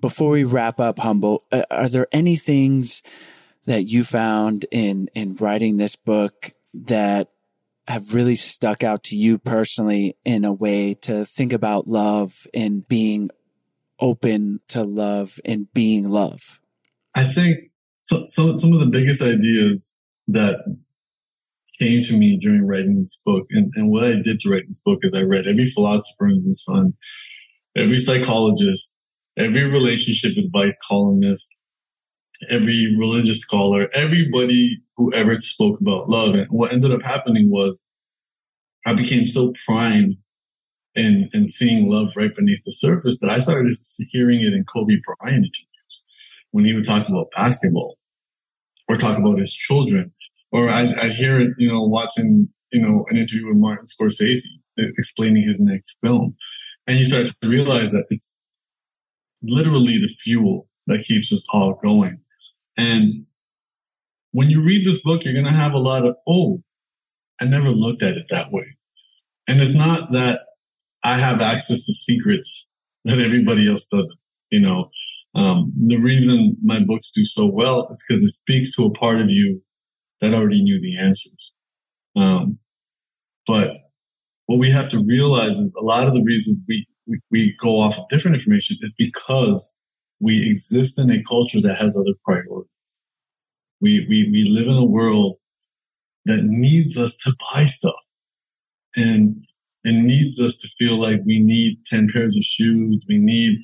Before 0.00 0.30
we 0.30 0.44
wrap 0.44 0.80
up, 0.80 0.98
Humble, 0.98 1.44
uh, 1.52 1.62
are 1.70 1.88
there 1.88 2.08
any 2.10 2.36
things 2.36 3.02
that 3.66 3.84
you 3.84 4.02
found 4.02 4.66
in, 4.70 5.08
in 5.14 5.36
writing 5.36 5.76
this 5.76 5.94
book 5.94 6.52
that 6.74 7.30
have 7.86 8.12
really 8.12 8.36
stuck 8.36 8.82
out 8.82 9.04
to 9.04 9.16
you 9.16 9.38
personally 9.38 10.16
in 10.24 10.44
a 10.44 10.52
way 10.52 10.94
to 10.94 11.24
think 11.24 11.52
about 11.52 11.86
love 11.86 12.46
and 12.52 12.86
being 12.88 13.30
open 14.00 14.60
to 14.68 14.82
love 14.82 15.38
and 15.44 15.72
being 15.72 16.08
love? 16.08 16.60
I 17.14 17.24
think 17.24 17.70
so, 18.02 18.24
so, 18.26 18.56
some 18.56 18.72
of 18.72 18.80
the 18.80 18.86
biggest 18.86 19.22
ideas 19.22 19.94
that 20.28 20.60
came 21.80 22.02
to 22.04 22.12
me 22.12 22.38
during 22.40 22.66
writing 22.66 23.00
this 23.00 23.18
book, 23.24 23.46
and, 23.50 23.72
and 23.74 23.90
what 23.90 24.04
I 24.04 24.16
did 24.22 24.40
to 24.40 24.50
write 24.50 24.68
this 24.68 24.80
book 24.84 24.98
is 25.02 25.14
I 25.14 25.22
read 25.22 25.46
every 25.46 25.70
philosopher 25.70 26.28
in 26.28 26.44
the 26.46 26.54
sun, 26.54 26.92
every 27.76 27.98
psychologist, 27.98 28.98
every 29.38 29.64
relationship 29.64 30.32
advice 30.36 30.76
columnist, 30.86 31.48
every 32.48 32.94
religious 32.98 33.40
scholar, 33.40 33.88
everybody 33.94 34.78
who 34.96 35.12
ever 35.12 35.40
spoke 35.40 35.80
about 35.80 36.08
love. 36.08 36.34
And 36.34 36.46
what 36.50 36.72
ended 36.72 36.92
up 36.92 37.02
happening 37.02 37.50
was 37.50 37.82
I 38.86 38.94
became 38.94 39.26
so 39.26 39.52
primed 39.66 40.16
in, 40.94 41.28
in 41.32 41.48
seeing 41.48 41.88
love 41.88 42.08
right 42.16 42.34
beneath 42.34 42.60
the 42.64 42.72
surface 42.72 43.18
that 43.20 43.30
I 43.30 43.40
started 43.40 43.74
hearing 44.10 44.40
it 44.40 44.52
in 44.52 44.64
Kobe 44.64 44.94
Bryant 45.04 45.44
interviews 45.44 46.02
when 46.50 46.64
he 46.64 46.74
would 46.74 46.84
talk 46.84 47.08
about 47.08 47.28
basketball 47.34 47.96
or 48.88 48.96
talk 48.96 49.18
about 49.18 49.38
his 49.38 49.52
children. 49.54 50.12
Or 50.52 50.68
I, 50.68 50.92
I 51.00 51.08
hear 51.08 51.40
it, 51.40 51.50
you 51.58 51.68
know, 51.68 51.82
watching, 51.82 52.48
you 52.72 52.82
know, 52.82 53.04
an 53.08 53.16
interview 53.16 53.48
with 53.48 53.56
Martin 53.56 53.86
Scorsese 53.86 54.40
explaining 54.76 55.46
his 55.46 55.60
next 55.60 55.96
film. 56.02 56.36
And 56.86 56.98
you 56.98 57.04
start 57.04 57.26
to 57.26 57.48
realize 57.48 57.92
that 57.92 58.06
it's 58.10 58.40
literally 59.42 59.98
the 59.98 60.12
fuel 60.22 60.68
that 60.86 61.04
keeps 61.04 61.32
us 61.32 61.46
all 61.50 61.78
going. 61.82 62.20
And 62.76 63.26
when 64.32 64.50
you 64.50 64.62
read 64.62 64.86
this 64.86 65.00
book, 65.02 65.24
you're 65.24 65.34
going 65.34 65.46
to 65.46 65.52
have 65.52 65.72
a 65.72 65.78
lot 65.78 66.04
of, 66.04 66.16
oh, 66.28 66.62
I 67.40 67.44
never 67.44 67.70
looked 67.70 68.02
at 68.02 68.16
it 68.16 68.26
that 68.30 68.52
way. 68.52 68.76
And 69.46 69.60
it's 69.60 69.72
not 69.72 70.12
that 70.12 70.40
I 71.02 71.18
have 71.18 71.40
access 71.40 71.86
to 71.86 71.92
secrets 71.92 72.66
that 73.04 73.18
everybody 73.18 73.68
else 73.68 73.86
doesn't. 73.86 74.18
You 74.50 74.60
know, 74.60 74.90
um, 75.34 75.72
the 75.86 75.96
reason 75.96 76.56
my 76.62 76.82
books 76.84 77.12
do 77.14 77.24
so 77.24 77.46
well 77.46 77.88
is 77.90 78.04
because 78.06 78.22
it 78.22 78.30
speaks 78.30 78.74
to 78.76 78.84
a 78.84 78.92
part 78.92 79.20
of 79.20 79.30
you 79.30 79.62
that 80.20 80.34
already 80.34 80.62
knew 80.62 80.80
the 80.80 80.98
answers. 80.98 81.52
Um, 82.16 82.58
but 83.46 83.76
what 84.46 84.58
we 84.58 84.70
have 84.70 84.88
to 84.90 85.04
realize 85.04 85.56
is 85.56 85.74
a 85.78 85.84
lot 85.84 86.06
of 86.06 86.14
the 86.14 86.22
reasons 86.22 86.58
we, 86.68 86.86
we, 87.06 87.20
we 87.30 87.56
go 87.62 87.80
off 87.80 87.98
of 87.98 88.08
different 88.10 88.36
information 88.36 88.76
is 88.80 88.94
because 88.96 89.72
we 90.20 90.50
exist 90.50 90.98
in 90.98 91.10
a 91.10 91.22
culture 91.24 91.60
that 91.62 91.78
has 91.78 91.96
other 91.96 92.14
priorities. 92.24 92.68
We, 93.80 94.06
we, 94.08 94.28
we 94.30 94.48
live 94.50 94.66
in 94.66 94.74
a 94.74 94.84
world 94.84 95.36
that 96.26 96.44
needs 96.44 96.98
us 96.98 97.16
to 97.16 97.32
buy 97.52 97.64
stuff 97.66 97.94
and, 98.94 99.42
and 99.84 100.06
needs 100.06 100.38
us 100.38 100.56
to 100.56 100.68
feel 100.78 101.00
like 101.00 101.20
we 101.24 101.40
need 101.40 101.78
10 101.86 102.08
pairs 102.12 102.36
of 102.36 102.42
shoes. 102.42 103.02
We 103.08 103.18
need 103.18 103.58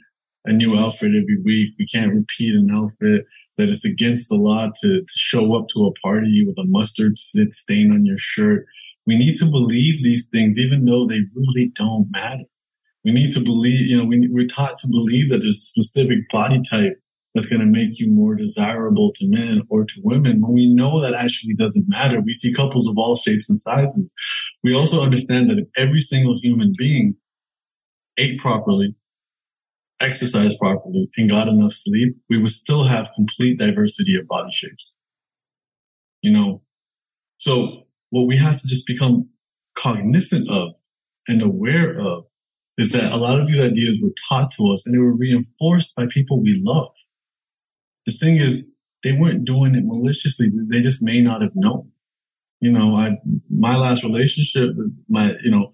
a 0.47 0.53
new 0.53 0.77
outfit 0.77 1.11
every 1.11 1.43
week. 1.45 1.75
We 1.79 1.87
can't 1.87 2.15
repeat 2.15 2.55
an 2.55 2.71
outfit 2.73 3.27
that 3.59 3.69
it's 3.69 3.85
against 3.85 4.29
the 4.29 4.37
law 4.37 4.67
to, 4.83 5.01
to 5.01 5.15
show 5.15 5.55
up 5.55 5.69
to 5.69 5.87
a 5.87 5.93
party 6.01 6.45
with 6.47 6.59
a 6.59 6.67
mustard 6.67 7.19
stain 7.19 7.93
on 7.93 8.05
your 8.05 8.19
shirt. 8.19 8.67
We 9.07 9.17
need 9.17 9.37
to 9.39 9.47
believe 9.47 10.03
these 10.03 10.27
things, 10.33 10.59
even 10.59 10.85
though 10.85 11.07
they 11.07 11.21
really 11.35 11.73
don't 11.75 12.09
matter. 12.11 12.45
We 13.05 13.13
need 13.13 13.33
to 13.35 13.41
believe, 13.41 13.87
you 13.87 13.97
know, 13.97 14.05
we, 14.05 14.29
we're 14.31 14.49
taught 14.49 14.79
to 14.81 14.89
believe 14.89 15.31
that 15.31 15.39
there's 15.39 15.59
a 15.59 15.61
specific 15.61 16.29
body 16.31 16.61
type 16.69 17.01
that's 17.35 17.47
going 17.47 17.61
to 17.61 17.67
make 17.67 18.01
you 18.01 18.11
more 18.11 18.35
desirable 18.35 19.13
to 19.15 19.29
men 19.29 19.63
or 19.69 19.85
to 19.85 19.95
women 20.03 20.41
when 20.41 20.53
we 20.53 20.75
know 20.75 21.01
that 21.01 21.15
actually 21.15 21.55
doesn't 21.55 21.89
matter. 21.89 22.21
We 22.21 22.33
see 22.33 22.53
couples 22.53 22.89
of 22.89 22.97
all 22.97 23.15
shapes 23.15 23.49
and 23.49 23.59
sizes. 23.59 24.13
We 24.65 24.75
also 24.75 25.03
understand 25.03 25.51
that 25.51 25.59
if 25.59 25.69
every 25.77 26.01
single 26.01 26.41
human 26.43 26.75
being 26.77 27.15
ate 28.17 28.41
properly, 28.41 28.95
exercised 30.01 30.59
properly 30.59 31.09
and 31.17 31.31
got 31.31 31.49
enough 31.49 31.73
sleep, 31.73 32.17
we 32.29 32.39
would 32.39 32.51
still 32.51 32.85
have 32.85 33.09
complete 33.15 33.59
diversity 33.59 34.17
of 34.17 34.27
body 34.27 34.51
shapes. 34.53 34.85
You 36.23 36.33
know, 36.33 36.63
so 37.39 37.87
what 38.11 38.27
we 38.27 38.37
have 38.37 38.61
to 38.61 38.67
just 38.67 38.87
become 38.87 39.29
cognizant 39.77 40.49
of 40.51 40.71
and 41.29 41.43
aware 41.43 41.99
of 41.99 42.25
is 42.79 42.93
that 42.93 43.13
a 43.13 43.17
lot 43.17 43.41
of 43.41 43.47
these 43.47 43.61
ideas 43.61 43.99
were 44.03 44.13
taught 44.29 44.53
to 44.53 44.71
us 44.73 44.85
and 44.85 44.95
they 44.95 44.99
were 44.99 45.17
reinforced 45.17 45.95
by 45.97 46.07
people 46.11 46.43
we 46.43 46.61
love. 46.63 46.93
The 48.05 48.13
thing 48.13 48.37
is, 48.37 48.63
they 49.03 49.13
weren't 49.13 49.45
doing 49.45 49.75
it 49.75 49.85
maliciously. 49.85 50.51
They 50.69 50.81
just 50.81 51.03
may 51.03 51.21
not 51.21 51.43
have 51.43 51.53
known. 51.55 51.91
You 52.61 52.73
know, 52.73 52.97
I, 52.97 53.19
my 53.51 53.77
last 53.77 54.03
relationship, 54.03 54.71
my, 55.09 55.35
you 55.43 55.51
know, 55.51 55.73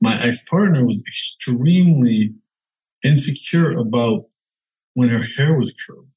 my 0.00 0.22
ex-partner 0.22 0.84
was 0.84 1.02
extremely 1.08 2.34
insecure 3.02 3.76
about 3.76 4.26
when 4.94 5.08
her 5.08 5.24
hair 5.36 5.56
was 5.58 5.74
curled. 5.86 6.08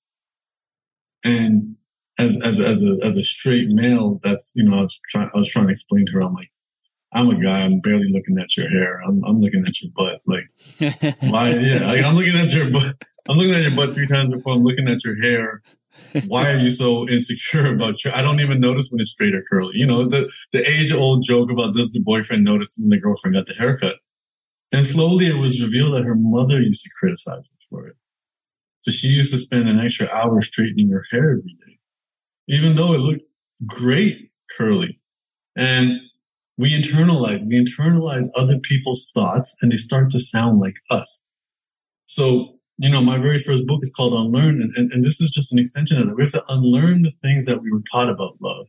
And 1.23 1.75
as, 2.17 2.39
as, 2.41 2.59
as 2.59 2.81
a, 2.81 2.97
as 3.03 3.15
a 3.15 3.23
straight 3.23 3.69
male, 3.69 4.19
that's, 4.23 4.51
you 4.55 4.63
know, 4.63 4.77
I 4.77 4.81
was 4.81 4.99
trying, 5.09 5.29
I 5.33 5.37
was 5.37 5.49
trying 5.49 5.67
to 5.67 5.71
explain 5.71 6.05
to 6.05 6.11
her, 6.13 6.21
I'm 6.21 6.33
like, 6.33 6.51
I'm 7.11 7.29
a 7.29 7.43
guy. 7.43 7.61
I'm 7.61 7.79
barely 7.79 8.07
looking 8.11 8.37
at 8.39 8.55
your 8.55 8.69
hair. 8.69 9.01
I'm, 9.07 9.23
I'm 9.25 9.41
looking 9.41 9.65
at 9.65 9.73
your 9.81 9.91
butt. 9.95 10.21
Like, 10.27 11.15
why? 11.21 11.49
Yeah, 11.49 11.87
like, 11.87 12.03
I'm 12.03 12.15
looking 12.15 12.35
at 12.35 12.51
your 12.51 12.69
butt. 12.69 12.95
I'm 13.27 13.37
looking 13.37 13.55
at 13.55 13.63
your 13.63 13.75
butt 13.75 13.93
three 13.93 14.07
times 14.07 14.29
before 14.29 14.53
I'm 14.53 14.63
looking 14.63 14.87
at 14.87 15.03
your 15.03 15.19
hair. 15.21 15.61
Why 16.27 16.51
are 16.51 16.57
you 16.57 16.69
so 16.69 17.07
insecure 17.07 17.73
about 17.73 18.03
your? 18.03 18.15
I 18.15 18.21
don't 18.21 18.39
even 18.39 18.59
notice 18.59 18.89
when 18.89 19.01
it's 19.01 19.11
straight 19.11 19.35
or 19.35 19.43
curly. 19.49 19.73
You 19.75 19.85
know, 19.85 20.07
the 20.07 20.29
the 20.53 20.67
age 20.67 20.91
old 20.91 21.23
joke 21.23 21.51
about 21.51 21.73
does 21.73 21.91
the 21.91 21.99
boyfriend 21.99 22.43
notice 22.43 22.73
when 22.77 22.89
the 22.89 22.99
girlfriend 22.99 23.35
got 23.35 23.45
the 23.45 23.53
haircut? 23.53 23.95
And 24.71 24.85
slowly 24.85 25.27
it 25.27 25.37
was 25.37 25.61
revealed 25.61 25.93
that 25.95 26.05
her 26.05 26.15
mother 26.15 26.61
used 26.61 26.83
to 26.83 26.89
criticize 26.99 27.49
her 27.49 27.57
for 27.69 27.87
it. 27.87 27.95
So 28.81 28.91
she 28.91 29.07
used 29.07 29.31
to 29.33 29.39
spend 29.39 29.67
an 29.67 29.79
extra 29.79 30.07
hour 30.09 30.41
straightening 30.41 30.89
her 30.91 31.03
hair 31.11 31.31
every 31.31 31.57
day, 31.65 31.79
even 32.47 32.75
though 32.75 32.93
it 32.93 32.99
looked 32.99 33.23
great 33.65 34.31
curly. 34.57 34.99
And 35.57 35.93
we 36.57 36.71
internalize, 36.79 37.45
we 37.45 37.63
internalize 37.63 38.27
other 38.35 38.59
people's 38.59 39.09
thoughts 39.13 39.55
and 39.61 39.71
they 39.71 39.77
start 39.77 40.11
to 40.11 40.19
sound 40.19 40.59
like 40.59 40.75
us. 40.89 41.23
So, 42.05 42.59
you 42.77 42.89
know, 42.89 43.01
my 43.01 43.17
very 43.17 43.39
first 43.39 43.65
book 43.65 43.79
is 43.81 43.91
called 43.91 44.13
Unlearn. 44.13 44.61
And, 44.61 44.75
and, 44.75 44.91
and 44.91 45.05
this 45.05 45.19
is 45.19 45.29
just 45.29 45.51
an 45.51 45.59
extension 45.59 45.97
of 45.97 46.07
that. 46.07 46.15
We 46.15 46.23
have 46.23 46.31
to 46.31 46.43
unlearn 46.47 47.01
the 47.01 47.13
things 47.21 47.45
that 47.45 47.61
we 47.61 47.71
were 47.71 47.83
taught 47.91 48.09
about 48.09 48.37
love 48.41 48.67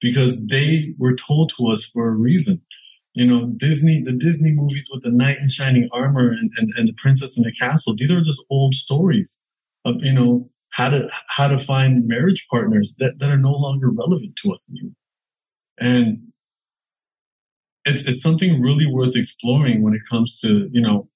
because 0.00 0.40
they 0.46 0.94
were 0.98 1.16
told 1.16 1.52
to 1.56 1.68
us 1.68 1.84
for 1.84 2.08
a 2.08 2.12
reason. 2.12 2.62
You 3.16 3.24
know, 3.24 3.46
Disney, 3.56 4.02
the 4.04 4.12
Disney 4.12 4.50
movies 4.50 4.86
with 4.92 5.02
the 5.02 5.10
knight 5.10 5.38
in 5.38 5.48
shining 5.48 5.88
armor 5.90 6.32
and, 6.32 6.50
and, 6.58 6.70
and 6.76 6.86
the 6.86 6.92
princess 6.98 7.38
in 7.38 7.44
the 7.44 7.52
castle, 7.58 7.94
these 7.96 8.10
are 8.10 8.20
just 8.20 8.44
old 8.50 8.74
stories 8.74 9.38
of, 9.86 9.94
you 10.00 10.12
know, 10.12 10.50
how 10.72 10.90
to, 10.90 11.08
how 11.28 11.48
to 11.48 11.58
find 11.58 12.06
marriage 12.06 12.46
partners 12.50 12.94
that, 12.98 13.18
that 13.18 13.30
are 13.30 13.38
no 13.38 13.52
longer 13.52 13.88
relevant 13.88 14.34
to 14.42 14.52
us 14.52 14.62
anymore. 14.68 14.92
And 15.78 16.28
it's, 17.86 18.02
it's 18.02 18.20
something 18.20 18.60
really 18.60 18.84
worth 18.86 19.16
exploring 19.16 19.82
when 19.82 19.94
it 19.94 20.02
comes 20.10 20.38
to, 20.40 20.68
you 20.70 20.82
know, 20.82 21.08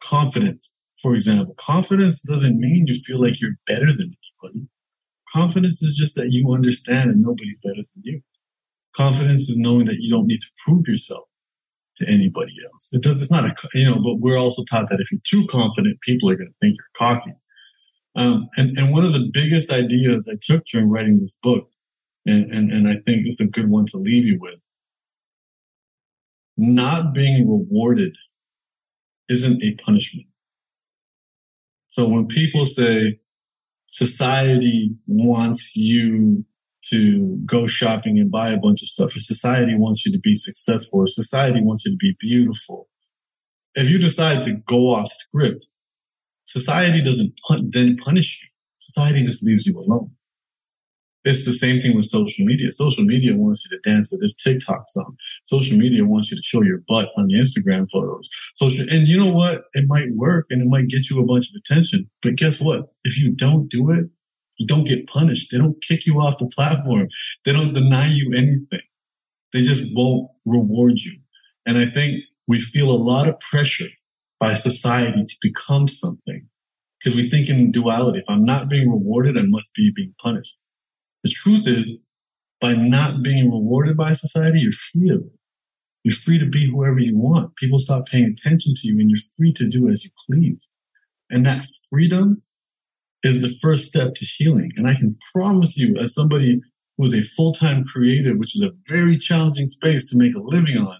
confidence. 0.00 0.76
For 1.02 1.16
example, 1.16 1.56
confidence 1.58 2.22
doesn't 2.22 2.56
mean 2.56 2.86
you 2.86 2.94
feel 3.04 3.20
like 3.20 3.40
you're 3.40 3.58
better 3.66 3.86
than 3.86 4.14
anybody. 4.44 4.68
Confidence 5.32 5.82
is 5.82 5.96
just 5.96 6.14
that 6.14 6.30
you 6.30 6.52
understand 6.52 7.10
that 7.10 7.16
nobody's 7.16 7.58
better 7.64 7.82
than 7.94 8.02
you. 8.04 8.22
Confidence 8.94 9.48
is 9.48 9.56
knowing 9.56 9.86
that 9.86 9.96
you 10.00 10.10
don't 10.10 10.26
need 10.26 10.40
to 10.40 10.48
prove 10.64 10.88
yourself 10.88 11.28
to 11.96 12.08
anybody 12.08 12.52
else. 12.64 12.88
It 12.92 13.02
does, 13.02 13.20
it's 13.20 13.30
not 13.30 13.44
a, 13.44 13.54
you 13.74 13.84
know, 13.84 14.02
but 14.02 14.16
we're 14.20 14.38
also 14.38 14.64
taught 14.64 14.90
that 14.90 15.00
if 15.00 15.10
you're 15.12 15.20
too 15.24 15.46
confident, 15.48 16.00
people 16.00 16.30
are 16.30 16.36
going 16.36 16.48
to 16.48 16.54
think 16.60 16.76
you're 16.76 16.98
cocky. 16.98 17.32
Um, 18.16 18.48
and, 18.56 18.76
and 18.76 18.92
one 18.92 19.04
of 19.04 19.12
the 19.12 19.30
biggest 19.32 19.70
ideas 19.70 20.28
I 20.28 20.36
took 20.42 20.64
during 20.72 20.88
writing 20.88 21.20
this 21.20 21.36
book, 21.42 21.68
and, 22.26 22.52
and, 22.52 22.72
and 22.72 22.88
I 22.88 22.94
think 23.06 23.26
it's 23.26 23.40
a 23.40 23.46
good 23.46 23.70
one 23.70 23.86
to 23.86 23.98
leave 23.98 24.24
you 24.24 24.38
with, 24.40 24.58
not 26.56 27.14
being 27.14 27.48
rewarded 27.48 28.16
isn't 29.28 29.62
a 29.62 29.74
punishment. 29.82 30.26
So 31.88 32.06
when 32.06 32.26
people 32.26 32.66
say 32.66 33.20
society 33.88 34.96
wants 35.06 35.74
you 35.74 36.44
to 36.88 37.38
go 37.44 37.66
shopping 37.66 38.18
and 38.18 38.30
buy 38.30 38.50
a 38.50 38.56
bunch 38.56 38.82
of 38.82 38.88
stuff, 38.88 39.12
society 39.12 39.74
wants 39.74 40.06
you 40.06 40.12
to 40.12 40.18
be 40.18 40.34
successful, 40.34 41.06
society 41.06 41.60
wants 41.62 41.84
you 41.84 41.92
to 41.92 41.96
be 41.96 42.16
beautiful, 42.20 42.88
if 43.74 43.88
you 43.88 43.98
decide 43.98 44.44
to 44.44 44.54
go 44.66 44.90
off 44.90 45.12
script, 45.12 45.66
society 46.44 47.02
doesn't 47.02 47.32
pun- 47.46 47.70
then 47.72 47.96
punish 47.96 48.40
you. 48.42 48.48
Society 48.78 49.22
just 49.22 49.42
leaves 49.42 49.66
you 49.66 49.78
alone. 49.78 50.10
It's 51.22 51.44
the 51.44 51.52
same 51.52 51.82
thing 51.82 51.94
with 51.94 52.06
social 52.06 52.46
media. 52.46 52.72
Social 52.72 53.04
media 53.04 53.36
wants 53.36 53.64
you 53.64 53.76
to 53.76 53.90
dance 53.90 54.08
to 54.08 54.16
this 54.16 54.34
TikTok 54.34 54.88
song. 54.88 55.16
Social 55.44 55.76
media 55.76 56.04
wants 56.04 56.30
you 56.30 56.36
to 56.36 56.42
show 56.42 56.62
your 56.62 56.78
butt 56.88 57.10
on 57.16 57.26
the 57.26 57.34
Instagram 57.34 57.86
photos. 57.92 58.26
Social, 58.54 58.80
and 58.88 59.06
you 59.06 59.18
know 59.18 59.30
what? 59.30 59.64
It 59.74 59.84
might 59.86 60.14
work 60.14 60.46
and 60.48 60.62
it 60.62 60.68
might 60.68 60.88
get 60.88 61.10
you 61.10 61.20
a 61.20 61.26
bunch 61.26 61.50
of 61.50 61.60
attention. 61.60 62.08
But 62.22 62.36
guess 62.36 62.58
what? 62.58 62.86
If 63.04 63.18
you 63.18 63.32
don't 63.32 63.68
do 63.68 63.90
it, 63.90 64.06
you 64.60 64.66
don't 64.66 64.86
get 64.86 65.06
punished. 65.06 65.48
They 65.50 65.56
don't 65.56 65.82
kick 65.82 66.04
you 66.04 66.20
off 66.20 66.36
the 66.36 66.46
platform. 66.54 67.08
They 67.46 67.52
don't 67.52 67.72
deny 67.72 68.08
you 68.08 68.34
anything. 68.34 68.86
They 69.54 69.62
just 69.62 69.84
won't 69.94 70.30
reward 70.44 70.98
you. 70.98 71.18
And 71.64 71.78
I 71.78 71.86
think 71.86 72.24
we 72.46 72.60
feel 72.60 72.90
a 72.90 72.92
lot 72.92 73.26
of 73.26 73.40
pressure 73.40 73.88
by 74.38 74.54
society 74.56 75.24
to 75.26 75.34
become 75.40 75.88
something 75.88 76.46
because 76.98 77.16
we 77.16 77.30
think 77.30 77.48
in 77.48 77.72
duality. 77.72 78.18
If 78.18 78.26
I'm 78.28 78.44
not 78.44 78.68
being 78.68 78.90
rewarded, 78.90 79.38
I 79.38 79.42
must 79.44 79.72
be 79.74 79.90
being 79.96 80.14
punished. 80.22 80.52
The 81.24 81.30
truth 81.30 81.66
is, 81.66 81.94
by 82.60 82.74
not 82.74 83.22
being 83.22 83.50
rewarded 83.50 83.96
by 83.96 84.12
society, 84.12 84.60
you're 84.60 84.72
free 84.72 85.08
of 85.08 85.20
it. 85.20 85.32
You're 86.04 86.14
free 86.14 86.38
to 86.38 86.44
be 86.44 86.70
whoever 86.70 86.98
you 86.98 87.16
want. 87.16 87.56
People 87.56 87.78
stop 87.78 88.06
paying 88.08 88.26
attention 88.26 88.74
to 88.74 88.86
you 88.86 89.00
and 89.00 89.08
you're 89.08 89.18
free 89.38 89.54
to 89.54 89.66
do 89.66 89.88
as 89.88 90.04
you 90.04 90.10
please. 90.28 90.68
And 91.30 91.46
that 91.46 91.66
freedom 91.88 92.42
is 93.22 93.42
the 93.42 93.54
first 93.62 93.84
step 93.84 94.14
to 94.14 94.24
healing. 94.24 94.72
And 94.76 94.88
I 94.88 94.94
can 94.94 95.16
promise 95.32 95.76
you, 95.76 95.96
as 95.96 96.14
somebody 96.14 96.60
who 96.96 97.04
is 97.04 97.14
a 97.14 97.22
full-time 97.22 97.84
creative, 97.84 98.38
which 98.38 98.56
is 98.56 98.62
a 98.62 98.70
very 98.88 99.18
challenging 99.18 99.68
space 99.68 100.04
to 100.06 100.16
make 100.16 100.34
a 100.34 100.40
living 100.40 100.76
on, 100.78 100.98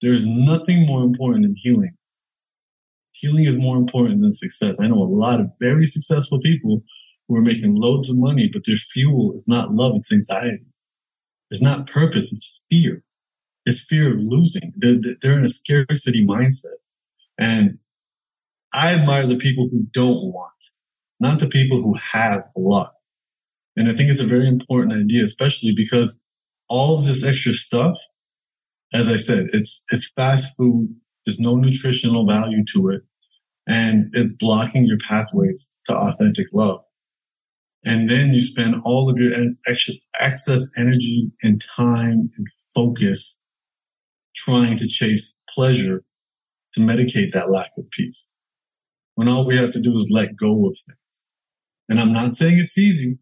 there 0.00 0.12
is 0.12 0.24
nothing 0.26 0.86
more 0.86 1.02
important 1.02 1.42
than 1.42 1.56
healing. 1.56 1.94
Healing 3.12 3.46
is 3.46 3.56
more 3.56 3.76
important 3.76 4.22
than 4.22 4.32
success. 4.32 4.78
I 4.80 4.86
know 4.86 5.02
a 5.02 5.04
lot 5.04 5.40
of 5.40 5.50
very 5.60 5.86
successful 5.86 6.40
people 6.40 6.82
who 7.26 7.36
are 7.36 7.42
making 7.42 7.74
loads 7.74 8.08
of 8.10 8.16
money, 8.16 8.48
but 8.52 8.62
their 8.64 8.76
fuel 8.76 9.34
is 9.34 9.44
not 9.48 9.74
love, 9.74 9.96
it's 9.96 10.12
anxiety. 10.12 10.64
It's 11.50 11.60
not 11.60 11.90
purpose, 11.90 12.30
it's 12.32 12.60
fear. 12.70 13.02
It's 13.66 13.80
fear 13.80 14.14
of 14.14 14.20
losing. 14.20 14.72
They're, 14.76 14.96
they're 15.20 15.38
in 15.38 15.44
a 15.44 15.48
scarcity 15.48 16.24
mindset. 16.24 16.78
And 17.38 17.78
I 18.72 18.94
admire 18.94 19.26
the 19.26 19.36
people 19.36 19.68
who 19.68 19.82
don't 19.92 20.32
want, 20.32 20.52
not 21.20 21.40
the 21.40 21.48
people 21.48 21.82
who 21.82 21.94
have 22.12 22.44
a 22.56 22.60
lot. 22.60 22.92
And 23.76 23.88
I 23.88 23.94
think 23.94 24.10
it's 24.10 24.20
a 24.20 24.26
very 24.26 24.48
important 24.48 24.92
idea, 24.92 25.24
especially 25.24 25.72
because 25.76 26.16
all 26.68 26.98
of 26.98 27.06
this 27.06 27.24
extra 27.24 27.54
stuff, 27.54 27.96
as 28.92 29.08
I 29.08 29.16
said, 29.16 29.48
it's, 29.52 29.84
it's 29.90 30.10
fast 30.16 30.52
food. 30.56 30.94
There's 31.24 31.38
no 31.38 31.56
nutritional 31.56 32.26
value 32.26 32.64
to 32.74 32.90
it 32.90 33.02
and 33.68 34.10
it's 34.14 34.32
blocking 34.32 34.86
your 34.86 34.98
pathways 35.06 35.70
to 35.86 35.94
authentic 35.94 36.46
love. 36.52 36.80
And 37.84 38.10
then 38.10 38.32
you 38.32 38.40
spend 38.40 38.76
all 38.84 39.08
of 39.10 39.18
your 39.18 39.32
extra 39.66 39.94
excess 40.18 40.66
energy 40.76 41.30
and 41.42 41.64
time 41.76 42.30
and 42.36 42.46
focus 42.74 43.38
trying 44.34 44.78
to 44.78 44.88
chase 44.88 45.34
pleasure 45.54 46.02
to 46.74 46.80
medicate 46.80 47.34
that 47.34 47.50
lack 47.50 47.70
of 47.76 47.84
peace. 47.90 48.26
When 49.14 49.28
all 49.28 49.46
we 49.46 49.56
have 49.56 49.72
to 49.72 49.80
do 49.80 49.96
is 49.96 50.08
let 50.10 50.36
go 50.36 50.66
of 50.66 50.76
things. 50.86 50.97
And 51.88 52.00
I'm 52.00 52.12
not 52.12 52.36
saying 52.36 52.58
it's 52.58 52.76
easy. 52.76 53.18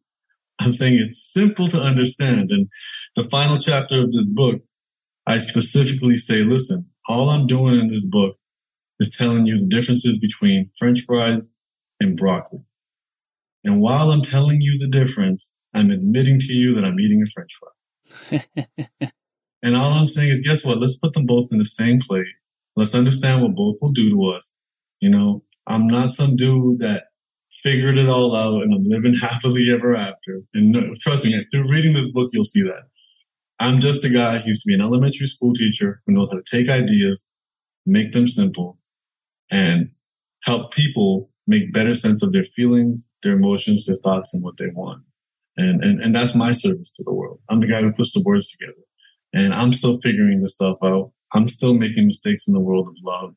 I'm 0.58 0.72
saying 0.72 0.98
it's 1.08 1.32
simple 1.32 1.68
to 1.68 1.80
understand. 1.80 2.50
And 2.50 2.68
the 3.14 3.28
final 3.30 3.58
chapter 3.58 4.02
of 4.02 4.12
this 4.12 4.28
book, 4.28 4.62
I 5.26 5.38
specifically 5.38 6.16
say, 6.16 6.36
listen, 6.36 6.86
all 7.08 7.28
I'm 7.28 7.46
doing 7.46 7.78
in 7.78 7.88
this 7.88 8.04
book 8.04 8.36
is 8.98 9.10
telling 9.10 9.46
you 9.46 9.58
the 9.58 9.66
differences 9.66 10.18
between 10.18 10.70
French 10.78 11.02
fries 11.06 11.52
and 12.00 12.16
broccoli. 12.16 12.60
And 13.64 13.80
while 13.80 14.10
I'm 14.10 14.22
telling 14.22 14.60
you 14.60 14.78
the 14.78 14.88
difference, 14.88 15.52
I'm 15.74 15.90
admitting 15.90 16.38
to 16.40 16.52
you 16.52 16.74
that 16.74 16.84
I'm 16.84 16.98
eating 16.98 17.22
a 17.22 17.30
french 17.30 17.50
fry. 17.60 19.10
and 19.62 19.76
all 19.76 19.92
I'm 19.92 20.06
saying 20.06 20.30
is, 20.30 20.40
guess 20.40 20.64
what? 20.64 20.78
Let's 20.78 20.96
put 20.96 21.12
them 21.12 21.26
both 21.26 21.48
in 21.52 21.58
the 21.58 21.64
same 21.64 22.00
plate. 22.00 22.26
Let's 22.76 22.94
understand 22.94 23.42
what 23.42 23.54
both 23.54 23.76
will 23.80 23.92
do 23.92 24.10
to 24.10 24.30
us. 24.36 24.52
You 25.00 25.10
know, 25.10 25.42
I'm 25.66 25.86
not 25.86 26.12
some 26.12 26.36
dude 26.36 26.78
that 26.78 27.04
figured 27.62 27.98
it 27.98 28.08
all 28.08 28.34
out 28.34 28.62
and 28.62 28.74
I'm 28.74 28.84
living 28.84 29.14
happily 29.20 29.70
ever 29.72 29.94
after. 29.96 30.42
And 30.54 30.72
no, 30.72 30.94
trust 31.00 31.24
me, 31.24 31.44
through 31.50 31.70
reading 31.70 31.92
this 31.92 32.10
book, 32.10 32.30
you'll 32.32 32.44
see 32.44 32.62
that. 32.62 32.88
I'm 33.58 33.80
just 33.80 34.04
a 34.04 34.10
guy 34.10 34.38
who 34.38 34.48
used 34.48 34.62
to 34.62 34.66
be 34.66 34.74
an 34.74 34.82
elementary 34.82 35.26
school 35.26 35.54
teacher 35.54 36.02
who 36.06 36.12
knows 36.12 36.28
how 36.30 36.36
to 36.36 36.44
take 36.50 36.68
ideas, 36.68 37.24
make 37.86 38.12
them 38.12 38.28
simple, 38.28 38.78
and 39.50 39.90
help 40.42 40.72
people 40.72 41.30
make 41.46 41.72
better 41.72 41.94
sense 41.94 42.22
of 42.22 42.32
their 42.32 42.44
feelings, 42.54 43.08
their 43.22 43.32
emotions, 43.32 43.86
their 43.86 43.96
thoughts, 43.96 44.34
and 44.34 44.42
what 44.42 44.58
they 44.58 44.68
want. 44.74 45.02
And, 45.56 45.82
and, 45.82 46.00
and 46.02 46.14
that's 46.14 46.34
my 46.34 46.50
service 46.50 46.90
to 46.90 47.02
the 47.02 47.14
world. 47.14 47.40
I'm 47.48 47.60
the 47.60 47.66
guy 47.66 47.80
who 47.80 47.92
puts 47.92 48.12
the 48.12 48.22
words 48.22 48.46
together 48.48 48.76
and 49.32 49.54
I'm 49.54 49.72
still 49.72 49.98
figuring 50.02 50.40
this 50.40 50.54
stuff 50.54 50.78
out. 50.84 51.12
I'm 51.32 51.48
still 51.48 51.74
making 51.74 52.06
mistakes 52.06 52.46
in 52.46 52.54
the 52.54 52.60
world 52.60 52.88
of 52.88 52.94
love. 53.02 53.34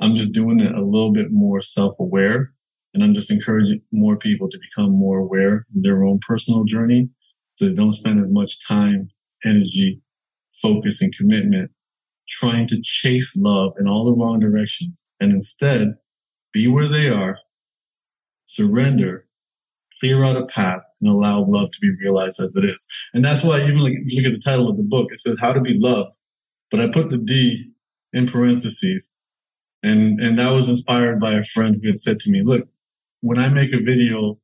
I'm 0.00 0.14
just 0.14 0.32
doing 0.32 0.60
it 0.60 0.74
a 0.74 0.84
little 0.84 1.12
bit 1.12 1.30
more 1.30 1.62
self-aware 1.62 2.52
and 2.92 3.02
I'm 3.02 3.14
just 3.14 3.30
encouraging 3.30 3.82
more 3.92 4.16
people 4.16 4.48
to 4.48 4.58
become 4.58 4.90
more 4.90 5.18
aware 5.18 5.56
of 5.56 5.82
their 5.82 6.04
own 6.04 6.18
personal 6.26 6.64
journey 6.64 7.08
so 7.54 7.66
they 7.66 7.74
don't 7.74 7.92
spend 7.92 8.24
as 8.24 8.30
much 8.30 8.66
time, 8.66 9.10
energy, 9.44 10.00
focus, 10.62 11.00
and 11.00 11.14
commitment 11.14 11.70
trying 12.28 12.66
to 12.68 12.80
chase 12.82 13.36
love 13.36 13.72
in 13.78 13.88
all 13.88 14.04
the 14.04 14.12
wrong 14.12 14.38
directions 14.38 15.04
and 15.18 15.32
instead 15.32 15.94
be 16.52 16.68
where 16.68 16.88
they 16.88 17.08
are, 17.08 17.36
surrender, 18.46 19.26
clear 19.98 20.24
out 20.24 20.36
a 20.36 20.46
path 20.46 20.82
and 21.00 21.10
allow 21.10 21.44
love 21.44 21.70
to 21.72 21.80
be 21.80 21.90
realized 22.00 22.40
as 22.40 22.54
it 22.54 22.64
is. 22.64 22.84
And 23.12 23.24
that's 23.24 23.42
why 23.42 23.60
even 23.62 23.78
like, 23.78 23.94
look 24.06 24.24
at 24.24 24.32
the 24.32 24.38
title 24.38 24.68
of 24.68 24.76
the 24.76 24.82
book, 24.82 25.08
it 25.10 25.20
says 25.20 25.36
how 25.40 25.52
to 25.52 25.60
be 25.60 25.76
loved, 25.78 26.16
but 26.70 26.80
I 26.80 26.88
put 26.88 27.10
the 27.10 27.18
D 27.18 27.72
in 28.12 28.28
parentheses. 28.28 29.08
And, 29.82 30.20
and 30.20 30.38
that 30.38 30.50
was 30.50 30.68
inspired 30.68 31.20
by 31.20 31.34
a 31.34 31.44
friend 31.44 31.76
who 31.80 31.88
had 31.88 31.98
said 31.98 32.20
to 32.20 32.30
me, 32.30 32.42
look, 32.44 32.68
when 33.20 33.38
I 33.38 33.48
make 33.48 33.72
a 33.72 33.82
video 33.82 34.38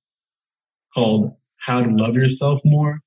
called 0.95 1.35
how 1.59 1.83
to 1.83 1.91
love 1.91 2.15
yourself 2.15 2.61
more, 2.65 3.01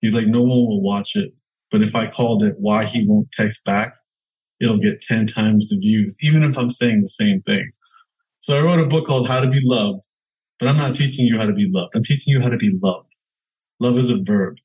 he's 0.00 0.14
like, 0.14 0.26
no 0.26 0.40
one 0.40 0.50
will 0.50 0.82
watch 0.82 1.12
it. 1.14 1.32
But 1.70 1.82
if 1.82 1.94
I 1.94 2.08
called 2.08 2.42
it 2.42 2.54
why 2.58 2.84
he 2.86 3.06
won't 3.06 3.30
text 3.32 3.62
back, 3.64 3.94
it'll 4.60 4.78
get 4.78 5.02
10 5.02 5.26
times 5.26 5.68
the 5.68 5.78
views, 5.78 6.16
even 6.20 6.42
if 6.42 6.56
I'm 6.56 6.70
saying 6.70 7.02
the 7.02 7.08
same 7.08 7.42
things. 7.42 7.78
So 8.40 8.56
I 8.56 8.60
wrote 8.60 8.80
a 8.80 8.86
book 8.86 9.06
called 9.06 9.28
How 9.28 9.40
to 9.40 9.48
Be 9.48 9.60
Loved, 9.62 10.06
but 10.58 10.68
I'm 10.68 10.76
not 10.76 10.94
teaching 10.94 11.26
you 11.26 11.38
how 11.38 11.46
to 11.46 11.52
be 11.52 11.68
loved. 11.70 11.94
I'm 11.94 12.02
teaching 12.02 12.32
you 12.32 12.40
how 12.40 12.48
to 12.48 12.56
be 12.56 12.76
loved. 12.82 13.08
Love 13.80 13.98
is 13.98 14.10
a 14.10 14.18
verb. 14.18 14.56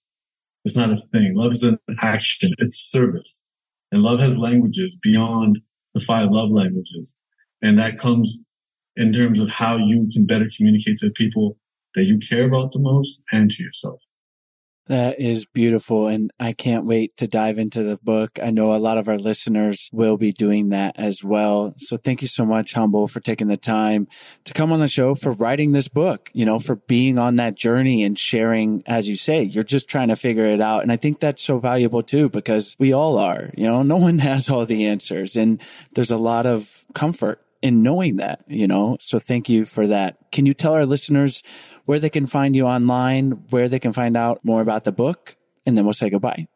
It's 0.66 0.76
not 0.76 0.92
a 0.92 1.02
thing. 1.12 1.34
Love 1.36 1.52
is 1.52 1.64
an 1.64 1.78
action. 2.02 2.52
It's 2.58 2.80
service. 2.80 3.44
And 3.92 4.02
love 4.02 4.20
has 4.20 4.38
languages 4.38 4.96
beyond 5.02 5.60
the 5.94 6.00
five 6.00 6.30
love 6.32 6.50
languages. 6.50 7.16
And 7.62 7.78
that 7.78 8.00
comes 8.00 8.40
in 8.96 9.14
terms 9.14 9.40
of 9.40 9.50
how 9.50 9.78
you 9.78 10.10
can 10.14 10.26
better 10.26 10.50
communicate 10.56 10.98
to 10.98 11.08
the 11.08 11.14
people 11.14 11.58
that 11.96 12.04
you 12.04 12.20
care 12.20 12.46
about 12.46 12.72
the 12.72 12.80
most 12.80 13.20
and 13.32 13.50
to 13.52 13.64
yourself. 13.64 14.00
That 14.88 15.18
is 15.18 15.46
beautiful. 15.46 16.08
And 16.08 16.30
I 16.42 16.52
can't 16.52 16.86
wait 16.86 17.16
to 17.16 17.26
dive 17.26 17.58
into 17.58 17.84
the 17.84 17.98
book. 18.04 18.38
I 18.44 18.52
know 18.52 18.74
a 18.74 18.76
lot 18.76 18.98
of 18.98 19.08
our 19.08 19.18
listeners 19.18 19.90
will 19.94 20.18
be 20.18 20.34
doing 20.34 20.70
that 20.70 20.96
as 20.98 21.24
well. 21.24 21.74
So 21.78 21.96
thank 21.96 22.22
you 22.22 22.28
so 22.28 22.46
much, 22.46 22.74
Humble, 22.74 23.08
for 23.08 23.22
taking 23.22 23.48
the 23.48 23.56
time 23.56 24.10
to 24.44 24.54
come 24.54 24.74
on 24.74 24.82
the 24.82 24.90
show, 24.90 25.16
for 25.16 25.32
writing 25.32 25.72
this 25.72 25.88
book, 25.88 26.30
you 26.34 26.46
know, 26.46 26.60
for 26.60 26.76
being 26.76 27.18
on 27.18 27.38
that 27.38 27.56
journey 27.56 28.04
and 28.04 28.20
sharing, 28.20 28.84
as 28.86 29.08
you 29.08 29.16
say, 29.16 29.44
you're 29.44 29.64
just 29.64 29.88
trying 29.88 30.10
to 30.10 30.18
figure 30.18 30.48
it 30.48 30.60
out. 30.60 30.84
And 30.84 30.92
I 30.92 30.98
think 30.98 31.22
that's 31.22 31.42
so 31.42 31.60
valuable 31.60 32.04
too, 32.04 32.28
because 32.28 32.76
we 32.78 32.92
all 32.92 33.18
are, 33.18 33.52
you 33.56 33.66
know, 33.66 33.84
no 33.84 33.96
one 33.96 34.20
has 34.20 34.50
all 34.50 34.66
the 34.66 34.86
answers 34.86 35.38
and 35.38 35.62
there's 35.94 36.12
a 36.12 36.18
lot 36.18 36.46
of 36.46 36.84
comfort 36.94 37.40
in 37.64 37.82
knowing 37.82 38.18
that, 38.18 38.44
you 38.46 38.68
know, 38.68 38.98
so 39.00 39.18
thank 39.18 39.48
you 39.48 39.64
for 39.64 39.88
that. 39.88 40.18
Can 40.34 40.46
you 40.46 40.54
tell 40.54 40.74
our 40.74 40.86
listeners 40.86 41.42
where 41.86 41.98
they 41.98 42.10
can 42.10 42.26
find 42.28 42.56
you 42.56 42.68
online, 42.68 43.32
where 43.50 43.70
they 43.70 43.80
can 43.80 43.94
find 43.94 44.18
out 44.18 44.42
more 44.44 44.62
about 44.62 44.84
the 44.84 44.92
book, 44.92 45.38
and 45.66 45.78
then 45.78 45.86
we'll 45.86 45.94
say 45.94 46.10
goodbye. 46.10 46.48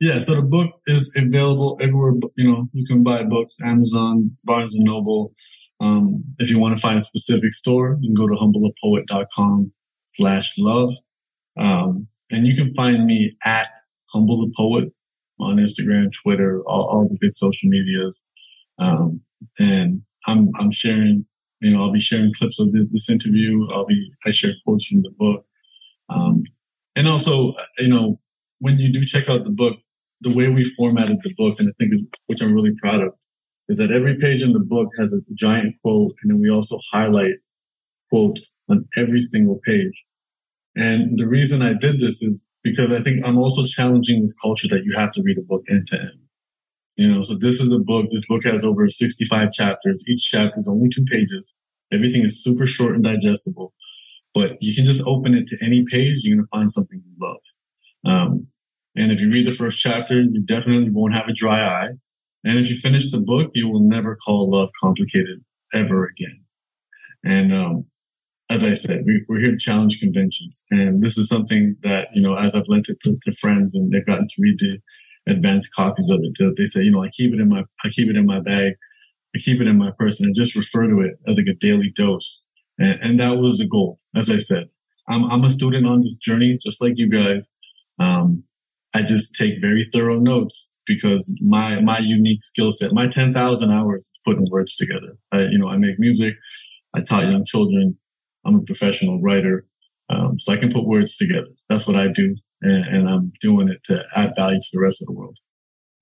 Yeah, 0.00 0.18
so 0.18 0.34
the 0.34 0.42
book 0.42 0.70
is 0.86 1.12
available 1.16 1.78
everywhere. 1.80 2.14
You 2.36 2.50
know, 2.50 2.68
you 2.72 2.84
can 2.84 3.04
buy 3.04 3.22
books, 3.22 3.56
Amazon, 3.62 4.36
Barnes 4.42 4.74
and 4.74 4.84
Noble. 4.84 5.32
Um, 5.78 6.24
if 6.38 6.50
you 6.50 6.58
want 6.58 6.74
to 6.74 6.80
find 6.80 6.98
a 6.98 7.04
specific 7.04 7.54
store, 7.54 7.96
you 8.00 8.08
can 8.08 8.14
go 8.14 8.26
to 8.26 8.34
humblethepoet.com 8.34 9.70
slash 10.06 10.54
love. 10.58 10.94
Um, 11.56 12.08
and 12.30 12.46
you 12.46 12.56
can 12.56 12.74
find 12.74 13.06
me 13.06 13.36
at 13.44 13.68
Humble 14.12 14.40
the 14.40 14.52
Poet 14.56 14.92
on 15.38 15.56
Instagram, 15.56 16.10
Twitter, 16.24 16.62
all, 16.66 16.86
all 16.86 17.08
the 17.08 17.18
big 17.20 17.34
social 17.34 17.68
medias. 17.68 18.22
Um, 18.78 19.20
and 19.58 20.02
I'm, 20.26 20.50
I'm 20.58 20.70
sharing 20.72 21.26
you 21.60 21.70
know, 21.70 21.80
I'll 21.80 21.92
be 21.92 22.00
sharing 22.00 22.32
clips 22.34 22.58
of 22.58 22.72
this, 22.72 22.86
this 22.90 23.10
interview. 23.10 23.68
I'll 23.70 23.86
be, 23.86 24.12
I 24.24 24.32
share 24.32 24.52
quotes 24.64 24.86
from 24.86 25.02
the 25.02 25.10
book. 25.10 25.44
Um, 26.08 26.44
and 26.96 27.06
also, 27.06 27.54
you 27.78 27.88
know, 27.88 28.18
when 28.58 28.78
you 28.78 28.92
do 28.92 29.04
check 29.04 29.28
out 29.28 29.44
the 29.44 29.50
book, 29.50 29.76
the 30.22 30.34
way 30.34 30.48
we 30.48 30.64
formatted 30.76 31.18
the 31.22 31.34
book, 31.36 31.56
and 31.58 31.68
I 31.68 31.72
think 31.78 31.94
is, 31.94 32.00
which 32.26 32.40
I'm 32.42 32.54
really 32.54 32.72
proud 32.82 33.02
of, 33.02 33.12
is 33.68 33.78
that 33.78 33.92
every 33.92 34.16
page 34.18 34.42
in 34.42 34.52
the 34.52 34.60
book 34.60 34.88
has 34.98 35.12
a 35.12 35.20
giant 35.34 35.76
quote, 35.82 36.14
and 36.22 36.30
then 36.30 36.40
we 36.40 36.50
also 36.50 36.78
highlight 36.92 37.34
quotes 38.10 38.42
on 38.68 38.86
every 38.96 39.22
single 39.22 39.60
page. 39.64 39.92
And 40.76 41.18
the 41.18 41.28
reason 41.28 41.62
I 41.62 41.74
did 41.74 42.00
this 42.00 42.22
is 42.22 42.44
because 42.62 42.90
I 42.90 43.02
think 43.02 43.24
I'm 43.24 43.38
also 43.38 43.64
challenging 43.64 44.22
this 44.22 44.34
culture 44.42 44.68
that 44.68 44.84
you 44.84 44.92
have 44.96 45.12
to 45.12 45.22
read 45.22 45.38
a 45.38 45.42
book 45.42 45.64
end 45.70 45.86
to 45.88 46.00
end. 46.00 46.20
You 47.00 47.10
know, 47.10 47.22
so 47.22 47.34
this 47.34 47.62
is 47.62 47.72
a 47.72 47.78
book. 47.78 48.10
This 48.12 48.26
book 48.28 48.42
has 48.44 48.62
over 48.62 48.86
65 48.86 49.52
chapters. 49.52 50.04
Each 50.06 50.20
chapter 50.20 50.60
is 50.60 50.68
only 50.68 50.90
two 50.90 51.02
pages. 51.10 51.54
Everything 51.90 52.22
is 52.22 52.44
super 52.44 52.66
short 52.66 52.94
and 52.94 53.02
digestible, 53.02 53.72
but 54.34 54.58
you 54.60 54.74
can 54.74 54.84
just 54.84 55.00
open 55.06 55.32
it 55.32 55.46
to 55.48 55.56
any 55.64 55.82
page. 55.90 56.18
You're 56.20 56.36
going 56.36 56.44
to 56.44 56.50
find 56.54 56.70
something 56.70 57.02
you 57.02 57.26
love. 57.26 57.40
Um, 58.04 58.48
and 58.96 59.10
if 59.10 59.18
you 59.18 59.30
read 59.30 59.46
the 59.46 59.54
first 59.54 59.78
chapter, 59.78 60.20
you 60.20 60.42
definitely 60.42 60.90
won't 60.90 61.14
have 61.14 61.26
a 61.26 61.32
dry 61.32 61.64
eye. 61.64 61.88
And 62.44 62.58
if 62.58 62.68
you 62.68 62.76
finish 62.76 63.10
the 63.10 63.20
book, 63.20 63.50
you 63.54 63.66
will 63.66 63.80
never 63.80 64.16
call 64.16 64.50
love 64.50 64.68
complicated 64.78 65.42
ever 65.72 66.04
again. 66.04 66.44
And, 67.24 67.54
um, 67.54 67.86
as 68.50 68.62
I 68.62 68.74
said, 68.74 69.04
we, 69.06 69.24
are 69.30 69.40
here 69.40 69.52
to 69.52 69.58
challenge 69.58 70.00
conventions. 70.00 70.62
And 70.70 71.02
this 71.02 71.16
is 71.16 71.28
something 71.28 71.76
that, 71.82 72.08
you 72.12 72.20
know, 72.20 72.34
as 72.34 72.54
I've 72.54 72.68
lent 72.68 72.90
it 72.90 73.00
to, 73.04 73.16
to 73.22 73.32
friends 73.36 73.74
and 73.74 73.90
they've 73.90 74.04
gotten 74.04 74.26
to 74.26 74.34
read 74.38 74.58
the, 74.58 74.78
advanced 75.30 75.72
copies 75.74 76.08
of 76.10 76.20
it. 76.22 76.54
They 76.56 76.66
say, 76.66 76.80
you 76.82 76.90
know, 76.90 77.02
I 77.02 77.10
keep 77.10 77.32
it 77.32 77.40
in 77.40 77.48
my, 77.48 77.64
I 77.84 77.88
keep 77.90 78.08
it 78.08 78.16
in 78.16 78.26
my 78.26 78.40
bag. 78.40 78.74
I 79.34 79.38
keep 79.38 79.60
it 79.60 79.68
in 79.68 79.78
my 79.78 79.90
purse 79.98 80.20
and 80.20 80.34
just 80.34 80.56
refer 80.56 80.86
to 80.86 81.00
it 81.00 81.18
as 81.26 81.36
like 81.36 81.46
a 81.46 81.54
daily 81.54 81.92
dose. 81.94 82.40
And, 82.78 82.98
and 83.00 83.20
that 83.20 83.38
was 83.38 83.58
the 83.58 83.68
goal. 83.68 84.00
As 84.16 84.30
I 84.30 84.38
said, 84.38 84.68
I'm, 85.08 85.24
I'm 85.30 85.44
a 85.44 85.50
student 85.50 85.86
on 85.86 86.00
this 86.00 86.16
journey, 86.16 86.58
just 86.64 86.80
like 86.80 86.94
you 86.96 87.08
guys. 87.08 87.46
Um, 87.98 88.44
I 88.94 89.02
just 89.02 89.34
take 89.34 89.60
very 89.60 89.88
thorough 89.92 90.18
notes 90.18 90.70
because 90.86 91.32
my, 91.40 91.80
my 91.80 91.98
unique 91.98 92.42
skill 92.42 92.72
set, 92.72 92.92
my 92.92 93.06
10,000 93.06 93.70
hours 93.70 94.02
is 94.02 94.20
putting 94.26 94.50
words 94.50 94.74
together. 94.76 95.16
I, 95.30 95.42
you 95.42 95.58
know, 95.58 95.68
I 95.68 95.76
make 95.76 95.98
music. 95.98 96.34
I 96.94 97.02
taught 97.02 97.28
young 97.28 97.44
children. 97.44 97.96
I'm 98.44 98.56
a 98.56 98.62
professional 98.62 99.20
writer. 99.20 99.66
Um, 100.08 100.40
so 100.40 100.52
I 100.52 100.56
can 100.56 100.72
put 100.72 100.86
words 100.86 101.16
together. 101.16 101.46
That's 101.68 101.86
what 101.86 101.94
I 101.94 102.08
do 102.08 102.34
and, 102.62 102.84
and 102.84 103.08
I'm 103.08 103.32
doing 103.40 103.68
it 103.68 103.82
to 103.84 104.04
add 104.14 104.34
value 104.36 104.58
to 104.58 104.68
the 104.72 104.80
rest 104.80 105.00
of 105.00 105.06
the 105.06 105.12
world. 105.12 105.36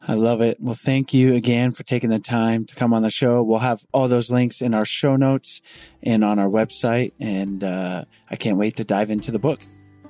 I 0.00 0.14
love 0.14 0.40
it. 0.40 0.58
Well, 0.60 0.74
thank 0.74 1.12
you 1.12 1.34
again 1.34 1.72
for 1.72 1.82
taking 1.82 2.10
the 2.10 2.20
time 2.20 2.64
to 2.66 2.74
come 2.74 2.94
on 2.94 3.02
the 3.02 3.10
show. 3.10 3.42
We'll 3.42 3.58
have 3.58 3.84
all 3.92 4.06
those 4.06 4.30
links 4.30 4.62
in 4.62 4.72
our 4.72 4.84
show 4.84 5.16
notes 5.16 5.60
and 6.02 6.24
on 6.24 6.38
our 6.38 6.48
website. 6.48 7.12
And 7.18 7.64
uh, 7.64 8.04
I 8.30 8.36
can't 8.36 8.56
wait 8.56 8.76
to 8.76 8.84
dive 8.84 9.10
into 9.10 9.32
the 9.32 9.40
book. 9.40 9.60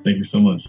Thank 0.04 0.18
you 0.18 0.24
so 0.24 0.40
much. 0.40 0.68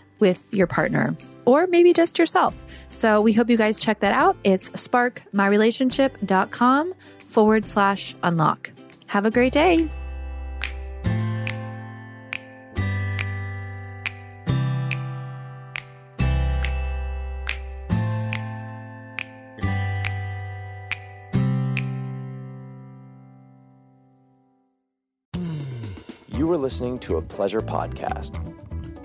with 0.21 0.53
your 0.53 0.67
partner 0.67 1.17
or 1.45 1.67
maybe 1.67 1.91
just 1.91 2.17
yourself. 2.17 2.53
So 2.89 3.19
we 3.21 3.33
hope 3.33 3.49
you 3.49 3.57
guys 3.57 3.77
check 3.79 3.99
that 4.01 4.13
out. 4.13 4.37
It's 4.43 4.69
sparkmyrelationship.com 4.69 6.93
forward 7.27 7.67
slash 7.67 8.15
unlock. 8.23 8.71
Have 9.07 9.25
a 9.25 9.31
great 9.31 9.53
day. 9.53 9.89
You 26.33 26.47
were 26.47 26.57
listening 26.57 26.97
to 26.99 27.17
a 27.17 27.21
pleasure 27.21 27.61
podcast. 27.61 28.39